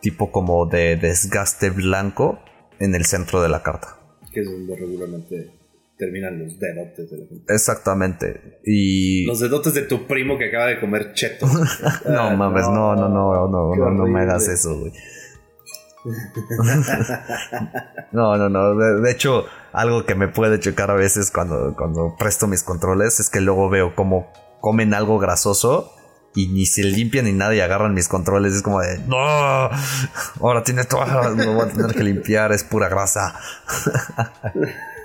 tipo 0.00 0.30
como 0.30 0.66
de 0.66 0.96
desgaste 0.96 1.70
blanco 1.70 2.38
en 2.78 2.94
el 2.94 3.06
centro 3.06 3.42
de 3.42 3.48
la 3.48 3.62
carta. 3.62 3.96
Que 4.30 4.40
es 4.40 4.46
donde 4.46 4.76
regularmente 4.76 5.50
terminan 5.96 6.38
los 6.38 6.58
dedotes 6.58 7.10
de 7.10 7.16
la 7.16 7.26
gente. 7.26 7.54
Exactamente. 7.54 8.60
Y. 8.64 9.24
Los 9.24 9.40
dedotes 9.40 9.72
de 9.72 9.82
tu 9.82 10.06
primo 10.06 10.36
que 10.36 10.48
acaba 10.48 10.66
de 10.66 10.78
comer 10.78 11.14
cheto. 11.14 11.46
no 12.08 12.36
mames, 12.36 12.66
no, 12.68 12.94
no, 12.94 13.08
no, 13.08 13.48
no, 13.48 13.74
no, 13.74 13.90
no 13.90 14.06
me 14.06 14.20
hagas 14.20 14.48
eso, 14.48 14.78
güey. 14.78 14.92
no, 18.12 18.36
no, 18.36 18.48
no. 18.48 18.74
De, 19.00 19.10
hecho, 19.10 19.46
algo 19.72 20.04
que 20.04 20.14
me 20.14 20.28
puede 20.28 20.60
chocar 20.60 20.90
a 20.90 20.94
veces 20.94 21.30
cuando, 21.30 21.74
cuando 21.76 22.14
presto 22.18 22.46
mis 22.46 22.62
controles 22.62 23.20
es 23.20 23.30
que 23.30 23.40
luego 23.40 23.70
veo 23.70 23.94
cómo 23.94 24.30
comen 24.60 24.92
algo 24.92 25.18
grasoso 25.18 25.90
y 26.34 26.48
ni 26.48 26.66
se 26.66 26.82
limpian 26.82 27.24
ni 27.24 27.32
nada 27.32 27.54
y 27.54 27.60
agarran 27.60 27.94
mis 27.94 28.08
controles. 28.08 28.54
Es 28.54 28.62
como 28.62 28.80
de, 28.80 28.98
no, 29.06 29.16
ahora 29.16 30.62
tiene 30.62 30.84
todo, 30.84 31.04
lo 31.34 31.54
voy 31.54 31.68
a 31.68 31.72
tener 31.72 31.94
que 31.94 32.02
limpiar, 32.02 32.52
es 32.52 32.64
pura 32.64 32.88
grasa. 32.88 33.38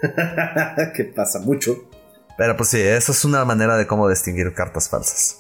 que 0.96 1.04
pasa 1.06 1.40
mucho. 1.40 1.78
Pero 2.38 2.58
pues 2.58 2.70
sí, 2.70 2.82
esa 2.82 3.12
es 3.12 3.26
una 3.26 3.46
manera 3.46 3.78
de 3.78 3.86
cómo 3.86 4.10
distinguir 4.10 4.54
cartas 4.54 4.90
falsas. 4.90 5.38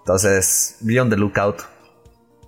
Entonces, 0.00 0.76
be 0.80 0.94
the 0.94 1.16
lookout. 1.16 1.62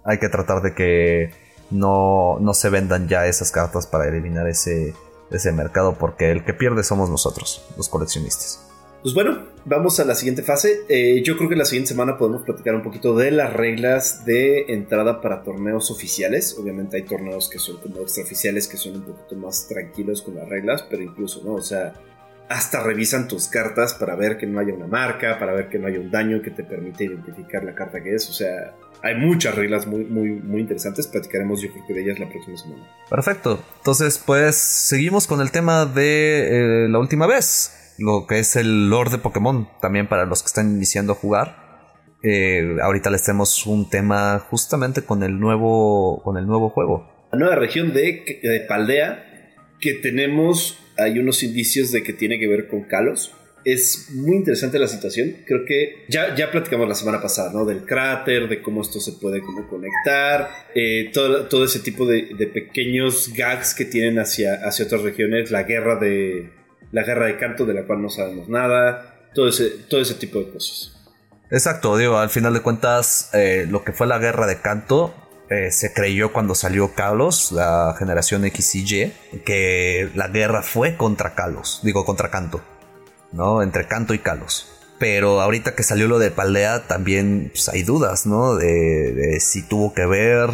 Hay 0.05 0.19
que 0.19 0.29
tratar 0.29 0.61
de 0.61 0.75
que 0.75 1.44
no, 1.71 2.39
no 2.41 2.55
se 2.55 2.69
vendan 2.71 3.09
ya 3.09 3.27
esas 3.27 3.51
cartas 3.51 3.87
para 3.87 4.09
eliminar 4.09 4.49
ese, 4.49 4.95
ese 5.31 5.53
mercado 5.53 5.95
porque 5.99 6.31
el 6.31 6.45
que 6.45 6.55
pierde 6.55 6.83
somos 6.83 7.11
nosotros, 7.11 7.65
los 7.77 7.89
coleccionistas. 7.89 8.61
Pues 9.05 9.13
bueno, 9.13 9.45
vamos 9.67 10.01
a 10.01 10.05
la 10.07 10.15
siguiente 10.15 10.43
fase. 10.43 10.81
Eh, 10.89 11.23
yo 11.23 11.37
creo 11.37 11.51
que 11.51 11.57
la 11.57 11.67
siguiente 11.67 11.89
semana 11.89 12.17
podemos 12.17 12.43
platicar 12.43 12.75
un 12.75 12.83
poquito 12.83 13.15
de 13.15 13.33
las 13.33 13.53
reglas 13.53 14.25
de 14.25 14.73
entrada 14.73 15.21
para 15.21 15.43
torneos 15.43 15.91
oficiales. 15.91 16.57
Obviamente 16.59 16.97
hay 16.97 17.03
torneos 17.03 17.51
que 17.51 17.59
son 17.59 17.77
como 17.83 18.01
extraoficiales 18.01 18.67
que 18.67 18.79
son 18.79 18.97
un 18.97 19.03
poquito 19.03 19.37
más 19.37 19.69
tranquilos 19.69 20.23
con 20.23 20.37
las 20.37 20.49
reglas, 20.49 20.87
pero 20.89 21.03
incluso, 21.03 21.43
¿no? 21.45 21.53
O 21.53 21.61
sea, 21.61 21.93
hasta 22.49 22.83
revisan 22.83 23.29
tus 23.29 23.49
cartas 23.49 23.93
para 23.93 24.15
ver 24.15 24.39
que 24.39 24.47
no 24.47 24.59
haya 24.59 24.73
una 24.73 24.87
marca, 24.87 25.39
para 25.39 25.53
ver 25.53 25.69
que 25.69 25.79
no 25.79 25.87
haya 25.87 26.01
un 26.01 26.11
daño 26.11 26.41
que 26.41 26.51
te 26.51 26.65
permite 26.65 27.05
identificar 27.05 27.63
la 27.63 27.75
carta 27.75 28.03
que 28.03 28.15
es. 28.15 28.31
O 28.31 28.33
sea, 28.33 28.75
hay 29.05 29.17
muchas 29.17 29.55
reglas 29.55 29.87
muy, 29.87 30.05
muy, 30.05 30.31
muy 30.31 30.63
interesantes. 30.63 31.07
Platicaremos 31.07 31.61
yo 31.61 31.71
creo 31.71 31.87
que 31.87 31.93
de 31.93 32.03
ellas 32.03 32.19
la 32.19 32.29
próxima 32.31 32.57
semana. 32.57 32.89
Perfecto. 33.11 33.63
Entonces, 33.77 34.19
pues 34.25 34.57
seguimos 34.57 35.27
con 35.27 35.43
el 35.43 35.51
tema 35.51 35.85
de 35.85 36.85
eh, 36.85 36.89
la 36.89 36.99
última 36.99 37.27
vez 37.27 37.95
lo 37.99 38.27
que 38.27 38.39
es 38.39 38.57
el 38.57 38.89
lore 38.89 39.11
de 39.11 39.19
Pokémon, 39.19 39.69
también 39.83 40.09
para 40.09 40.25
los 40.25 40.43
que 40.43 40.47
están 40.47 40.71
iniciando 40.71 41.13
a 41.13 41.17
jugar. 41.17 41.65
Eh, 42.23 42.79
ahorita 42.83 43.11
les 43.11 43.23
tenemos 43.23 43.67
un 43.67 43.91
tema 43.91 44.39
justamente 44.39 45.03
con 45.03 45.23
el 45.23 45.39
nuevo, 45.39 46.23
con 46.23 46.39
el 46.39 46.47
nuevo 46.47 46.71
juego. 46.71 47.29
La 47.31 47.39
nueva 47.39 47.57
región 47.57 47.93
de, 47.93 48.65
Paldea, 48.67 49.53
que 49.81 49.93
tenemos, 49.95 50.79
hay 50.97 51.19
unos 51.19 51.43
indicios 51.43 51.93
de 51.93 52.03
que 52.03 52.15
tiene 52.15 52.39
que 52.39 52.49
ver 52.49 52.69
con 52.69 52.85
Kalos. 52.85 53.35
Es 53.65 54.11
muy 54.11 54.37
interesante 54.37 54.79
la 54.79 54.89
situación. 54.89 55.37
Creo 55.47 55.65
que 55.67 56.05
ya, 56.09 56.35
ya 56.35 56.51
platicamos 56.51 56.89
la 56.89 56.95
semana 56.95 57.21
pasada, 57.21 57.53
¿no? 57.53 57.65
Del 57.65 57.85
cráter, 57.85 58.49
de 58.49 58.61
cómo 58.61 58.83
esto 58.83 59.01
se 59.01 59.13
puede 59.13 59.41
conectar, 59.41 60.51
eh, 60.75 61.11
todo, 61.13 61.47
todo, 61.47 61.65
ese 61.65 61.81
tipo 61.81 62.07
de, 62.07 62.23
pequeños 62.53 63.33
gags 63.35 63.75
que 63.75 63.85
tienen 63.85 64.19
hacia, 64.19 64.55
hacia 64.67 64.85
otras 64.85 65.03
regiones, 65.03 65.51
la 65.51 65.63
guerra 65.63 65.97
de, 65.97 66.51
la 66.93 67.03
guerra 67.03 67.27
de 67.27 67.39
canto 67.39 67.65
de 67.65 67.75
la 67.75 67.85
cual 67.85 68.03
no 68.03 68.11
sabemos 68.11 68.49
nada, 68.49 69.31
todo 69.35 69.49
ese, 69.49 69.71
todo 69.89 70.01
ese 70.01 70.15
tipo 70.15 70.39
de 70.39 70.51
cosas. 70.51 70.93
Exacto, 71.51 71.97
digo, 71.97 72.19
al 72.19 72.31
final 72.31 72.55
de 72.55 72.61
cuentas, 72.61 73.31
eh, 73.33 73.67
lo 73.69 73.85
que 73.85 73.93
fue 73.93 74.07
la 74.07 74.19
guerra 74.19 74.47
de 74.47 74.61
canto 74.61 75.15
eh, 75.51 75.71
se 75.71 75.93
creyó 75.93 76.33
cuando 76.33 76.55
salió 76.55 76.95
Carlos, 76.95 77.53
la 77.53 77.95
generación 77.99 78.45
X 78.47 78.75
y 78.77 78.81
Y, 78.81 79.13
que 79.45 80.11
la 80.15 80.29
guerra 80.29 80.63
fue 80.63 80.97
contra 80.97 81.35
Carlos, 81.35 81.81
digo 81.83 82.07
contra 82.07 82.31
Canto, 82.31 82.63
¿no? 83.35 83.63
Entre 83.63 83.87
Canto 83.87 84.15
y 84.15 84.19
Carlos. 84.19 84.69
Pero 84.99 85.41
ahorita 85.41 85.75
que 85.75 85.83
salió 85.83 86.09
lo 86.09 86.19
de 86.19 86.31
Paldea, 86.31 86.87
también 86.87 87.51
pues, 87.53 87.69
hay 87.69 87.83
dudas, 87.83 88.27
¿no? 88.27 88.55
De, 88.55 89.39
si 89.41 89.63
tuvo 89.63 89.93
que 89.93 90.07
ver 90.07 90.51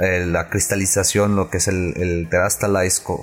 eh, 0.00 0.26
la 0.26 0.50
cristalización, 0.50 1.36
lo 1.36 1.48
que 1.48 1.58
es 1.58 1.68
el, 1.68 1.94
el 1.96 2.28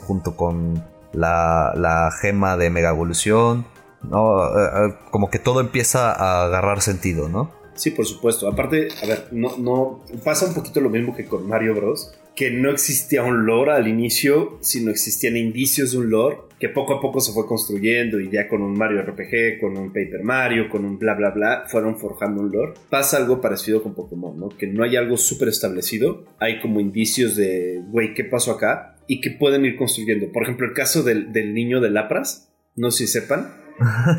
junto 0.07 0.35
con 0.35 0.83
la, 1.11 2.11
gema 2.21 2.57
de 2.57 2.69
mega 2.69 2.89
evolución, 2.89 3.65
¿no? 4.03 4.45
Eh, 4.45 4.69
eh, 4.75 4.93
como 5.11 5.29
que 5.29 5.39
todo 5.39 5.59
empieza 5.59 6.11
a 6.11 6.45
agarrar 6.45 6.81
sentido, 6.81 7.29
¿no? 7.29 7.51
Sí, 7.75 7.91
por 7.91 8.05
supuesto. 8.05 8.47
Aparte, 8.47 8.87
a 9.01 9.05
ver, 9.05 9.27
no, 9.31 9.57
no 9.57 10.01
pasa 10.23 10.45
un 10.45 10.53
poquito 10.53 10.79
lo 10.79 10.89
mismo 10.89 11.15
que 11.15 11.25
con 11.25 11.47
Mario 11.47 11.75
Bros. 11.75 12.13
Que 12.35 12.49
no 12.49 12.71
existía 12.71 13.21
un 13.21 13.45
lore 13.45 13.73
al 13.73 13.87
inicio, 13.87 14.57
sino 14.61 14.89
existían 14.89 15.37
indicios 15.37 15.91
de 15.91 15.97
un 15.99 16.09
lore 16.09 16.37
que 16.63 16.69
poco 16.69 16.93
a 16.93 17.01
poco 17.01 17.19
se 17.19 17.33
fue 17.33 17.45
construyendo 17.45 18.21
y 18.21 18.31
ya 18.31 18.47
con 18.47 18.61
un 18.61 18.77
Mario 18.77 19.01
RPG, 19.01 19.59
con 19.59 19.77
un 19.77 19.89
Paper 19.89 20.23
Mario, 20.23 20.69
con 20.69 20.85
un 20.85 20.97
bla 20.97 21.13
bla 21.13 21.31
bla, 21.31 21.65
fueron 21.67 21.99
forjando 21.99 22.39
un 22.39 22.53
lore. 22.53 22.75
Pasa 22.89 23.17
algo 23.17 23.41
parecido 23.41 23.83
con 23.83 23.93
Pokémon, 23.93 24.39
¿no? 24.39 24.47
Que 24.47 24.67
no 24.67 24.85
hay 24.85 24.95
algo 24.95 25.17
súper 25.17 25.49
establecido, 25.49 26.23
hay 26.39 26.61
como 26.61 26.79
indicios 26.79 27.35
de, 27.35 27.81
güey, 27.89 28.13
¿qué 28.13 28.23
pasó 28.23 28.53
acá? 28.53 28.93
y 29.07 29.19
que 29.19 29.31
pueden 29.31 29.65
ir 29.65 29.75
construyendo. 29.75 30.31
Por 30.31 30.43
ejemplo, 30.43 30.65
el 30.65 30.71
caso 30.71 31.03
del, 31.03 31.33
niño 31.53 31.81
de 31.81 31.89
Lapras, 31.89 32.49
no 32.77 32.91
sé 32.91 33.07
si 33.07 33.19
sepan, 33.19 33.53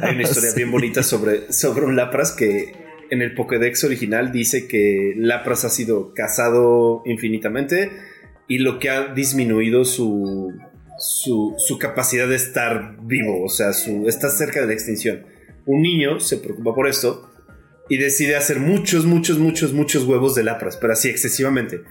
hay 0.02 0.14
una 0.14 0.22
historia 0.24 0.50
bien 0.54 0.70
bonita 0.70 1.02
sobre, 1.02 1.50
sobre 1.50 1.86
un 1.86 1.96
Lapras 1.96 2.32
que 2.32 2.74
en 3.10 3.22
el 3.22 3.34
Pokédex 3.34 3.84
original 3.84 4.32
dice 4.32 4.68
que 4.68 5.14
Lapras 5.16 5.64
ha 5.64 5.70
sido 5.70 6.12
cazado 6.12 7.02
infinitamente 7.06 7.90
y 8.48 8.58
lo 8.58 8.78
que 8.78 8.90
ha 8.90 9.14
disminuido 9.14 9.86
su, 9.86 10.52
su, 11.04 11.54
su 11.58 11.78
capacidad 11.78 12.28
de 12.28 12.36
estar 12.36 12.96
vivo, 13.02 13.44
o 13.44 13.48
sea, 13.48 13.72
su, 13.72 14.08
está 14.08 14.30
cerca 14.30 14.60
de 14.60 14.66
la 14.66 14.72
extinción. 14.72 15.26
Un 15.66 15.82
niño 15.82 16.20
se 16.20 16.38
preocupa 16.38 16.74
por 16.74 16.88
esto 16.88 17.30
y 17.88 17.98
decide 17.98 18.36
hacer 18.36 18.60
muchos, 18.60 19.04
muchos, 19.04 19.38
muchos, 19.38 19.72
muchos 19.72 20.04
huevos 20.04 20.34
de 20.34 20.44
Lapras, 20.44 20.76
pero 20.76 20.92
así 20.92 21.08
excesivamente 21.08 21.82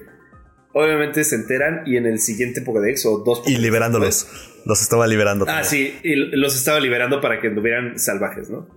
obviamente 0.74 1.24
se 1.24 1.36
enteran 1.36 1.84
y 1.86 1.97
en 1.97 2.05
el 2.05 2.20
siguiente 2.20 2.61
Pokédex 2.61 3.05
o 3.05 3.20
dos 3.20 3.43
Y 3.45 3.57
liberándoles. 3.57 4.28
Los 4.66 4.82
estaba 4.82 5.07
liberando. 5.07 5.45
Ah, 5.47 5.64
sí, 5.64 5.99
y 6.03 6.16
los 6.16 6.55
estaba 6.55 6.80
liberando 6.80 7.22
para 7.22 7.39
que 7.39 7.47
anduvieran 7.47 7.99
salvajes, 7.99 8.49
¿no? 8.49 8.68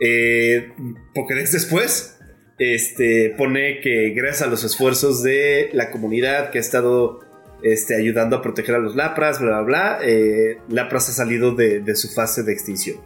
Eh, 0.00 0.72
Pokédex 1.14 1.52
después 1.52 2.18
este, 2.58 3.34
pone 3.36 3.80
que 3.80 4.10
gracias 4.10 4.42
a 4.42 4.50
los 4.50 4.64
esfuerzos 4.64 5.22
de 5.22 5.70
la 5.72 5.90
comunidad 5.90 6.50
que 6.50 6.58
ha 6.58 6.60
estado 6.60 7.20
este, 7.62 7.96
ayudando 7.96 8.36
a 8.36 8.42
proteger 8.42 8.74
a 8.76 8.78
los 8.78 8.96
Lapras, 8.96 9.40
bla, 9.40 9.60
bla, 9.60 9.62
bla, 9.62 9.98
eh, 10.02 10.58
Lapras 10.68 11.08
ha 11.08 11.12
salido 11.12 11.54
de, 11.54 11.80
de 11.80 11.96
su 11.96 12.08
fase 12.08 12.42
de 12.42 12.52
extinción. 12.52 12.98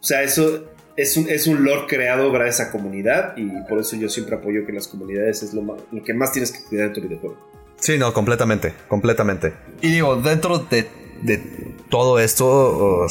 O 0.00 0.06
sea, 0.06 0.22
eso 0.22 0.64
es 0.96 1.16
un, 1.16 1.28
es 1.28 1.46
un 1.46 1.64
lore 1.64 1.86
creado 1.88 2.30
gracias 2.30 2.68
a 2.68 2.70
comunidad 2.70 3.36
y 3.36 3.48
por 3.68 3.80
eso 3.80 3.96
yo 3.96 4.08
siempre 4.08 4.36
apoyo 4.36 4.64
que 4.64 4.72
las 4.72 4.86
comunidades 4.88 5.42
es 5.42 5.54
lo, 5.54 5.76
que 6.04 6.14
más 6.14 6.32
tienes 6.32 6.52
que 6.52 6.62
cuidar 6.62 6.88
en 6.88 6.92
tu 6.92 7.00
videojuego. 7.00 7.36
Sí, 7.80 7.98
no, 7.98 8.12
completamente, 8.12 8.72
completamente. 8.88 9.52
Y 9.80 9.90
digo, 9.90 10.16
dentro 10.16 10.58
de, 10.58 10.88
todo 11.90 12.18
esto, 12.18 13.06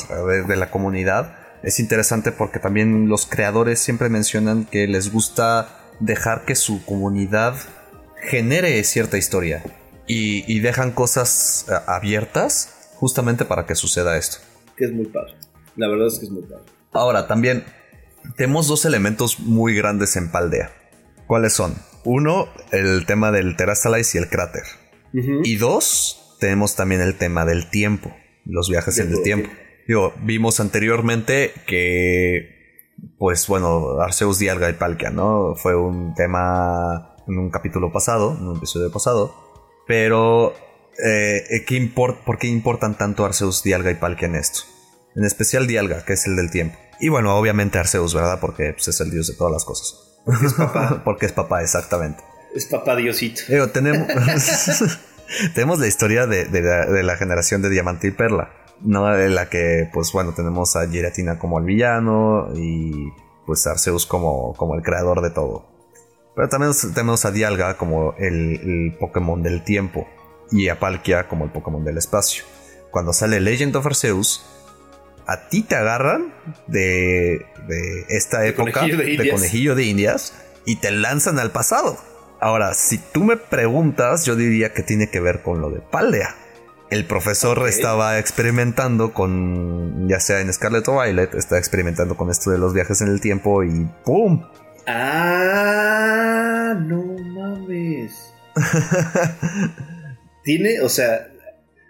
de, 0.48 0.56
la 0.56 0.72
comunidad, 0.72 1.38
es 1.62 1.80
interesante 1.80 2.32
porque 2.32 2.60
también 2.60 3.08
los 3.08 3.26
creadores 3.26 3.80
siempre 3.80 4.10
mencionan 4.10 4.66
que 4.66 4.88
les 4.88 5.12
gusta 5.12 5.92
dejar 6.00 6.46
que 6.46 6.56
su 6.56 6.84
comunidad 6.86 7.56
genere 8.22 8.84
cierta 8.84 9.18
historia 9.18 9.64
y, 10.08 10.44
y 10.54 10.60
dejan 10.60 10.92
cosas 10.92 11.66
eh, 11.70 11.74
abiertas 11.88 12.90
justamente 12.96 13.46
para 13.46 13.66
que 13.66 13.76
suceda 13.76 14.18
esto. 14.18 14.38
Que 14.78 14.86
es 14.86 14.92
muy 14.92 15.06
padre. 15.06 15.36
La 15.76 15.88
verdad 15.88 16.08
es 16.08 16.20
que 16.20 16.26
es 16.26 16.32
muy 16.32 16.44
padre. 16.44 16.64
Ahora, 16.92 17.28
también 17.28 17.64
tenemos 18.38 18.68
dos 18.68 18.86
elementos 18.86 19.40
muy 19.40 19.76
grandes 19.76 20.16
en 20.16 20.32
Paldea. 20.32 20.72
¿Cuáles 21.28 21.54
son? 21.54 21.76
Uno, 22.06 22.48
el 22.72 23.06
tema 23.06 23.32
del 23.32 23.56
Terastalize 23.56 24.18
y 24.18 24.22
el 24.22 24.30
cráter. 24.30 24.64
Y 25.14 25.58
dos, 25.58 26.38
tenemos 26.40 26.76
también 26.76 27.02
el 27.02 27.18
tema 27.18 27.46
del 27.46 27.70
tiempo, 27.70 28.16
los 28.46 28.68
viajes 28.68 28.98
en 28.98 29.12
el 29.12 29.22
tiempo. 29.22 29.50
Digo, 29.88 30.14
vimos 30.22 30.60
anteriormente 30.60 31.54
que, 31.68 32.90
pues 33.20 33.48
bueno, 33.48 34.00
Arceus, 34.02 34.40
Dialga 34.40 34.70
y 34.70 34.74
Palkia, 34.74 35.12
¿no? 35.12 35.56
Fue 35.56 35.76
un 35.76 36.16
tema 36.16 37.16
en 37.28 37.38
un 37.38 37.52
capítulo 37.52 37.92
pasado, 37.92 38.36
en 38.40 38.48
un 38.48 38.58
episodio 38.58 38.92
pasado. 38.92 39.36
Pero, 39.88 40.54
eh, 41.04 41.64
¿qué 41.68 41.92
¿por 41.94 42.38
qué 42.38 42.48
importan 42.48 42.98
tanto 42.98 43.26
Arceus, 43.26 43.64
Dialga 43.64 43.92
y 43.92 43.96
Palkia 43.96 44.28
en 44.28 44.36
esto? 44.36 44.62
En 45.16 45.26
especial 45.26 45.68
Dialga, 45.68 46.06
que 46.06 46.14
es 46.14 46.26
el 46.26 46.36
del 46.36 46.50
tiempo. 46.50 46.78
Y 47.00 47.10
bueno, 47.10 47.36
obviamente 47.36 47.80
Arceus, 47.80 48.14
¿verdad? 48.14 48.40
Porque 48.40 48.74
pues, 48.74 48.88
es 48.88 49.00
el 49.02 49.12
dios 49.12 49.28
de 49.28 49.36
todas 49.36 49.52
las 49.52 49.66
cosas. 49.66 50.20
Porque 50.26 50.46
es 50.46 50.54
papá. 50.54 51.02
Porque 51.06 51.26
es 51.26 51.32
papá, 51.34 51.62
exactamente. 51.62 52.24
Es 52.56 52.66
papá 52.66 52.96
diosito. 52.96 53.42
tenemos, 53.72 54.08
tenemos 55.56 55.80
la 55.80 55.88
historia 55.88 56.28
de, 56.28 56.48
la, 57.04 57.18
generación 57.18 57.62
de 57.62 57.70
Diamante 57.70 58.08
y 58.08 58.12
Perla. 58.12 58.52
¿no? 58.82 59.14
En 59.18 59.36
la 59.36 59.50
que, 59.50 59.90
pues 59.94 60.12
bueno, 60.14 60.34
tenemos 60.34 60.76
a 60.76 60.88
Giratina 60.88 61.40
como 61.40 61.60
el 61.60 61.66
villano 61.66 62.50
y 62.56 63.12
pues 63.46 63.66
Arceus 63.68 64.06
como, 64.06 64.54
como 64.56 64.76
el 64.76 64.82
creador 64.82 65.22
de 65.22 65.30
todo. 65.30 65.73
Pero 66.36 66.50
también 66.50 66.72
tenemos 66.94 67.26
a 67.26 67.32
Dialga 67.32 67.78
como 67.78 68.16
el, 68.18 68.60
el, 68.64 68.98
Pokémon 69.00 69.44
del 69.44 69.64
tiempo 69.64 70.08
y 70.52 70.70
a 70.70 70.80
Palkia 70.80 71.28
como 71.28 71.46
el 71.46 71.52
Pokémon 71.52 71.84
del 71.84 71.98
espacio. 71.98 72.44
Cuando 72.92 73.14
sale 73.14 73.40
Legend 73.40 73.76
of 73.76 73.86
Arceus, 73.86 74.46
a 75.28 75.48
ti 75.48 75.62
te 75.62 75.76
agarran 75.76 76.34
de, 76.68 77.46
de 77.68 78.06
esta 78.10 78.46
época 78.46 78.82
de 78.82 79.30
conejillo 79.32 79.76
de 79.76 79.84
indias 79.84 80.34
y 80.66 80.78
te 80.78 80.92
lanzan 80.92 81.40
al 81.40 81.52
pasado. 81.52 81.98
Ahora, 82.40 82.74
si 82.74 82.98
tú 82.98 83.24
me 83.24 83.38
preguntas, 83.38 84.26
yo 84.26 84.36
diría 84.36 84.74
que 84.74 84.84
tiene 84.84 85.10
que 85.10 85.20
ver 85.20 85.42
con 85.44 85.62
lo 85.62 85.70
de 85.70 85.80
Paldea. 85.80 86.36
El 86.90 87.06
profesor 87.06 87.68
estaba 87.68 88.20
experimentando 88.20 89.14
con, 89.14 90.08
ya 90.08 90.20
sea 90.20 90.42
en 90.42 90.54
Scarlet 90.54 90.88
o 90.90 91.02
Violet, 91.02 91.34
está 91.34 91.58
experimentando 91.58 92.16
con 92.16 92.30
esto 92.30 92.52
de 92.52 92.58
los 92.58 92.74
viajes 92.74 93.02
en 93.02 93.08
el 93.08 93.22
tiempo 93.22 93.64
y 93.64 93.90
¡pum! 94.04 94.44
Ah, 94.86 96.76
no 96.86 97.04
mames. 97.04 98.34
Tiene, 100.44 100.82
o 100.82 100.90
sea, 100.90 101.34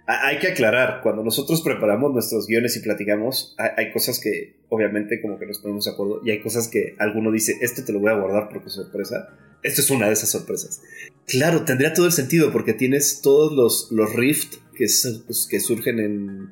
hay 0.06 0.38
que 0.40 0.48
aclarar, 0.48 1.02
cuando 1.02 1.24
nosotros 1.24 1.62
preparamos 1.62 2.14
nuestros 2.14 2.46
guiones 2.46 2.76
y 2.76 2.82
platicamos, 2.82 3.56
hay, 3.58 3.92
cosas 3.92 4.20
que 4.20 4.58
obviamente 4.70 5.22
como 5.22 5.40
que 5.40 5.46
nos 5.46 5.60
ponemos 5.60 5.86
de 5.86 5.92
acuerdo 5.92 6.22
y 6.26 6.32
hay 6.32 6.42
cosas 6.42 6.68
que 6.68 6.96
alguno 7.00 7.32
dice, 7.32 7.58
esto 7.62 7.84
te 7.86 7.94
lo 7.94 8.00
voy 8.00 8.12
a 8.12 8.16
guardar 8.16 8.50
porque 8.50 8.68
es 8.68 8.74
sorpresa. 8.74 9.30
Esto 9.64 9.80
es 9.80 9.90
una 9.90 10.08
de 10.08 10.14
esas 10.14 10.30
sorpresas. 10.30 10.82
Claro, 11.26 11.64
tendría 11.64 11.94
todo 11.94 12.06
el 12.06 12.12
sentido 12.12 12.52
porque 12.52 12.74
tienes 12.74 13.22
todos 13.22 13.54
los, 13.54 13.92
los 13.92 14.14
rift 14.14 14.56
que, 14.76 14.88
pues, 15.26 15.48
que 15.50 15.60
surgen 15.62 16.00
en, 16.00 16.50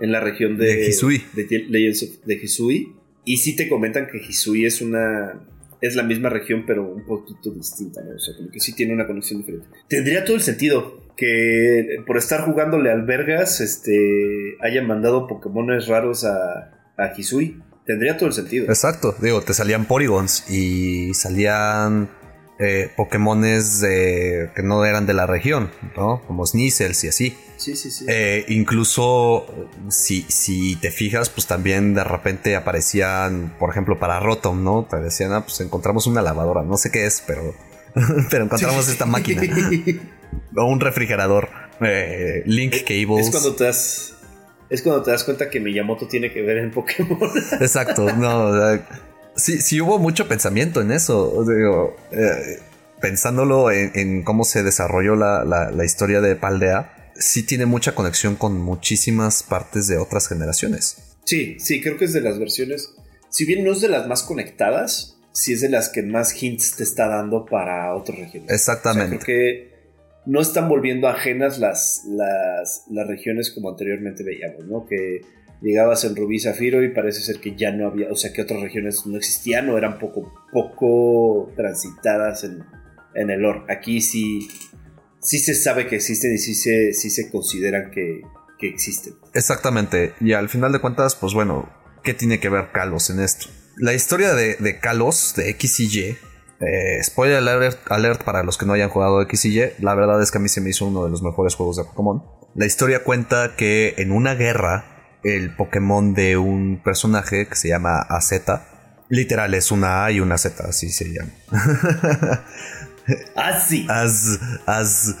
en 0.00 0.12
la 0.12 0.18
región 0.18 0.58
de, 0.58 0.74
de 0.74 0.88
Hisui. 0.88 1.22
De 1.34 1.66
Legends 1.68 2.26
de 2.26 2.34
Hisui. 2.34 2.96
Y 3.24 3.36
sí 3.36 3.54
te 3.54 3.68
comentan 3.68 4.08
que 4.08 4.18
Hisui 4.18 4.64
es 4.66 4.82
una 4.82 5.40
es 5.80 5.94
la 5.94 6.02
misma 6.02 6.28
región, 6.28 6.64
pero 6.66 6.90
un 6.90 7.04
poquito 7.04 7.50
distinta, 7.50 8.02
¿no? 8.02 8.16
O 8.16 8.18
sea, 8.18 8.34
como 8.36 8.50
que 8.50 8.60
sí 8.60 8.74
tiene 8.74 8.94
una 8.94 9.06
conexión 9.06 9.40
diferente. 9.40 9.68
Tendría 9.88 10.24
todo 10.24 10.36
el 10.36 10.42
sentido 10.42 11.08
que 11.16 12.02
por 12.06 12.16
estar 12.16 12.44
jugándole 12.44 12.90
albergas, 12.90 13.60
este, 13.60 14.56
hayan 14.60 14.86
mandado 14.86 15.26
Pokémones 15.26 15.86
raros 15.88 16.24
a, 16.24 16.92
a. 16.96 17.12
Tendría 17.86 18.16
todo 18.16 18.28
el 18.28 18.34
sentido. 18.34 18.66
Exacto, 18.66 19.14
digo, 19.20 19.40
te 19.40 19.54
salían 19.54 19.86
Porygons 19.86 20.48
y 20.50 21.14
salían 21.14 22.08
eh, 22.58 22.90
Pokémones 22.96 23.80
de, 23.80 24.50
que 24.54 24.62
no 24.62 24.84
eran 24.84 25.06
de 25.06 25.14
la 25.14 25.26
región, 25.26 25.70
¿no? 25.96 26.22
Como 26.26 26.46
Sneasels 26.46 27.04
y 27.04 27.08
así. 27.08 27.36
Sí, 27.58 27.74
sí, 27.74 27.90
sí. 27.90 28.06
Eh, 28.08 28.44
incluso 28.48 29.68
si, 29.88 30.24
si 30.28 30.76
te 30.76 30.92
fijas, 30.92 31.28
pues 31.28 31.48
también 31.48 31.92
de 31.92 32.04
repente 32.04 32.54
aparecían, 32.54 33.56
por 33.58 33.70
ejemplo, 33.70 33.98
para 33.98 34.20
Rotom, 34.20 34.62
¿no? 34.62 34.86
Te 34.88 34.98
decían, 34.98 35.32
ah, 35.32 35.44
pues 35.44 35.60
encontramos 35.60 36.06
una 36.06 36.22
lavadora, 36.22 36.62
no 36.62 36.76
sé 36.76 36.92
qué 36.92 37.04
es, 37.04 37.22
pero, 37.26 37.54
pero 38.30 38.44
encontramos 38.44 38.88
esta 38.88 39.06
máquina. 39.06 39.42
o 40.56 40.64
un 40.64 40.78
refrigerador. 40.78 41.48
Eh, 41.80 42.42
Link 42.46 42.76
Cables. 42.86 43.26
Es 43.26 43.30
cuando 43.30 43.54
te 43.56 43.64
das. 43.64 44.14
Es 44.70 44.82
cuando 44.82 45.02
te 45.02 45.10
das 45.10 45.24
cuenta 45.24 45.50
que 45.50 45.58
Miyamoto 45.58 46.06
tiene 46.06 46.32
que 46.32 46.42
ver 46.42 46.58
en 46.58 46.70
Pokémon. 46.70 47.18
Exacto, 47.60 48.12
no. 48.14 48.52
sí, 49.34 49.60
sí 49.60 49.80
hubo 49.80 49.98
mucho 49.98 50.28
pensamiento 50.28 50.80
en 50.80 50.92
eso. 50.92 51.44
Digo, 51.44 51.96
eh, 52.12 52.60
pensándolo 53.00 53.72
en, 53.72 54.22
cómo 54.22 54.44
se 54.44 54.62
desarrolló 54.62 55.16
la, 55.16 55.44
la 55.44 55.84
historia 55.84 56.20
de 56.20 56.36
Paldea 56.36 56.94
sí 57.18 57.42
tiene 57.42 57.66
mucha 57.66 57.94
conexión 57.94 58.36
con 58.36 58.58
muchísimas 58.58 59.42
partes 59.42 59.86
de 59.88 59.98
otras 59.98 60.28
generaciones. 60.28 61.16
Sí, 61.24 61.56
sí, 61.58 61.82
creo 61.82 61.98
que 61.98 62.06
es 62.06 62.12
de 62.12 62.20
las 62.20 62.38
versiones, 62.38 62.94
si 63.28 63.44
bien 63.44 63.64
no 63.64 63.72
es 63.72 63.80
de 63.80 63.88
las 63.88 64.06
más 64.06 64.22
conectadas, 64.22 65.18
sí 65.32 65.52
es 65.52 65.60
de 65.60 65.68
las 65.68 65.88
que 65.88 66.02
más 66.02 66.42
hints 66.42 66.76
te 66.76 66.82
está 66.82 67.08
dando 67.08 67.44
para 67.44 67.94
otras 67.94 68.18
regiones. 68.18 68.50
Exactamente. 68.50 69.18
creo 69.18 69.26
que 69.26 69.78
no 70.26 70.40
están 70.40 70.68
volviendo 70.68 71.08
ajenas 71.08 71.58
las, 71.58 72.02
las, 72.06 72.84
las 72.90 73.06
regiones 73.06 73.50
como 73.50 73.70
anteriormente 73.70 74.24
veíamos, 74.24 74.64
¿no? 74.66 74.86
Que 74.86 75.20
llegabas 75.60 76.04
en 76.04 76.16
Rubí 76.16 76.38
Zafiro 76.38 76.82
y 76.82 76.90
parece 76.90 77.20
ser 77.20 77.40
que 77.40 77.56
ya 77.56 77.72
no 77.72 77.88
había, 77.88 78.10
o 78.10 78.16
sea, 78.16 78.32
que 78.32 78.42
otras 78.42 78.60
regiones 78.60 79.06
no 79.06 79.16
existían 79.16 79.68
o 79.70 79.78
eran 79.78 79.98
poco, 79.98 80.32
poco 80.52 81.52
transitadas 81.56 82.44
en, 82.44 82.64
en 83.14 83.30
el 83.30 83.40
lore. 83.40 83.62
Aquí 83.68 84.00
sí 84.00 84.48
sí 85.20 85.38
se 85.38 85.54
sabe 85.54 85.86
que 85.86 85.96
existen 85.96 86.34
y 86.34 86.38
sí 86.38 86.54
se, 86.54 86.92
sí 86.92 87.10
se 87.10 87.30
consideran 87.30 87.90
que, 87.90 88.22
existen. 88.60 89.14
Exactamente. 89.34 90.14
Y 90.20 90.32
al 90.32 90.48
final 90.48 90.72
de 90.72 90.80
cuentas, 90.80 91.14
pues 91.14 91.32
bueno, 91.32 91.70
¿qué 92.02 92.12
tiene 92.12 92.40
que 92.40 92.48
ver 92.48 92.72
Kalos 92.72 93.10
en 93.10 93.20
esto? 93.20 93.46
La 93.76 93.94
historia 93.94 94.34
de, 94.34 94.56
de 94.56 94.80
Kalos, 94.80 95.34
de 95.36 95.50
X 95.50 95.78
y 95.80 96.00
Y, 96.00 96.16
eh, 96.60 97.00
spoiler 97.04 97.38
alert, 97.38 98.24
para 98.24 98.42
los 98.42 98.58
que 98.58 98.66
no 98.66 98.72
hayan 98.72 98.90
jugado 98.90 99.22
X 99.22 99.44
y 99.44 99.60
Y, 99.60 99.72
la 99.78 99.94
verdad 99.94 100.20
es 100.20 100.32
que 100.32 100.38
a 100.38 100.40
mí 100.40 100.48
se 100.48 100.60
me 100.60 100.70
hizo 100.70 100.86
uno 100.86 101.04
de 101.04 101.10
los 101.10 101.22
mejores 101.22 101.54
juegos 101.54 101.76
de 101.76 101.84
Pokémon. 101.84 102.24
La 102.54 102.66
historia 102.66 103.04
cuenta 103.04 103.54
que 103.56 103.94
en 103.98 104.10
una 104.10 104.34
guerra, 104.34 105.18
el 105.22 105.54
Pokémon 105.54 106.14
de 106.14 106.36
un 106.36 106.82
personaje 106.82 107.46
que 107.46 107.54
se 107.54 107.68
llama 107.68 108.00
AZ, 108.00 108.32
literal 109.08 109.54
es 109.54 109.70
una 109.70 110.04
A 110.04 110.10
y 110.10 110.18
una 110.20 110.36
Z, 110.36 110.64
así 110.66 110.90
se 110.90 111.12
llama. 111.12 111.30
Así. 113.36 113.86
As, 113.88 114.38
as. 114.66 115.14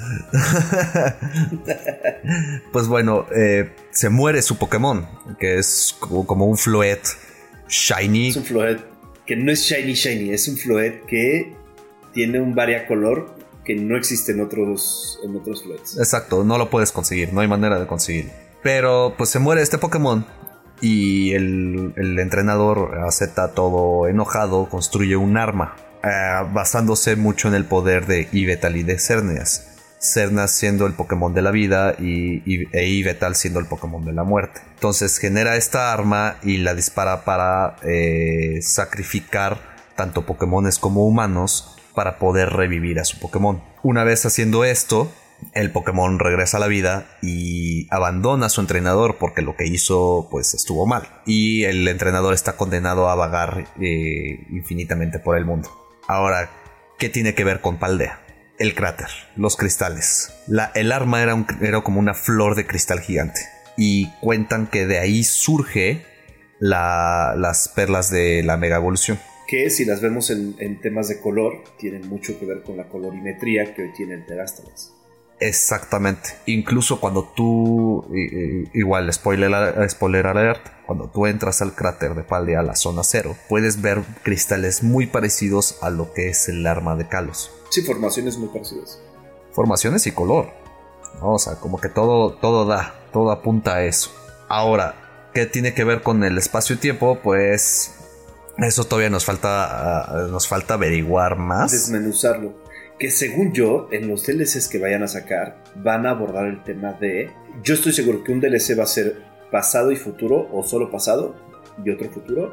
pues 2.72 2.88
bueno, 2.88 3.26
eh, 3.34 3.70
se 3.90 4.08
muere 4.08 4.42
su 4.42 4.58
Pokémon, 4.58 5.06
que 5.38 5.58
es 5.58 5.96
como 5.98 6.46
un 6.46 6.56
Floet 6.56 7.00
shiny. 7.68 8.28
Es 8.28 8.36
un 8.36 8.44
Floet 8.44 8.78
que 9.26 9.36
no 9.36 9.52
es 9.52 9.60
shiny 9.62 9.94
shiny, 9.94 10.30
es 10.30 10.48
un 10.48 10.56
Floet 10.56 11.04
que 11.06 11.54
tiene 12.12 12.40
un 12.40 12.54
variacolor 12.54 13.36
que 13.64 13.74
no 13.74 13.96
existe 13.96 14.32
en 14.32 14.40
otros, 14.40 15.20
en 15.24 15.36
otros 15.36 15.62
Floets. 15.62 15.98
Exacto, 15.98 16.44
no 16.44 16.58
lo 16.58 16.70
puedes 16.70 16.92
conseguir, 16.92 17.32
no 17.32 17.40
hay 17.40 17.48
manera 17.48 17.78
de 17.78 17.86
conseguirlo. 17.86 18.32
Pero 18.62 19.14
pues 19.16 19.30
se 19.30 19.38
muere 19.38 19.62
este 19.62 19.78
Pokémon 19.78 20.26
y 20.80 21.32
el, 21.32 21.92
el 21.96 22.18
entrenador 22.18 22.98
acepta 23.06 23.52
todo 23.52 24.08
enojado, 24.08 24.68
construye 24.68 25.16
un 25.16 25.36
arma 25.36 25.76
eh, 26.02 26.46
basándose 26.52 27.16
mucho 27.16 27.48
en 27.48 27.54
el 27.54 27.64
poder 27.64 28.06
de 28.06 28.28
Ivetal 28.32 28.76
y 28.76 28.82
de 28.82 28.98
Cernias. 28.98 29.64
Cernas 29.98 30.52
siendo 30.52 30.86
el 30.86 30.92
Pokémon 30.92 31.34
de 31.34 31.42
la 31.42 31.50
vida 31.50 31.96
y, 31.98 32.42
e 32.72 32.88
Ivetal 32.88 33.34
siendo 33.34 33.58
el 33.58 33.66
Pokémon 33.66 34.04
de 34.04 34.12
la 34.12 34.22
muerte. 34.22 34.60
Entonces 34.74 35.18
genera 35.18 35.56
esta 35.56 35.92
arma 35.92 36.36
y 36.42 36.58
la 36.58 36.74
dispara 36.74 37.24
para 37.24 37.76
eh, 37.82 38.60
sacrificar 38.62 39.58
tanto 39.96 40.24
Pokémones 40.24 40.78
como 40.78 41.04
humanos 41.04 41.76
para 41.94 42.18
poder 42.18 42.50
revivir 42.50 43.00
a 43.00 43.04
su 43.04 43.18
Pokémon. 43.18 43.60
Una 43.82 44.04
vez 44.04 44.24
haciendo 44.24 44.64
esto, 44.64 45.10
el 45.52 45.72
Pokémon 45.72 46.20
regresa 46.20 46.58
a 46.58 46.60
la 46.60 46.68
vida 46.68 47.06
y 47.22 47.88
abandona 47.90 48.46
a 48.46 48.50
su 48.50 48.60
entrenador 48.60 49.16
porque 49.18 49.42
lo 49.42 49.56
que 49.56 49.66
hizo 49.66 50.28
pues 50.30 50.54
estuvo 50.54 50.86
mal. 50.86 51.08
Y 51.26 51.64
el 51.64 51.86
entrenador 51.88 52.34
está 52.34 52.56
condenado 52.56 53.08
a 53.08 53.16
vagar 53.16 53.66
eh, 53.80 54.46
infinitamente 54.50 55.18
por 55.18 55.36
el 55.36 55.44
mundo. 55.44 55.87
Ahora, 56.08 56.50
¿qué 56.98 57.10
tiene 57.10 57.34
que 57.34 57.44
ver 57.44 57.60
con 57.60 57.76
Paldea? 57.78 58.18
El 58.58 58.74
cráter, 58.74 59.08
los 59.36 59.56
cristales. 59.56 60.32
La, 60.46 60.72
el 60.74 60.90
arma 60.90 61.22
era, 61.22 61.46
era 61.60 61.82
como 61.82 62.00
una 62.00 62.14
flor 62.14 62.54
de 62.54 62.66
cristal 62.66 63.00
gigante. 63.00 63.42
Y 63.76 64.10
cuentan 64.20 64.68
que 64.68 64.86
de 64.86 64.98
ahí 64.98 65.22
surge 65.22 66.06
las 66.60 67.68
perlas 67.68 68.10
de 68.10 68.42
la 68.42 68.56
mega 68.56 68.76
evolución. 68.76 69.20
Que 69.46 69.68
si 69.68 69.84
las 69.84 70.00
vemos 70.00 70.30
en, 70.30 70.80
temas 70.80 71.08
de 71.08 71.20
color, 71.20 71.62
tienen 71.78 72.08
mucho 72.08 72.38
que 72.40 72.46
ver 72.46 72.62
con 72.62 72.78
la 72.78 72.88
colorimetría 72.88 73.74
que 73.74 73.82
hoy 73.82 73.92
tienen 73.94 74.24
Terástalas. 74.24 74.94
Exactamente. 75.40 76.30
Incluso 76.46 77.00
cuando 77.00 77.32
tú, 77.36 78.06
igual, 78.72 79.12
spoiler, 79.12 79.90
spoiler 79.90 80.26
alert, 80.26 80.66
cuando 80.88 81.10
tú 81.10 81.26
entras 81.26 81.60
al 81.60 81.74
cráter 81.74 82.14
de 82.14 82.22
Paldea, 82.22 82.62
la 82.62 82.74
zona 82.74 83.04
cero, 83.04 83.36
puedes 83.50 83.82
ver 83.82 84.00
cristales 84.22 84.82
muy 84.82 85.06
parecidos 85.06 85.76
a 85.82 85.90
lo 85.90 86.14
que 86.14 86.30
es 86.30 86.48
el 86.48 86.66
arma 86.66 86.96
de 86.96 87.06
Kalos. 87.06 87.50
Sí, 87.68 87.82
formaciones 87.82 88.38
muy 88.38 88.48
parecidas. 88.48 88.98
Formaciones 89.52 90.06
y 90.06 90.12
color. 90.12 90.48
O 91.20 91.38
sea, 91.38 91.56
como 91.56 91.78
que 91.78 91.90
todo, 91.90 92.32
todo 92.32 92.64
da, 92.64 92.94
todo 93.12 93.30
apunta 93.32 93.74
a 93.74 93.84
eso. 93.84 94.10
Ahora, 94.48 95.28
¿qué 95.34 95.44
tiene 95.44 95.74
que 95.74 95.84
ver 95.84 96.00
con 96.00 96.24
el 96.24 96.38
espacio 96.38 96.76
y 96.76 96.78
tiempo? 96.78 97.18
Pues 97.22 97.94
eso 98.56 98.84
todavía 98.84 99.10
nos 99.10 99.26
falta, 99.26 100.04
ah, 100.04 100.26
nos 100.30 100.48
falta 100.48 100.72
averiguar 100.72 101.36
más. 101.36 101.70
Desmenuzarlo 101.70 102.66
que 102.98 103.10
según 103.10 103.52
yo, 103.52 103.88
en 103.92 104.08
los 104.08 104.26
DLCs 104.26 104.68
que 104.68 104.78
vayan 104.78 105.02
a 105.02 105.08
sacar, 105.08 105.62
van 105.76 106.06
a 106.06 106.10
abordar 106.10 106.46
el 106.46 106.64
tema 106.64 106.94
de... 106.94 107.30
Yo 107.62 107.74
estoy 107.74 107.92
seguro 107.92 108.24
que 108.24 108.32
un 108.32 108.40
DLC 108.40 108.76
va 108.76 108.82
a 108.82 108.86
ser 108.86 109.27
pasado 109.50 109.92
y 109.92 109.96
futuro, 109.96 110.48
o 110.52 110.62
solo 110.62 110.90
pasado 110.90 111.34
y 111.84 111.90
otro 111.90 112.10
futuro, 112.10 112.52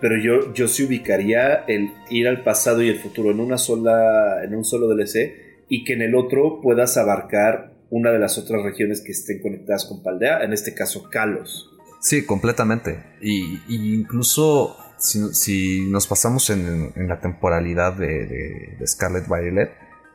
pero 0.00 0.16
yo, 0.18 0.52
yo 0.52 0.68
sí 0.68 0.84
ubicaría 0.84 1.64
el 1.66 1.92
ir 2.10 2.28
al 2.28 2.42
pasado 2.42 2.82
y 2.82 2.88
el 2.88 2.98
futuro 2.98 3.30
en 3.30 3.40
una 3.40 3.58
sola, 3.58 4.44
en 4.44 4.54
un 4.54 4.64
solo 4.64 4.88
DLC, 4.88 5.64
y 5.68 5.84
que 5.84 5.94
en 5.94 6.02
el 6.02 6.14
otro 6.14 6.60
puedas 6.60 6.96
abarcar 6.96 7.72
una 7.90 8.10
de 8.10 8.18
las 8.18 8.38
otras 8.38 8.62
regiones 8.62 9.00
que 9.00 9.12
estén 9.12 9.40
conectadas 9.40 9.86
con 9.86 10.02
Paldea, 10.02 10.42
en 10.42 10.52
este 10.52 10.74
caso 10.74 11.08
Kalos. 11.10 11.70
Sí, 12.00 12.26
completamente. 12.26 13.02
Y, 13.22 13.60
incluso 13.68 14.76
si, 14.98 15.88
nos 15.88 16.06
pasamos 16.06 16.50
en, 16.50 16.92
la 16.96 17.20
temporalidad 17.20 17.94
de, 17.94 18.76
Scarlet 18.86 19.26
Violet, 19.26 19.70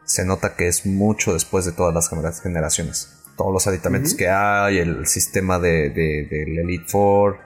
se 0.06 0.26
nota 0.26 0.56
que 0.56 0.68
es 0.68 0.86
mucho 0.86 1.34
después 1.34 1.66
de 1.66 1.72
todas 1.72 1.94
las 1.94 2.42
generaciones. 2.42 3.19
Todos 3.40 3.54
los 3.54 3.68
aditamentos 3.68 4.16
que 4.16 4.28
hay, 4.28 4.80
el 4.80 5.08
sistema 5.08 5.60
de, 5.60 5.92
del 5.92 6.60
Elite 6.60 6.84
Four, 6.90 7.38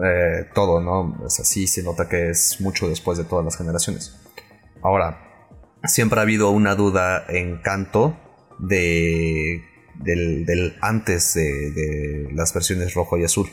eh, 0.00 0.46
todo, 0.54 0.80
¿no? 0.80 1.20
Es 1.26 1.40
así, 1.40 1.66
se 1.66 1.82
nota 1.82 2.08
que 2.08 2.30
es 2.30 2.60
mucho 2.60 2.88
después 2.88 3.18
de 3.18 3.24
todas 3.24 3.44
las 3.44 3.56
generaciones. 3.56 4.20
Ahora, 4.84 5.50
siempre 5.82 6.20
ha 6.20 6.22
habido 6.22 6.50
una 6.50 6.76
duda 6.76 7.24
en 7.28 7.60
canto 7.60 8.16
de, 8.60 9.64
del, 9.96 10.76
antes 10.80 11.34
de, 11.34 12.28
las 12.32 12.54
versiones 12.54 12.94
rojo 12.94 13.18
y 13.18 13.24
azul. 13.24 13.50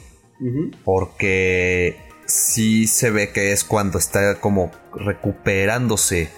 Porque 0.85 1.97
sí 2.27 2.85
se 2.85 3.09
ve 3.09 3.31
que 3.31 3.51
es 3.51 3.63
cuando 3.63 3.97
está 3.97 4.39
como 4.39 4.69
recuperándose 4.93 6.29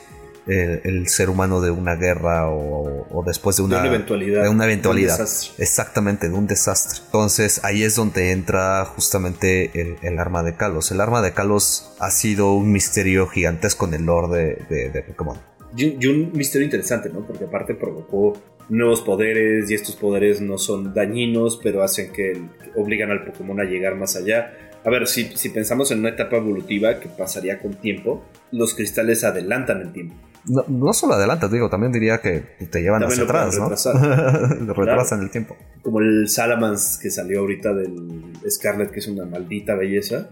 el, 0.47 1.07
ser 1.07 1.29
humano 1.29 1.61
de 1.61 1.71
una 1.71 1.95
guerra 1.95 2.49
o, 2.49 3.23
después 3.25 3.57
de 3.57 3.63
una, 3.63 3.85
eventualidad. 3.85 4.43
De 4.43 4.49
una 4.49 4.65
eventualidad. 4.65 5.19
Exactamente, 5.57 6.29
de 6.29 6.35
un 6.35 6.47
desastre. 6.47 7.01
Entonces 7.05 7.63
ahí 7.63 7.83
es 7.83 7.95
donde 7.95 8.31
entra 8.31 8.85
justamente 8.85 9.97
el, 10.01 10.19
arma 10.19 10.43
de 10.43 10.55
Kalos. 10.55 10.91
El 10.91 11.01
arma 11.01 11.21
de 11.21 11.33
Kalos 11.33 11.95
ha 11.99 12.11
sido 12.11 12.53
un 12.53 12.71
misterio 12.71 13.27
gigantesco 13.27 13.87
en 13.87 13.93
el 13.95 14.05
lore 14.05 14.57
de, 14.69 14.89
de, 14.89 15.01
Pokémon. 15.03 15.37
Y, 15.75 16.05
un 16.07 16.31
misterio 16.33 16.65
interesante, 16.65 17.09
¿no? 17.09 17.25
Porque 17.25 17.45
aparte 17.45 17.73
provocó 17.73 18.33
nuevos 18.69 19.01
poderes 19.01 19.69
y 19.69 19.73
estos 19.73 19.95
poderes 19.95 20.41
no 20.41 20.57
son 20.57 20.93
dañinos, 20.93 21.59
pero 21.61 21.83
hacen 21.83 22.11
que 22.11 22.41
obligan 22.75 23.11
al 23.11 23.25
Pokémon 23.25 23.59
a 23.59 23.63
llegar 23.63 23.95
más 23.95 24.15
allá. 24.15 24.53
A 24.83 24.89
ver, 24.89 25.07
si, 25.07 25.35
si 25.35 25.49
pensamos 25.49 25.89
en 25.91 25.99
una 25.99 26.09
etapa 26.09 26.37
evolutiva 26.37 26.99
que 26.99 27.09
pasaría 27.09 27.59
con 27.59 27.73
tiempo, 27.73 28.23
los 28.51 28.75
cristales 28.75 29.23
adelantan 29.23 29.81
el 29.81 29.91
tiempo. 29.91 30.15
No, 30.47 30.93
solo 30.93 31.15
adelante, 31.15 31.47
digo, 31.49 31.69
también 31.69 31.91
diría 31.91 32.19
que 32.19 32.41
te 32.69 32.81
llevan 32.81 33.03
hacia 33.03 33.23
atrás, 33.23 33.57
¿no? 33.57 33.69
retrasan 34.73 35.21
el 35.21 35.31
tiempo. 35.31 35.57
Como 35.81 35.99
el 35.99 36.29
Salamans 36.29 36.99
que 37.01 37.09
salió 37.09 37.39
ahorita 37.39 37.73
del 37.73 38.31
Scarlet, 38.49 38.91
que 38.91 38.99
es 38.99 39.07
una 39.07 39.25
maldita 39.25 39.75
belleza. 39.75 40.29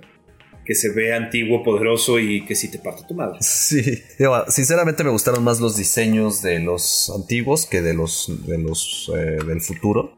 Que 0.65 0.75
se 0.75 0.93
ve 0.93 1.13
antiguo, 1.13 1.61
poderoso 1.61 2.19
y 2.19 2.45
que 2.45 2.55
sí 2.55 2.71
te 2.71 2.79
parte 2.79 3.03
tu 3.05 3.15
madre. 3.15 3.37
Sí, 3.41 4.01
sinceramente 4.47 5.03
me 5.03 5.09
gustaron 5.09 5.43
más 5.43 5.59
los 5.59 5.75
diseños 5.75 6.41
de 6.41 6.59
los 6.59 7.11
antiguos 7.13 7.65
que 7.65 7.81
de 7.81 7.93
los, 7.93 8.31
de 8.47 8.59
los 8.59 9.11
eh, 9.13 9.43
del 9.45 9.59
futuro. 9.59 10.13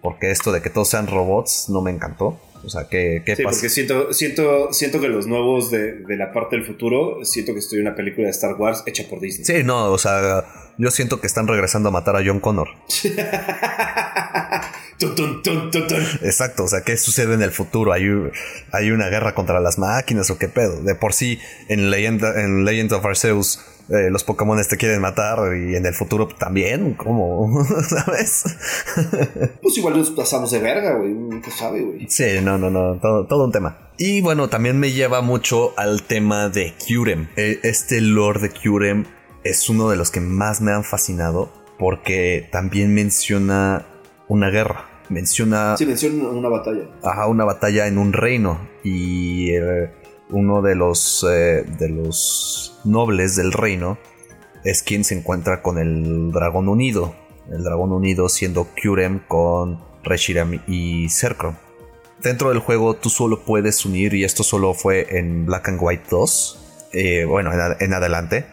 Porque 0.00 0.30
esto 0.30 0.52
de 0.52 0.62
que 0.62 0.70
todos 0.70 0.88
sean 0.88 1.06
robots 1.06 1.66
no 1.68 1.82
me 1.82 1.90
encantó. 1.90 2.40
O 2.64 2.68
sea, 2.68 2.88
¿qué, 2.88 3.22
qué 3.24 3.36
sí, 3.36 3.42
porque 3.42 3.68
siento, 3.68 4.12
siento, 4.12 4.72
siento 4.72 5.00
que 5.00 5.08
los 5.08 5.26
nuevos 5.26 5.70
de, 5.70 5.94
de, 5.94 6.16
la 6.16 6.32
parte 6.32 6.56
del 6.56 6.64
futuro, 6.64 7.24
siento 7.24 7.52
que 7.52 7.60
estoy 7.60 7.78
en 7.78 7.86
una 7.86 7.96
película 7.96 8.26
de 8.26 8.30
Star 8.32 8.54
Wars 8.54 8.82
hecha 8.86 9.04
por 9.08 9.20
Disney. 9.20 9.44
Sí, 9.44 9.64
no, 9.64 9.90
o 9.90 9.98
sea, 9.98 10.44
yo 10.76 10.90
siento 10.90 11.20
que 11.20 11.26
están 11.26 11.46
regresando 11.46 11.88
a 11.88 11.92
matar 11.92 12.16
a 12.16 12.22
John 12.24 12.40
Connor. 12.40 12.68
Exacto, 16.22 16.64
o 16.64 16.68
sea, 16.68 16.82
¿qué 16.82 16.96
sucede 16.96 17.34
en 17.34 17.42
el 17.42 17.50
futuro? 17.50 17.92
¿Hay, 17.92 18.02
¿Hay 18.72 18.90
una 18.90 19.08
guerra 19.08 19.34
contra 19.34 19.60
las 19.60 19.78
máquinas 19.78 20.30
o 20.30 20.38
qué 20.38 20.48
pedo? 20.48 20.82
De 20.82 20.94
por 20.94 21.14
sí, 21.14 21.38
en 21.68 21.90
Legend, 21.90 22.22
en 22.36 22.64
Legend 22.64 22.92
of 22.92 23.04
Arceus 23.04 23.60
eh, 23.90 24.08
los 24.08 24.22
Pokémon 24.22 24.60
te 24.68 24.76
quieren 24.76 25.00
matar 25.00 25.38
y 25.56 25.74
en 25.74 25.84
el 25.84 25.94
futuro 25.94 26.28
también, 26.28 26.94
¿cómo? 26.94 27.64
¿Sabes? 27.88 28.44
pues 29.60 29.78
igual 29.78 29.98
nos 29.98 30.10
pasamos 30.10 30.52
de 30.52 30.60
verga, 30.60 30.94
güey, 30.94 31.12
nunca 31.12 31.50
sabe, 31.50 31.82
güey. 31.82 32.06
Sí, 32.08 32.24
no, 32.40 32.56
no, 32.56 32.70
no, 32.70 32.98
todo, 33.00 33.44
un 33.44 33.50
tema. 33.50 33.90
Y 33.98 34.20
bueno, 34.20 34.48
también 34.48 34.78
me 34.78 34.92
lleva 34.92 35.22
mucho 35.22 35.74
al 35.76 36.04
tema 36.04 36.48
de 36.48 36.72
Curem. 36.86 37.28
E, 37.36 37.58
este 37.64 38.00
Lord 38.00 38.40
de 38.40 38.50
Curem 38.50 39.06
es 39.42 39.68
uno 39.68 39.90
de 39.90 39.96
los 39.96 40.12
que 40.12 40.20
más 40.20 40.60
me 40.60 40.72
han 40.72 40.84
fascinado 40.84 41.50
porque 41.76 42.48
también 42.52 42.94
menciona 42.94 43.86
una 44.28 44.50
guerra. 44.50 44.86
Menciona. 45.08 45.76
Sí, 45.76 45.84
menciona 45.84 46.28
una 46.28 46.48
batalla. 46.48 46.84
Ajá, 47.02 47.26
una 47.26 47.44
batalla 47.44 47.88
en 47.88 47.98
un 47.98 48.12
reino. 48.12 48.68
Y 48.84 49.50
eh, 49.50 49.90
uno 50.30 50.62
de 50.62 50.74
los, 50.74 51.26
eh, 51.28 51.64
de 51.78 51.88
los 51.88 52.78
nobles 52.84 53.36
del 53.36 53.52
reino 53.52 53.98
es 54.64 54.82
quien 54.82 55.04
se 55.04 55.16
encuentra 55.16 55.62
con 55.62 55.78
el 55.78 56.32
dragón 56.32 56.68
unido. 56.68 57.14
El 57.50 57.64
dragón 57.64 57.92
unido 57.92 58.28
siendo 58.28 58.68
Kyurem 58.74 59.20
con 59.26 59.80
Reshiram 60.02 60.60
y 60.66 61.08
Serkrom. 61.08 61.56
Dentro 62.22 62.50
del 62.50 62.58
juego 62.58 62.94
tú 62.94 63.08
solo 63.08 63.44
puedes 63.44 63.84
unir, 63.86 64.14
y 64.14 64.24
esto 64.24 64.42
solo 64.42 64.74
fue 64.74 65.18
en 65.18 65.46
Black 65.46 65.68
and 65.68 65.78
White 65.80 66.04
2, 66.10 66.88
eh, 66.92 67.24
bueno, 67.24 67.50
en, 67.52 67.94
adelante, 67.94 68.44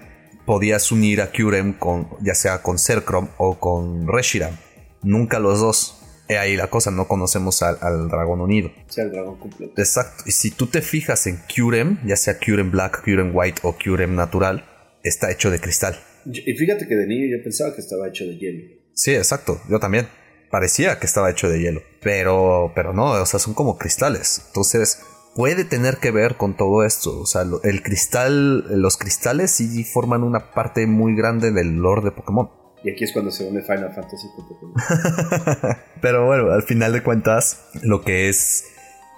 podías 0.46 0.92
unir 0.92 1.22
a 1.22 1.32
Kyurem 1.32 1.74
con, 1.74 2.08
ya 2.22 2.34
sea 2.34 2.62
con 2.62 2.80
Serkrom 2.80 3.28
o 3.38 3.60
con 3.60 4.08
Reshiram. 4.08 4.56
Nunca 5.02 5.40
los 5.40 5.60
dos. 5.60 5.97
He 6.30 6.38
ahí 6.38 6.56
la 6.56 6.70
cosa, 6.70 6.92
no 6.92 7.08
conocemos 7.08 7.62
al, 7.62 8.10
dragón 8.10 8.42
unido. 8.42 8.72
sea, 8.88 9.06
el 9.06 9.12
dragón 9.12 9.40
completo. 9.40 9.74
Exacto. 9.78 10.24
Y 10.26 10.32
si 10.32 10.52
tú 10.52 10.68
te 10.68 10.82
fijas 10.82 11.26
en 11.28 11.40
Curem, 11.54 12.00
ya 12.06 12.16
sea 12.16 12.38
Curem 12.38 12.72
Black, 12.72 13.04
Curem 13.04 13.32
White 13.34 13.62
o 13.64 13.78
Curem 13.78 14.16
Natural, 14.16 14.66
está 15.04 15.32
hecho 15.32 15.50
de 15.50 15.60
cristal. 15.60 15.98
Y 16.26 16.54
fíjate 16.54 16.88
que 16.88 16.96
de 16.96 17.08
niño 17.08 17.38
yo 17.38 17.44
pensaba 17.44 17.74
que 17.74 17.82
estaba 17.82 18.08
hecho 18.08 18.26
de 18.26 18.38
hielo. 18.38 18.76
Sí, 18.94 19.16
exacto. 19.16 19.62
Yo 19.70 19.80
también. 19.80 20.08
Parecía 20.50 20.98
que 21.00 21.06
estaba 21.06 21.30
hecho 21.30 21.50
de 21.50 21.60
hielo. 21.60 21.82
Pero, 22.02 22.72
pero 22.74 22.94
no, 22.94 23.12
o 23.12 23.26
sea, 23.26 23.40
son 23.40 23.54
como 23.54 23.78
cristales. 23.78 24.44
Entonces, 24.48 25.02
puede 25.36 25.66
tener 25.66 25.98
que 25.98 26.12
ver 26.12 26.36
con 26.36 26.58
todo 26.58 26.84
esto. 26.84 27.20
O 27.20 27.26
sea, 27.26 27.44
el 27.64 27.84
cristal, 27.84 28.82
los 28.82 28.98
cristales 28.98 29.52
sí 29.52 29.84
forman 29.84 30.24
una 30.24 30.52
parte 30.52 30.88
muy 30.88 31.16
grande 31.16 31.52
del 31.52 31.76
lore 31.76 32.02
de 32.02 32.12
Pokémon. 32.12 32.50
Y 32.88 32.92
aquí 32.92 33.04
es 33.04 33.12
cuando 33.12 33.32
se 33.32 33.44
une 33.44 33.62
Final 33.62 33.94
Fantasy 33.94 34.30
Pero 36.02 36.26
bueno, 36.26 36.54
al 36.54 36.64
final 36.64 36.94
de 36.94 37.04
cuentas, 37.04 37.68
lo 37.84 38.02
que 38.02 38.30
es 38.30 38.64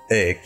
eh, 0.10 0.42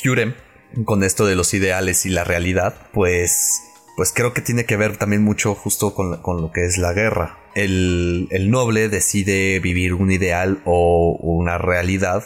con 0.83 1.05
esto 1.05 1.25
de 1.25 1.37
los 1.37 1.53
ideales 1.53 2.05
y 2.05 2.09
la 2.09 2.25
realidad, 2.25 2.75
pues, 2.91 3.61
pues 3.95 4.11
creo 4.13 4.33
que 4.33 4.41
tiene 4.41 4.65
que 4.65 4.75
ver 4.75 4.97
también 4.97 5.23
mucho 5.23 5.55
justo 5.55 5.95
con, 5.95 6.41
lo 6.41 6.51
que 6.51 6.65
es 6.65 6.77
la 6.77 6.91
guerra. 6.91 7.37
El, 7.55 8.27
noble 8.51 8.89
decide 8.89 9.61
vivir 9.61 9.93
un 9.93 10.11
ideal 10.11 10.59
o 10.65 11.17
una 11.21 11.57
realidad, 11.57 12.25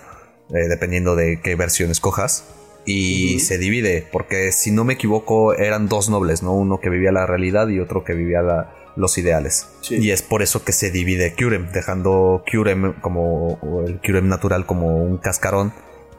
eh, 0.50 0.68
dependiendo 0.68 1.16
de 1.16 1.42
qué 1.44 1.54
versión 1.54 1.92
escojas. 1.92 2.44
Y 2.88 3.42
se 3.42 3.60
divide, 3.60 4.08
porque 4.12 4.52
si 4.52 4.72
no 4.72 4.84
me 4.84 4.94
equivoco 4.94 5.54
eran 5.54 5.90
dos 5.90 6.10
nobles, 6.10 6.42
¿no? 6.42 6.54
Uno 6.54 6.80
que 6.80 6.90
vivía 6.90 7.12
la 7.12 7.28
realidad 7.28 7.68
y 7.68 7.82
otro 7.82 8.06
que 8.06 8.14
vivía 8.14 8.42
la, 8.42 8.77
los 8.98 9.18
ideales. 9.18 9.68
Y 9.90 10.12
es 10.12 10.22
por 10.22 10.42
eso 10.42 10.66
que 10.66 10.74
se 10.74 10.92
divide 10.92 11.34
Curem, 11.34 11.72
dejando 11.72 12.44
Curem 12.52 12.94
como 13.00 13.60
el 13.88 14.02
Curem 14.02 14.28
natural 14.28 14.66
como 14.66 14.98
un 14.98 15.18
cascarón 15.18 15.72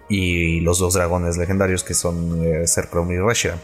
y 0.09 0.61
los 0.61 0.79
dos 0.79 0.95
dragones 0.95 1.37
legendarios 1.37 1.85
que 1.85 1.95
son 1.95 2.43
eh, 2.43 2.67
Sercrom 2.67 3.11
y 3.11 3.19
Reshiram, 3.19 3.59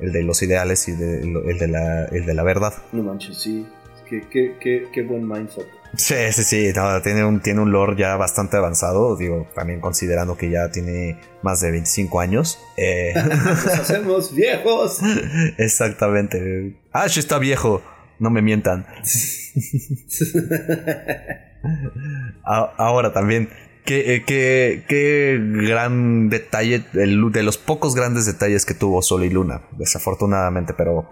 el 0.00 0.12
de 0.12 0.22
los 0.22 0.42
ideales 0.42 0.88
y 0.88 0.92
el, 0.92 1.58
de 1.58 1.68
la, 1.68 2.04
el 2.06 2.24
de 2.24 2.34
la 2.34 2.42
verdad. 2.42 2.72
No 2.92 3.02
manches, 3.02 3.36
sí. 3.36 3.66
Qué, 4.08 4.56
qué, 4.60 4.88
qué, 4.92 5.02
buen 5.02 5.28
mindset. 5.28 5.68
Sí, 5.96 6.16
sí, 6.32 6.42
sí, 6.42 6.72
tiene, 7.04 7.24
un, 7.24 7.40
tiene 7.40 7.60
un 7.60 7.70
lore 7.70 7.94
ya 7.96 8.16
bastante 8.16 8.56
avanzado, 8.56 9.16
digo, 9.16 9.46
también 9.54 9.80
considerando 9.80 10.36
que 10.36 10.50
ya 10.50 10.68
tiene 10.72 11.20
más 11.42 11.60
de 11.60 11.70
25 11.70 12.18
años. 12.18 12.58
Eh... 12.76 13.12
Nos 13.44 13.66
hacemos 13.66 14.34
viejos. 14.34 14.98
Exactamente. 15.58 16.74
Ash 16.90 17.18
está 17.18 17.38
viejo. 17.38 17.82
No 18.20 18.30
me 18.30 18.42
mientan. 18.42 18.86
Ahora 22.44 23.12
también, 23.12 23.48
qué, 23.84 24.22
qué, 24.26 24.84
qué, 24.86 25.38
gran 25.40 26.28
detalle, 26.28 26.84
de 26.92 27.42
los 27.42 27.58
pocos 27.58 27.94
grandes 27.94 28.26
detalles 28.26 28.64
que 28.66 28.74
tuvo 28.74 29.02
Sol 29.02 29.24
y 29.24 29.30
Luna, 29.30 29.62
desafortunadamente, 29.72 30.74
pero, 30.74 31.08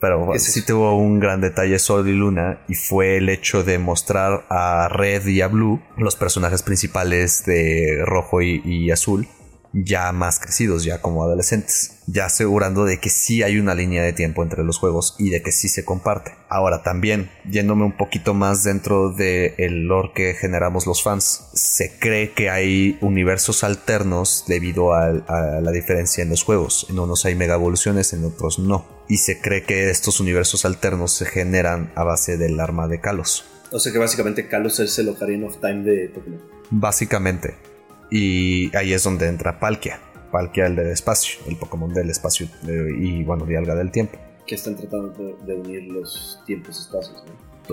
pero 0.00 0.32
sí 0.38 0.66
tuvo 0.66 0.96
un 0.96 1.20
gran 1.20 1.40
detalle 1.40 1.78
Sol 1.78 2.08
y 2.08 2.14
Luna 2.14 2.62
y 2.68 2.74
fue 2.74 3.16
el 3.18 3.28
hecho 3.28 3.62
de 3.62 3.78
mostrar 3.78 4.44
a 4.50 4.88
Red 4.88 5.26
y 5.26 5.40
a 5.42 5.46
Blue, 5.46 5.80
los 5.96 6.16
personajes 6.16 6.64
principales 6.64 7.44
de 7.46 8.02
Rojo 8.04 8.42
y 8.42 8.90
Azul, 8.90 9.28
ya 9.72 10.10
más 10.12 10.40
crecidos, 10.40 10.84
ya 10.84 11.00
como 11.00 11.22
adolescentes, 11.22 11.98
ya 12.06 12.26
asegurando 12.26 12.84
de 12.84 12.98
que 12.98 13.10
sí 13.10 13.42
hay 13.42 13.58
una 13.58 13.74
línea 13.74 14.02
de 14.02 14.12
tiempo 14.12 14.42
entre 14.42 14.64
los 14.64 14.78
juegos 14.78 15.14
y 15.18 15.30
de 15.30 15.42
que 15.42 15.52
sí 15.52 15.68
se 15.68 15.84
comparte. 15.84 16.32
Ahora 16.48 16.82
también, 16.82 17.30
yéndome 17.48 17.84
un 17.84 17.96
poquito 17.96 18.34
más 18.34 18.64
dentro 18.64 19.10
del 19.10 19.54
el 19.58 19.86
lore 19.86 20.12
que 20.14 20.34
generamos 20.34 20.86
los 20.86 21.02
fans, 21.02 21.48
se 21.54 21.98
cree 21.98 22.32
que 22.32 22.50
hay 22.50 22.98
universos 23.00 23.62
alternos 23.64 24.44
debido 24.48 24.94
a, 24.94 25.10
la 25.10 25.70
diferencia 25.70 26.22
en 26.22 26.30
los 26.30 26.42
juegos. 26.42 26.86
En 26.90 26.98
unos 26.98 27.24
hay 27.24 27.34
mega 27.34 27.54
evoluciones, 27.54 28.12
en 28.12 28.24
otros 28.24 28.58
no. 28.58 28.86
Y 29.08 29.18
se 29.18 29.40
cree 29.40 29.62
que 29.62 29.90
estos 29.90 30.20
universos 30.20 30.64
alternos 30.64 31.12
se 31.12 31.26
generan 31.26 31.92
a 31.94 32.04
base 32.04 32.36
del 32.36 32.58
arma 32.60 32.88
de 32.88 33.00
Kalos. 33.00 33.44
O 33.72 33.78
sea 33.78 33.92
que 33.92 33.98
básicamente 33.98 34.48
Kalos 34.48 34.80
es 34.80 34.98
el 34.98 35.08
Ocarina 35.08 35.46
of 35.46 35.58
Time 35.60 35.82
de 35.84 36.08
Pokémon. 36.08 36.40
Básicamente. 36.70 37.69
Y 38.10 38.74
ahí 38.76 38.92
es 38.92 39.04
donde 39.04 39.28
entra 39.28 39.60
Palkia. 39.60 40.00
Palkia, 40.30 40.66
el 40.66 40.76
del 40.76 40.88
espacio, 40.88 41.40
el 41.46 41.56
Pokémon 41.56 41.92
del 41.92 42.10
espacio 42.10 42.48
y 42.64 43.24
bueno, 43.24 43.44
Dialga 43.44 43.74
del 43.74 43.90
tiempo. 43.90 44.18
Que 44.46 44.54
están 44.54 44.76
tratando 44.76 45.36
de, 45.44 45.54
unir 45.54 45.84
los 45.84 46.40
tiempos 46.46 46.76
y 46.76 46.80
espacios, 46.80 47.24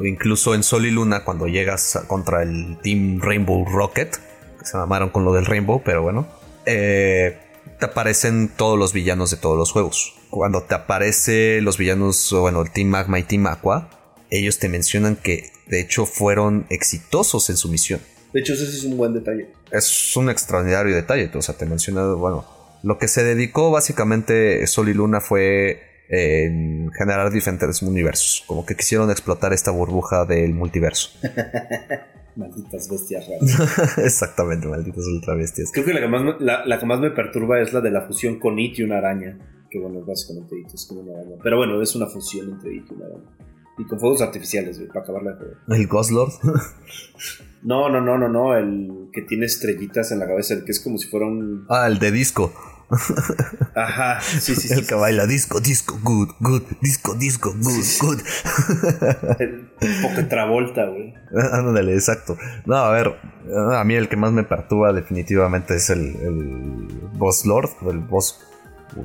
Incluso 0.03 0.53
en 0.53 0.61
Sol 0.61 0.85
y 0.85 0.91
Luna, 0.91 1.23
cuando 1.23 1.47
llegas 1.47 1.99
contra 2.07 2.43
el 2.43 2.77
Team 2.83 3.19
Rainbow 3.19 3.65
Rocket, 3.65 4.15
que 4.59 4.65
se 4.65 4.77
llamaron 4.77 5.09
con 5.09 5.25
lo 5.25 5.33
del 5.33 5.45
Rainbow, 5.45 5.81
pero 5.83 6.03
bueno, 6.03 6.27
eh, 6.67 7.39
te 7.79 7.85
aparecen 7.85 8.49
todos 8.49 8.77
los 8.77 8.93
villanos 8.93 9.31
de 9.31 9.37
todos 9.37 9.57
los 9.57 9.71
juegos. 9.71 10.13
Cuando 10.29 10.63
te 10.63 10.75
aparece 10.75 11.61
los 11.61 11.77
villanos, 11.77 12.35
bueno, 12.39 12.61
el 12.61 12.71
Team 12.71 12.89
Magma 12.89 13.17
y 13.17 13.23
Team 13.23 13.47
Aqua, 13.47 13.89
ellos 14.29 14.59
te 14.59 14.69
mencionan 14.69 15.15
que 15.15 15.51
de 15.67 15.79
hecho 15.79 16.05
fueron 16.05 16.65
exitosos 16.69 17.49
en 17.49 17.57
su 17.57 17.69
misión. 17.69 18.01
De 18.33 18.39
hecho, 18.39 18.53
ese 18.53 18.63
es 18.63 18.83
un 18.83 18.97
buen 18.97 19.13
detalle. 19.13 19.49
Es 19.71 20.15
un 20.15 20.29
extraordinario 20.29 20.95
detalle. 20.95 21.29
O 21.33 21.41
sea, 21.41 21.55
te 21.55 21.65
menciona, 21.65 22.05
bueno, 22.13 22.45
lo 22.83 22.97
que 22.97 23.07
se 23.07 23.23
dedicó 23.23 23.71
básicamente 23.71 24.65
Sol 24.67 24.89
y 24.89 24.93
Luna 24.93 25.21
fue 25.21 25.81
en 26.09 26.91
generar 26.91 27.31
diferentes 27.31 27.81
universos. 27.81 28.43
Como 28.47 28.65
que 28.65 28.75
quisieron 28.75 29.11
explotar 29.11 29.53
esta 29.53 29.71
burbuja 29.71 30.25
del 30.25 30.53
multiverso. 30.53 31.09
Malditas 32.35 32.87
bestias 32.87 33.27
raras. 33.27 33.97
Exactamente, 33.97 34.67
malditas 34.67 35.05
ultra 35.07 35.33
bestias. 35.33 35.71
Creo 35.73 35.85
que 35.85 35.93
la 35.93 36.01
que, 36.01 36.07
más 36.07 36.21
me, 36.23 36.35
la, 36.39 36.79
que 36.79 36.85
más 36.85 36.99
me 36.99 37.09
perturba 37.09 37.59
es 37.59 37.73
la 37.73 37.81
de 37.81 37.89
la 37.89 38.01
fusión 38.01 38.37
con 38.39 38.59
It 38.59 38.77
y 38.77 38.83
una 38.83 38.99
araña. 38.99 39.39
Que 39.71 39.79
bueno, 39.79 40.05
básicamente 40.05 40.55
It 40.59 40.71
es 40.71 40.85
como 40.85 41.01
una 41.01 41.13
araña. 41.13 41.37
Pero 41.41 41.57
bueno, 41.57 41.81
es 41.81 41.95
una 41.95 42.05
fusión 42.05 42.51
entre 42.51 42.75
It 42.75 42.85
y 42.91 42.93
una 42.93 43.05
araña. 43.07 43.29
Y 43.79 43.85
con 43.85 43.99
fuegos 43.99 44.21
artificiales, 44.21 44.79
para 44.93 45.01
acabarla 45.01 45.31
de 45.33 45.75
¿El 45.75 45.87
Ghost 45.87 46.11
Lord? 46.11 46.31
no, 47.67 47.89
no, 47.89 47.99
no, 47.99 48.17
no, 48.17 48.29
no. 48.29 48.55
El 48.55 49.09
que 49.11 49.23
tiene 49.23 49.45
estrellitas 49.45 50.13
en 50.13 50.19
la 50.19 50.27
cabeza, 50.27 50.53
el 50.53 50.63
que 50.63 50.71
es 50.71 50.79
como 50.79 50.97
si 50.97 51.09
fuera 51.09 51.25
un. 51.25 51.65
Ah, 51.69 51.85
el 51.87 51.99
de 51.99 52.11
disco. 52.11 52.53
Ajá, 53.75 54.21
sí, 54.21 54.55
sí, 54.55 54.73
El 54.73 54.87
que 54.87 54.95
baila 54.95 55.27
disco, 55.27 55.59
disco, 55.59 55.99
good, 56.01 56.29
good, 56.39 56.61
disco, 56.81 57.13
disco, 57.15 57.53
good, 57.53 57.83
good. 58.01 58.21
Un 60.17 60.29
Travolta, 60.29 60.85
güey. 60.85 61.13
Ándale, 61.51 61.93
exacto. 61.93 62.37
No, 62.65 62.77
a 62.77 62.91
ver, 62.91 63.17
a 63.75 63.83
mí 63.83 63.95
el 63.95 64.07
que 64.07 64.15
más 64.15 64.31
me 64.31 64.45
perturba 64.45 64.93
definitivamente 64.93 65.75
es 65.75 65.89
el, 65.89 66.15
el 66.15 67.09
Boss 67.17 67.45
Lord, 67.45 67.71
el 67.89 67.99
Boss. 67.99 68.39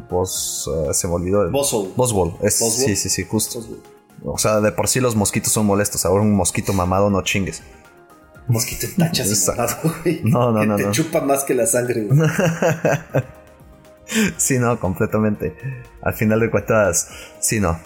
Boss. 0.09 0.69
Uh, 0.69 0.95
se 0.95 1.09
me 1.09 1.15
olvidó. 1.15 1.51
Bosswall. 1.51 1.93
Bosswall. 1.97 2.35
Sí, 2.49 2.95
sí, 2.95 3.09
sí, 3.09 3.25
justo. 3.25 3.61
O 4.25 4.39
sea, 4.39 4.61
de 4.61 4.71
por 4.71 4.87
sí 4.87 5.01
los 5.01 5.17
mosquitos 5.17 5.53
son 5.53 5.67
molestos. 5.67 6.07
Ahora 6.07 6.23
un 6.23 6.37
mosquito 6.37 6.73
mamado 6.73 7.11
no 7.11 7.23
chingues. 7.23 7.65
Mosquito 8.49 8.87
en 8.87 8.97
tachas 8.97 9.49
mamado, 9.49 9.77
güey. 10.03 10.21
No, 10.25 10.53
no, 10.53 10.65
no. 10.65 10.77
Te 10.77 10.91
chupa 10.91 11.21
más 11.21 11.45
que 11.45 11.55
la 11.55 11.67
sangre, 11.67 12.05
güey. 12.05 12.29
sí, 14.37 14.59
no, 14.59 14.79
completamente. 14.79 15.55
Al 16.03 16.15
final 16.15 16.41
de 16.41 16.51
cuentas, 16.51 17.09
sí, 17.41 17.61
no. 17.61 17.79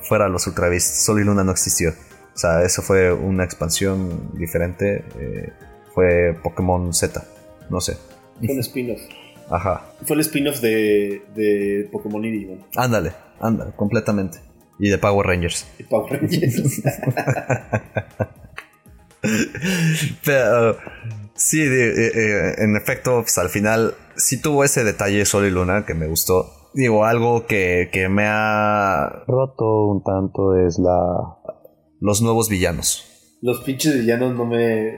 fuera 0.00 0.28
los 0.28 0.46
Ultra 0.46 0.68
Beasts, 0.68 1.04
Sol 1.04 1.20
y 1.20 1.24
Luna 1.24 1.44
no 1.44 1.52
existió. 1.52 1.90
O 1.90 2.38
sea, 2.38 2.62
eso 2.62 2.82
fue 2.82 3.12
una 3.12 3.44
expansión 3.44 4.30
diferente. 4.34 5.04
Eh, 5.18 5.52
fue 5.94 6.38
Pokémon 6.42 6.92
Z. 6.94 7.24
No 7.68 7.80
sé. 7.80 7.96
Fue 8.38 8.54
un 8.54 8.60
spin-off. 8.60 9.00
Ajá. 9.50 9.82
Fue 10.04 10.14
el 10.14 10.20
spin-off 10.20 10.60
de, 10.60 11.22
de 11.34 11.88
Pokémon 11.90 12.24
y 12.24 12.30
Digimon. 12.30 12.64
Ándale, 12.76 13.12
ándale, 13.40 13.72
completamente. 13.74 14.38
Y 14.78 14.88
de 14.88 14.98
Power 14.98 15.26
Rangers. 15.26 15.66
Y 15.78 15.82
Power 15.82 16.20
Rangers. 16.20 16.82
Pero, 20.24 20.76
sí, 21.34 21.60
eh, 21.62 22.10
eh, 22.14 22.54
en 22.58 22.76
efecto, 22.76 23.20
pues, 23.22 23.38
al 23.38 23.48
final 23.48 23.94
sí 24.16 24.40
tuvo 24.40 24.64
ese 24.64 24.84
detalle 24.84 25.24
Sol 25.24 25.46
y 25.46 25.50
Luna 25.50 25.84
que 25.86 25.94
me 25.94 26.06
gustó. 26.06 26.70
Digo, 26.74 27.04
algo 27.04 27.46
que, 27.46 27.88
que 27.92 28.08
me 28.08 28.26
ha 28.26 29.24
roto 29.26 29.86
un 29.86 30.02
tanto 30.04 30.56
es 30.56 30.78
la 30.78 31.38
los 32.00 32.22
nuevos 32.22 32.48
villanos. 32.48 33.04
Los 33.40 33.60
pinches 33.60 33.94
villanos 33.94 34.34
no 34.34 34.44
me... 34.44 34.96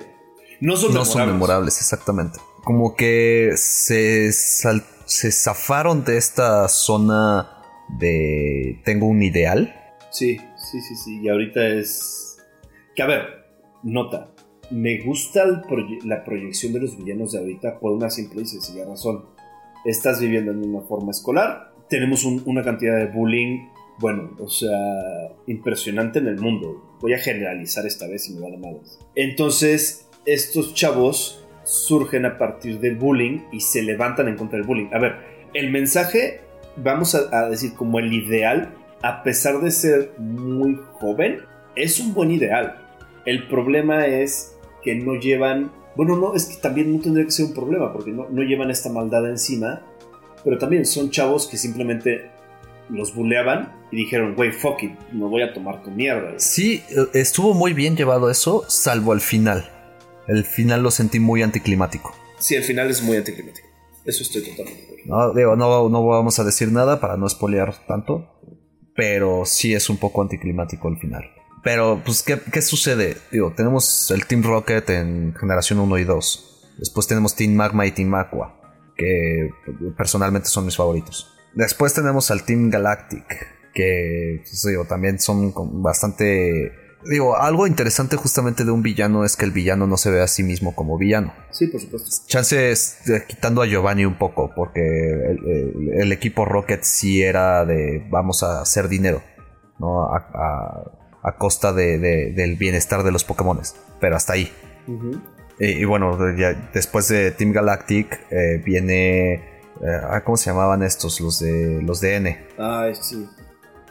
No 0.60 0.76
son 0.76 0.92
no 0.92 1.00
memorables. 1.00 1.08
son 1.08 1.26
memorables, 1.26 1.78
exactamente. 1.78 2.38
Como 2.64 2.94
que 2.94 3.52
se, 3.56 4.30
se 4.32 5.32
zafaron 5.32 6.04
de 6.04 6.18
esta 6.18 6.68
zona 6.68 7.48
de 7.98 8.80
tengo 8.84 9.06
un 9.06 9.22
ideal. 9.22 9.74
Sí, 10.10 10.36
sí, 10.36 10.80
sí, 10.82 10.96
sí. 10.96 11.20
Y 11.22 11.28
ahorita 11.28 11.66
es... 11.66 12.36
Que 12.94 13.02
a 13.02 13.06
ver, 13.06 13.39
nota. 13.82 14.32
Me 14.70 14.98
gusta 14.98 15.44
la 16.04 16.24
proyección 16.24 16.72
de 16.72 16.80
los 16.80 16.96
villanos 16.96 17.32
de 17.32 17.40
ahorita 17.40 17.80
por 17.80 17.92
una 17.92 18.10
simple 18.10 18.42
y 18.42 18.46
sencilla 18.46 18.84
razón. 18.84 19.24
Estás 19.84 20.20
viviendo 20.20 20.52
en 20.52 20.64
una 20.64 20.82
forma 20.82 21.10
escolar. 21.10 21.72
Tenemos 21.88 22.24
una 22.24 22.62
cantidad 22.62 22.96
de 22.96 23.06
bullying, 23.06 23.68
bueno, 23.98 24.30
o 24.38 24.48
sea, 24.48 25.32
impresionante 25.46 26.20
en 26.20 26.28
el 26.28 26.38
mundo. 26.38 26.96
Voy 27.00 27.14
a 27.14 27.18
generalizar 27.18 27.84
esta 27.84 28.06
vez 28.06 28.28
y 28.28 28.34
me 28.34 28.40
vale 28.42 28.58
madres. 28.58 29.00
Entonces, 29.16 30.08
estos 30.24 30.74
chavos 30.74 31.44
surgen 31.64 32.26
a 32.26 32.38
partir 32.38 32.78
del 32.78 32.96
bullying 32.96 33.40
y 33.50 33.60
se 33.60 33.82
levantan 33.82 34.28
en 34.28 34.36
contra 34.36 34.58
del 34.58 34.66
bullying. 34.66 34.88
A 34.92 34.98
ver, 34.98 35.16
el 35.52 35.70
mensaje 35.70 36.40
vamos 36.76 37.14
a, 37.14 37.48
decir, 37.48 37.74
como 37.74 37.98
el 37.98 38.12
ideal, 38.12 38.72
a 39.02 39.22
pesar 39.22 39.60
de 39.60 39.70
ser 39.70 40.12
muy 40.18 40.78
joven, 40.94 41.40
es 41.76 42.00
un 42.00 42.14
buen 42.14 42.30
ideal. 42.30 42.76
El 43.24 43.48
problema 43.48 44.06
es 44.06 44.56
que 44.82 44.94
no 44.94 45.14
llevan, 45.14 45.72
bueno, 45.96 46.16
no, 46.16 46.34
es 46.34 46.46
que 46.46 46.56
también 46.56 46.94
no 46.94 47.00
tendría 47.00 47.24
que 47.24 47.32
ser 47.32 47.46
un 47.46 47.54
problema, 47.54 47.92
porque 47.92 48.10
no, 48.10 48.28
no 48.30 48.42
llevan 48.42 48.70
esta 48.70 48.90
maldad 48.90 49.28
encima, 49.28 49.82
pero 50.44 50.58
también 50.58 50.86
son 50.86 51.10
chavos 51.10 51.46
que 51.46 51.56
simplemente 51.56 52.30
los 52.88 53.14
buleaban 53.14 53.72
y 53.92 53.96
dijeron, 53.96 54.34
güey, 54.34 54.52
fuck 54.52 54.82
it, 54.82 54.92
no 55.12 55.28
voy 55.28 55.42
a 55.42 55.52
tomar 55.52 55.82
tu 55.82 55.90
mierda. 55.90 56.38
Sí, 56.38 56.82
estuvo 57.12 57.54
muy 57.54 57.72
bien 57.72 57.96
llevado 57.96 58.30
eso, 58.30 58.64
salvo 58.68 59.12
al 59.12 59.20
final. 59.20 59.70
El 60.26 60.44
final 60.44 60.82
lo 60.82 60.90
sentí 60.90 61.20
muy 61.20 61.42
anticlimático. 61.42 62.14
Sí, 62.38 62.54
el 62.54 62.64
final 62.64 62.88
es 62.88 63.02
muy 63.02 63.16
anticlimático. 63.16 63.68
Eso 64.04 64.22
estoy 64.22 64.42
totalmente 64.42 64.90
no, 65.04 65.88
no, 65.88 66.06
vamos 66.06 66.38
a 66.38 66.44
decir 66.44 66.70
nada 66.72 67.00
para 67.00 67.16
no 67.16 67.26
espolear 67.26 67.74
tanto. 67.86 68.26
Pero 68.94 69.44
sí 69.46 69.72
es 69.72 69.88
un 69.88 69.96
poco 69.96 70.20
anticlimático 70.20 70.88
el 70.88 70.98
final. 70.98 71.24
Pero, 71.62 72.02
pues, 72.04 72.22
¿qué, 72.22 72.62
sucede? 72.62 73.16
Digo, 73.30 73.52
tenemos 73.54 74.10
el 74.10 74.26
Team 74.26 74.42
Rocket 74.42 74.88
en 74.90 75.34
generación 75.34 75.78
1 75.80 75.98
y 75.98 76.04
2. 76.04 76.74
Después 76.78 77.06
tenemos 77.06 77.36
Team 77.36 77.52
Magma 77.52 77.86
y 77.86 77.92
Team 77.92 78.14
Aqua. 78.14 78.56
Que 78.96 79.50
personalmente 79.96 80.48
son 80.48 80.66
mis 80.66 80.76
favoritos. 80.76 81.32
Después 81.54 81.92
tenemos 81.94 82.30
al 82.30 82.44
Team 82.44 82.70
Galactic. 82.70 83.24
Que, 83.74 84.42
pues, 84.42 84.64
digo, 84.66 84.84
también 84.86 85.18
son 85.18 85.52
bastante 85.82 86.72
Digo, 87.04 87.36
algo 87.36 87.66
interesante 87.66 88.16
justamente 88.16 88.64
de 88.64 88.70
un 88.70 88.82
villano 88.82 89.24
es 89.24 89.36
que 89.36 89.46
el 89.46 89.52
villano 89.52 89.86
no 89.86 89.96
se 89.96 90.10
ve 90.10 90.20
a 90.20 90.26
sí 90.26 90.42
mismo 90.42 90.74
como 90.74 90.98
villano. 90.98 91.32
Sí, 91.50 91.66
por 91.66 91.80
supuesto. 91.80 92.10
Chances 92.26 92.98
quitando 93.26 93.62
a 93.62 93.66
Giovanni 93.66 94.04
un 94.04 94.18
poco, 94.18 94.52
porque 94.54 94.80
el, 95.94 96.12
equipo 96.12 96.44
Rocket 96.44 96.82
sí 96.82 97.22
era 97.22 97.64
de 97.64 98.06
vamos 98.10 98.42
a 98.42 98.60
hacer 98.60 98.88
dinero, 98.88 99.22
¿no? 99.78 100.12
A, 100.12 100.84
costa 101.36 101.72
del 101.72 102.56
bienestar 102.56 103.02
de 103.02 103.12
los 103.12 103.24
Pokémon. 103.24 103.60
Pero 104.00 104.16
hasta 104.16 104.34
ahí. 104.34 104.52
y, 105.58 105.84
bueno, 105.84 106.16
después 106.72 107.08
de 107.08 107.30
Team 107.32 107.52
Galactic 107.52 108.26
eh, 108.30 108.62
viene. 108.64 109.34
Eh, 109.82 110.20
¿Cómo 110.24 110.36
se 110.36 110.50
llamaban 110.50 110.82
estos? 110.82 111.20
Los 111.20 111.40
de 111.40 111.80
los 111.82 112.00
de 112.00 112.16
N. 112.16 112.46
Ah, 112.58 112.90
sí. 113.00 113.26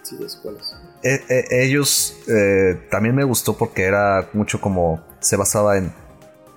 Sí, 0.04 0.18
de 0.18 0.26
escuelas. 0.26 0.76
Eh, 1.04 1.22
eh, 1.30 1.46
ellos 1.52 2.18
eh, 2.28 2.88
también 2.90 3.16
me 3.16 3.24
gustó 3.24 3.58
porque 3.58 3.84
era 3.84 4.30
mucho 4.34 4.60
como 4.60 5.04
se 5.20 5.36
basaba 5.36 5.78
en, 5.78 5.94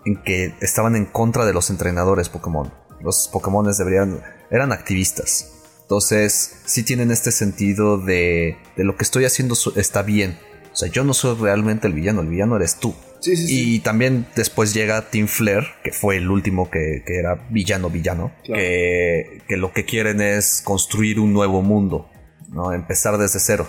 en 0.05 0.23
que 0.23 0.55
estaban 0.61 0.97
en 0.97 1.05
contra 1.07 1.45
de 1.45 1.53
los 1.53 1.71
entrenadores 1.71 2.29
Pokémon. 2.29 2.73
Los 3.01 3.29
Pokémon 3.29 3.67
deberían 3.77 4.23
eran 4.51 4.73
activistas. 4.73 5.53
Entonces, 5.83 6.61
sí 6.65 6.85
tienen 6.85 7.11
este 7.11 7.33
sentido 7.33 7.99
de, 7.99 8.57
de 8.77 8.85
lo 8.85 8.97
que 8.97 9.05
estoy 9.05 9.25
haciendo 9.25 9.55
está 9.77 10.03
bien. 10.03 10.39
O 10.73 10.77
sea, 10.77 10.89
yo 10.89 11.05
no 11.05 11.15
soy 11.15 11.37
realmente 11.39 11.87
el 11.87 11.93
villano, 11.93 12.23
el 12.23 12.29
villano 12.29 12.57
eres 12.57 12.77
tú. 12.77 12.95
Sí, 13.21 13.37
sí, 13.37 13.75
y 13.75 13.79
también 13.81 14.27
después 14.35 14.75
llega 14.75 15.11
Team 15.11 15.29
Flare, 15.29 15.67
que 15.85 15.93
fue 15.93 16.17
el 16.17 16.29
último 16.29 16.71
que, 16.71 17.05
que 17.07 17.19
era 17.19 17.47
villano, 17.51 17.89
villano, 17.89 18.33
que, 18.43 19.43
que, 19.47 19.57
lo 19.57 19.73
que 19.73 19.85
quieren 19.85 20.21
es 20.21 20.61
construir 20.65 21.21
un 21.21 21.33
nuevo 21.33 21.63
mundo, 21.63 22.11
¿no? 22.49 22.73
Empezar 22.73 23.19
desde 23.19 23.39
cero 23.39 23.69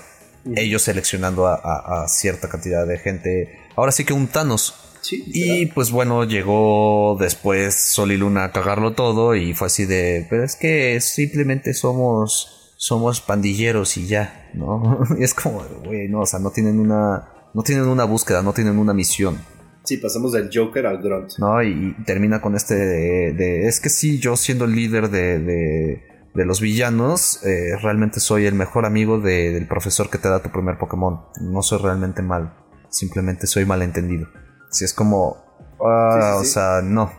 ellos 0.55 0.81
seleccionando 0.81 1.47
a, 1.47 2.05
cierta 2.07 2.49
cantidad 2.49 2.85
de 2.85 2.97
gente. 2.97 3.59
Ahora 3.75 3.91
sí 3.91 4.05
que 4.05 4.13
un 4.13 4.27
Thanos. 4.27 4.75
y 5.09 5.65
pues 5.67 5.91
bueno, 5.91 6.23
llegó 6.23 7.17
después 7.19 7.75
Sol 7.75 8.11
y 8.11 8.17
Luna 8.17 8.45
a 8.45 8.51
cagarlo 8.51 8.93
todo 8.93 9.35
y 9.35 9.53
fue 9.53 9.67
así 9.67 9.85
de, 9.85 10.25
pero 10.29 10.43
es 10.43 10.55
que 10.55 10.99
simplemente 11.01 11.73
somos, 11.73 12.62
somos 12.83 13.21
pandilleros 13.21 13.97
y 13.97 14.07
ya, 14.07 14.49
¿no? 14.53 14.99
y 15.17 15.23
es 15.23 15.33
como, 15.33 15.63
güey, 15.85 16.07
no, 16.09 16.21
o 16.21 16.25
sea, 16.25 16.39
no 16.39 16.51
tienen 16.51 16.79
una, 16.79 17.29
no 17.53 17.63
tienen 17.63 17.85
una 17.85 18.03
búsqueda, 18.03 18.41
no 18.41 18.53
tienen 18.53 18.77
una 18.77 18.93
misión. 18.93 19.37
Sí, 19.85 19.97
pasamos 19.97 20.31
del 20.31 20.49
Joker 20.53 20.85
al 20.87 21.01
Grunt. 21.01 21.31
No, 21.39 21.61
y, 21.61 21.93
termina 22.05 22.41
con 22.41 22.55
este 22.55 22.75
de, 22.75 23.67
es 23.67 23.79
que 23.79 23.89
sí, 23.89 24.17
yo 24.19 24.35
siendo 24.37 24.65
el 24.65 24.73
líder 24.73 25.09
de 25.09 26.13
de 26.33 26.45
los 26.45 26.61
villanos, 26.61 27.43
eh, 27.45 27.75
realmente 27.81 28.19
soy 28.19 28.45
el 28.45 28.55
mejor 28.55 28.85
amigo 28.85 29.19
del 29.19 29.67
profesor 29.67 30.09
que 30.09 30.17
te 30.17 30.29
da 30.29 30.41
tu 30.41 30.49
primer 30.49 30.77
Pokémon. 30.77 31.21
No 31.41 31.61
soy 31.61 31.79
realmente 31.79 32.21
mal, 32.21 32.53
simplemente 32.89 33.45
soy 33.45 33.65
malentendido. 33.65 34.27
Si 34.71 34.83
es 34.83 34.93
como, 34.93 35.43
ah, 35.79 36.37
o 36.39 36.43
sea, 36.43 36.81
no, 36.83 37.11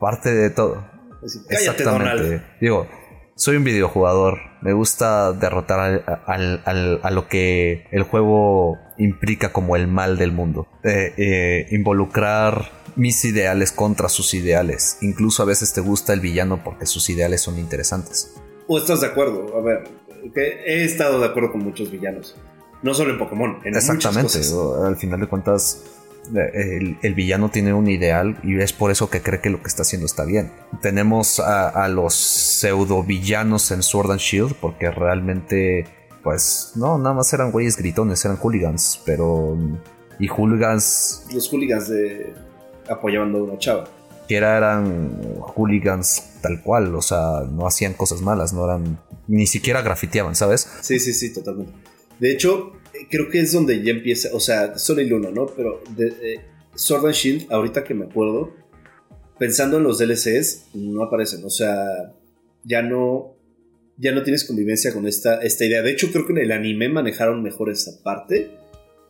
parte 0.00 0.34
de 0.34 0.50
todo. 0.50 0.84
Exactamente. 1.48 2.42
Digo, 2.60 2.88
soy 3.34 3.56
un 3.56 3.64
videojugador. 3.64 4.38
Me 4.60 4.72
gusta 4.72 5.32
derrotar 5.32 6.04
a 6.26 7.10
lo 7.10 7.28
que 7.28 7.86
el 7.90 8.02
juego 8.04 8.78
implica 8.96 9.52
como 9.52 9.76
el 9.76 9.88
mal 9.88 10.16
del 10.18 10.32
mundo. 10.32 10.66
Eh, 10.82 11.12
eh, 11.16 11.66
involucrar 11.70 12.70
mis 12.96 13.24
ideales 13.24 13.72
contra 13.72 14.08
sus 14.08 14.34
ideales. 14.34 14.98
Incluso 15.02 15.42
a 15.42 15.46
veces 15.46 15.72
te 15.72 15.80
gusta 15.80 16.12
el 16.12 16.20
villano 16.20 16.62
porque 16.62 16.86
sus 16.86 17.10
ideales 17.10 17.40
son 17.40 17.58
interesantes. 17.58 18.34
¿O 18.66 18.78
estás 18.78 19.00
de 19.00 19.08
acuerdo? 19.08 19.56
A 19.58 19.60
ver, 19.60 19.84
he 20.34 20.84
estado 20.84 21.20
de 21.20 21.26
acuerdo 21.26 21.52
con 21.52 21.62
muchos 21.62 21.90
villanos. 21.90 22.36
No 22.82 22.94
solo 22.94 23.12
en 23.12 23.18
Pokémon, 23.18 23.58
en 23.64 23.74
Exactamente. 23.74 24.38
Al 24.84 24.96
final 24.96 25.20
de 25.20 25.26
cuentas, 25.26 25.82
el, 26.32 27.14
villano 27.14 27.50
tiene 27.50 27.72
un 27.72 27.88
ideal 27.88 28.38
y 28.42 28.58
es 28.58 28.72
por 28.72 28.90
eso 28.90 29.10
que 29.10 29.20
cree 29.20 29.40
que 29.40 29.50
lo 29.50 29.60
que 29.62 29.68
está 29.68 29.82
haciendo 29.82 30.06
está 30.06 30.24
bien. 30.24 30.52
Tenemos 30.80 31.40
a, 31.40 31.86
los 31.88 32.14
pseudo 32.14 33.02
villanos 33.02 33.70
en 33.70 33.82
Sword 33.82 34.12
and 34.12 34.20
Shield 34.20 34.54
porque 34.54 34.90
realmente, 34.90 35.86
pues, 36.22 36.72
no, 36.76 36.98
nada 36.98 37.14
más 37.14 37.32
eran 37.32 37.50
güeyes 37.50 37.76
gritones, 37.76 38.24
eran 38.24 38.36
hooligans, 38.36 39.02
pero... 39.04 39.56
Y 40.18 40.28
hooligans... 40.28 41.26
Los 41.32 41.48
hooligans 41.50 41.88
de... 41.88 42.32
apoyaban 42.88 43.34
a 43.34 43.38
una 43.38 43.58
chava. 43.58 43.84
Que 44.28 44.36
eran 44.36 45.18
hooligans 45.40 46.22
tal 46.40 46.62
cual, 46.62 46.94
o 46.94 47.02
sea, 47.02 47.42
no 47.50 47.66
hacían 47.66 47.94
cosas 47.94 48.20
malas, 48.20 48.52
no 48.52 48.64
eran... 48.64 48.98
Ni 49.26 49.46
siquiera 49.46 49.82
grafiteaban, 49.82 50.34
¿sabes? 50.34 50.68
Sí, 50.80 50.98
sí, 50.98 51.14
sí, 51.14 51.32
totalmente. 51.32 51.72
De 52.20 52.30
hecho, 52.30 52.72
creo 53.10 53.28
que 53.28 53.40
es 53.40 53.52
donde 53.52 53.82
ya 53.82 53.92
empieza, 53.92 54.30
o 54.32 54.40
sea, 54.40 54.78
solo 54.78 55.00
el 55.00 55.12
uno, 55.12 55.30
¿no? 55.30 55.46
Pero 55.46 55.82
de, 55.96 56.08
eh, 56.08 56.40
Sword 56.74 57.06
and 57.06 57.14
Shield, 57.14 57.52
ahorita 57.52 57.84
que 57.84 57.94
me 57.94 58.06
acuerdo, 58.06 58.54
pensando 59.38 59.78
en 59.78 59.84
los 59.84 59.98
DLCs, 59.98 60.68
no 60.74 61.02
aparecen, 61.02 61.44
o 61.44 61.50
sea, 61.50 62.12
ya 62.64 62.82
no, 62.82 63.36
ya 63.96 64.12
no 64.12 64.22
tienes 64.22 64.44
convivencia 64.44 64.92
con 64.92 65.06
esta, 65.06 65.42
esta 65.42 65.64
idea. 65.64 65.82
De 65.82 65.90
hecho, 65.90 66.10
creo 66.10 66.26
que 66.26 66.32
en 66.32 66.38
el 66.38 66.52
anime 66.52 66.88
manejaron 66.88 67.42
mejor 67.42 67.70
esa 67.70 68.02
parte 68.02 68.50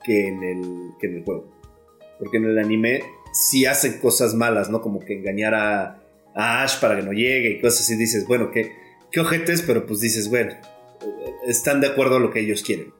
que 0.03 0.28
en 0.28 0.43
el, 0.43 0.62
que 1.01 1.07
en 1.07 1.16
el 1.16 1.24
juego. 1.24 1.53
Porque 2.18 2.37
en 2.37 2.45
el 2.45 2.59
anime 2.59 3.03
sí 3.32 3.64
hacen 3.66 3.99
cosas 3.99 4.35
malas, 4.35 4.70
¿no? 4.70 4.80
Como 4.80 5.01
que 5.01 5.14
engañar 5.14 5.55
a, 5.55 6.01
Ash 6.37 6.80
para 6.80 6.97
que 6.97 7.03
no 7.03 7.12
llegue 7.12 7.51
y 7.51 7.61
cosas 7.61 7.82
así. 7.82 7.97
Dices, 7.97 8.26
bueno, 8.26 8.51
qué, 8.51 8.72
qué 9.12 9.20
ojetes, 9.20 9.62
pero 9.62 9.87
pues 9.87 10.01
dices, 10.01 10.28
bueno, 10.28 10.53
están 11.47 11.80
de 11.80 11.87
acuerdo 11.87 12.16
a 12.16 12.20
lo 12.20 12.32
que 12.32 12.41
ellos 12.41 12.62
quieren 12.62 12.93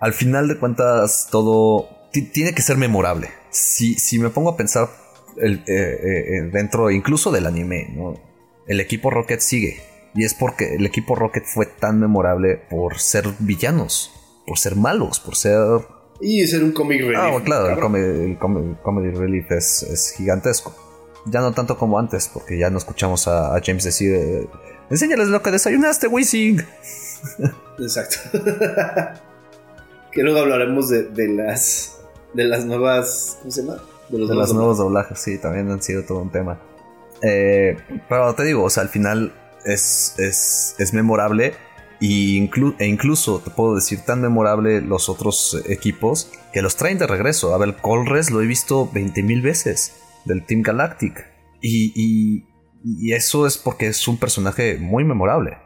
al 0.00 0.12
final 0.12 0.48
de 0.48 0.58
cuentas 0.58 1.28
todo 1.30 1.88
tiene 2.32 2.54
que 2.54 2.62
ser 2.62 2.76
memorable. 2.76 3.30
Si, 3.50 3.94
si 3.94 4.18
me 4.18 4.30
pongo 4.30 4.50
a 4.50 4.56
pensar 4.56 4.88
el, 5.36 5.56
eh, 5.56 5.62
eh, 5.66 6.38
eh, 6.38 6.50
dentro 6.52 6.90
incluso 6.90 7.30
del 7.30 7.46
anime, 7.46 7.94
el 8.66 8.80
equipo 8.80 9.10
Rocket 9.10 9.40
sigue. 9.40 9.80
Y 10.14 10.24
es 10.24 10.34
porque 10.34 10.76
el 10.76 10.86
equipo 10.86 11.14
Rocket 11.14 11.44
fue 11.44 11.66
tan 11.66 12.00
memorable 12.00 12.56
por 12.70 12.98
ser 12.98 13.28
villanos, 13.38 14.12
por 14.46 14.58
ser 14.58 14.76
malos, 14.76 15.20
por 15.20 15.36
ser... 15.36 15.60
Y 16.20 16.46
ser 16.46 16.64
un 16.64 16.72
comic 16.72 17.00
relief. 17.02 17.18
Ah, 17.18 17.38
claro, 17.44 17.68
el, 17.68 18.38
comedy, 18.38 19.10
relief 19.10 19.50
es, 19.50 20.14
gigantesco. 20.16 20.74
Ya 21.26 21.40
no 21.40 21.52
tanto 21.52 21.76
como 21.76 21.98
antes, 21.98 22.30
porque 22.32 22.58
ya 22.58 22.70
no 22.70 22.78
escuchamos 22.78 23.28
a, 23.28 23.60
James 23.62 23.84
decir... 23.84 24.48
Enséñales 24.88 25.28
lo 25.28 25.42
que 25.42 25.50
desayunaste, 25.50 26.06
Wizzing. 26.06 26.64
Exacto. 27.78 28.16
que 30.16 30.22
luego 30.22 30.40
hablaremos 30.40 30.88
de, 30.88 31.28
las 31.28 32.00
de 32.32 32.44
las 32.44 32.64
nuevas 32.64 33.36
¿cómo 33.40 33.50
se 33.50 33.62
llama? 33.62 33.82
de 34.08 34.18
los, 34.18 34.54
nuevos 34.54 34.78
doblajes 34.78 35.18
sí 35.18 35.36
también 35.36 35.70
han 35.70 35.82
sido 35.82 36.04
todo 36.04 36.20
un 36.20 36.30
tema. 36.30 36.58
Eh, 37.22 37.76
pero 38.08 38.34
te 38.34 38.44
digo 38.44 38.64
o 38.64 38.70
sea 38.70 38.82
al 38.82 38.88
final 38.88 39.32
es, 39.66 40.14
es, 40.18 40.94
memorable 40.94 41.52
y 42.00 42.48
e 42.78 42.86
incluso 42.86 43.40
te 43.40 43.50
puedo 43.50 43.74
decir 43.74 44.00
tan 44.06 44.22
memorable 44.22 44.80
los 44.80 45.10
otros 45.10 45.62
equipos 45.68 46.30
que 46.52 46.62
los 46.62 46.76
traen 46.76 46.98
de 46.98 47.06
regreso. 47.06 47.54
A 47.54 47.58
ver 47.58 47.76
Colres 47.76 48.30
lo 48.30 48.40
he 48.40 48.46
visto 48.46 48.90
20.000 48.90 49.42
veces 49.42 49.96
del 50.24 50.46
Team 50.46 50.62
Galactic 50.62 51.26
y, 51.60 51.92
y, 51.94 53.12
eso 53.12 53.46
es 53.46 53.58
porque 53.58 53.88
es 53.88 54.06
un 54.08 54.18
personaje 54.18 54.78
muy 54.78 55.04
memorable. 55.04 55.58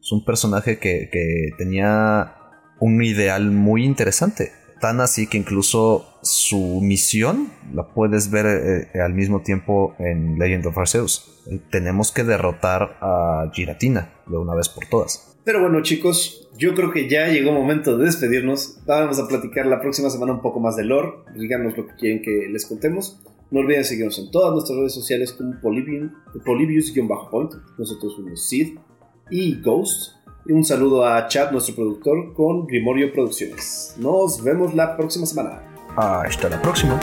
Es 0.00 0.12
un 0.12 0.24
personaje 0.24 0.78
que, 0.78 1.08
que 1.10 1.54
tenía 1.56 2.39
un 2.80 3.02
ideal 3.02 3.50
muy 3.50 3.84
interesante. 3.84 4.52
Tan 4.80 5.00
así 5.00 5.26
que 5.26 5.36
incluso 5.36 6.06
su 6.22 6.80
misión 6.82 7.52
la 7.74 7.88
puedes 7.88 8.30
ver 8.30 8.46
eh, 8.94 9.00
al 9.00 9.12
mismo 9.12 9.42
tiempo 9.42 9.94
en 9.98 10.38
Legend 10.38 10.66
of 10.66 10.78
Arceus. 10.78 11.26
tenemos 11.70 12.12
que 12.12 12.24
derrotar 12.24 12.98
a 13.00 13.50
Giratina 13.52 14.10
de 14.26 14.36
una 14.38 14.54
vez 14.54 14.68
por 14.68 14.86
todas. 14.86 15.36
Pero 15.44 15.60
bueno 15.60 15.82
chicos, 15.82 16.48
yo 16.56 16.74
creo 16.74 16.92
que 16.92 17.08
ya 17.08 17.28
llegó 17.28 17.50
el 17.50 17.56
momento 17.56 17.96
de 17.96 18.06
despedirnos. 18.06 18.78
Vamos 18.86 19.18
a 19.18 19.28
platicar 19.28 19.66
la 19.66 19.80
próxima 19.80 20.10
semana 20.10 20.32
un 20.32 20.42
poco 20.42 20.60
más 20.60 20.76
de 20.76 20.84
lore. 20.84 21.12
Díganos 21.34 21.76
lo 21.76 21.86
que 21.86 21.94
quieren 21.94 22.22
que 22.22 22.48
les 22.50 22.66
contemos. 22.66 23.20
No 23.50 23.60
olviden 23.60 23.84
seguirnos 23.84 24.18
en 24.18 24.30
todas 24.30 24.52
nuestras 24.52 24.78
redes 24.78 24.94
sociales 24.94 25.32
como 25.32 25.60
Polybius-Point. 25.60 27.52
Nosotros 27.78 28.14
somos 28.14 28.48
Sid 28.48 28.78
y 29.30 29.60
Ghost. 29.60 30.19
Un 30.50 30.64
saludo 30.64 31.06
a 31.06 31.28
Chad, 31.28 31.52
nuestro 31.52 31.76
productor, 31.76 32.34
con 32.34 32.66
Grimorio 32.66 33.12
Producciones. 33.12 33.94
Nos 33.98 34.42
vemos 34.42 34.74
la 34.74 34.96
próxima 34.96 35.24
semana. 35.24 35.62
Hasta 35.96 36.48
la 36.48 36.60
próxima. 36.60 36.98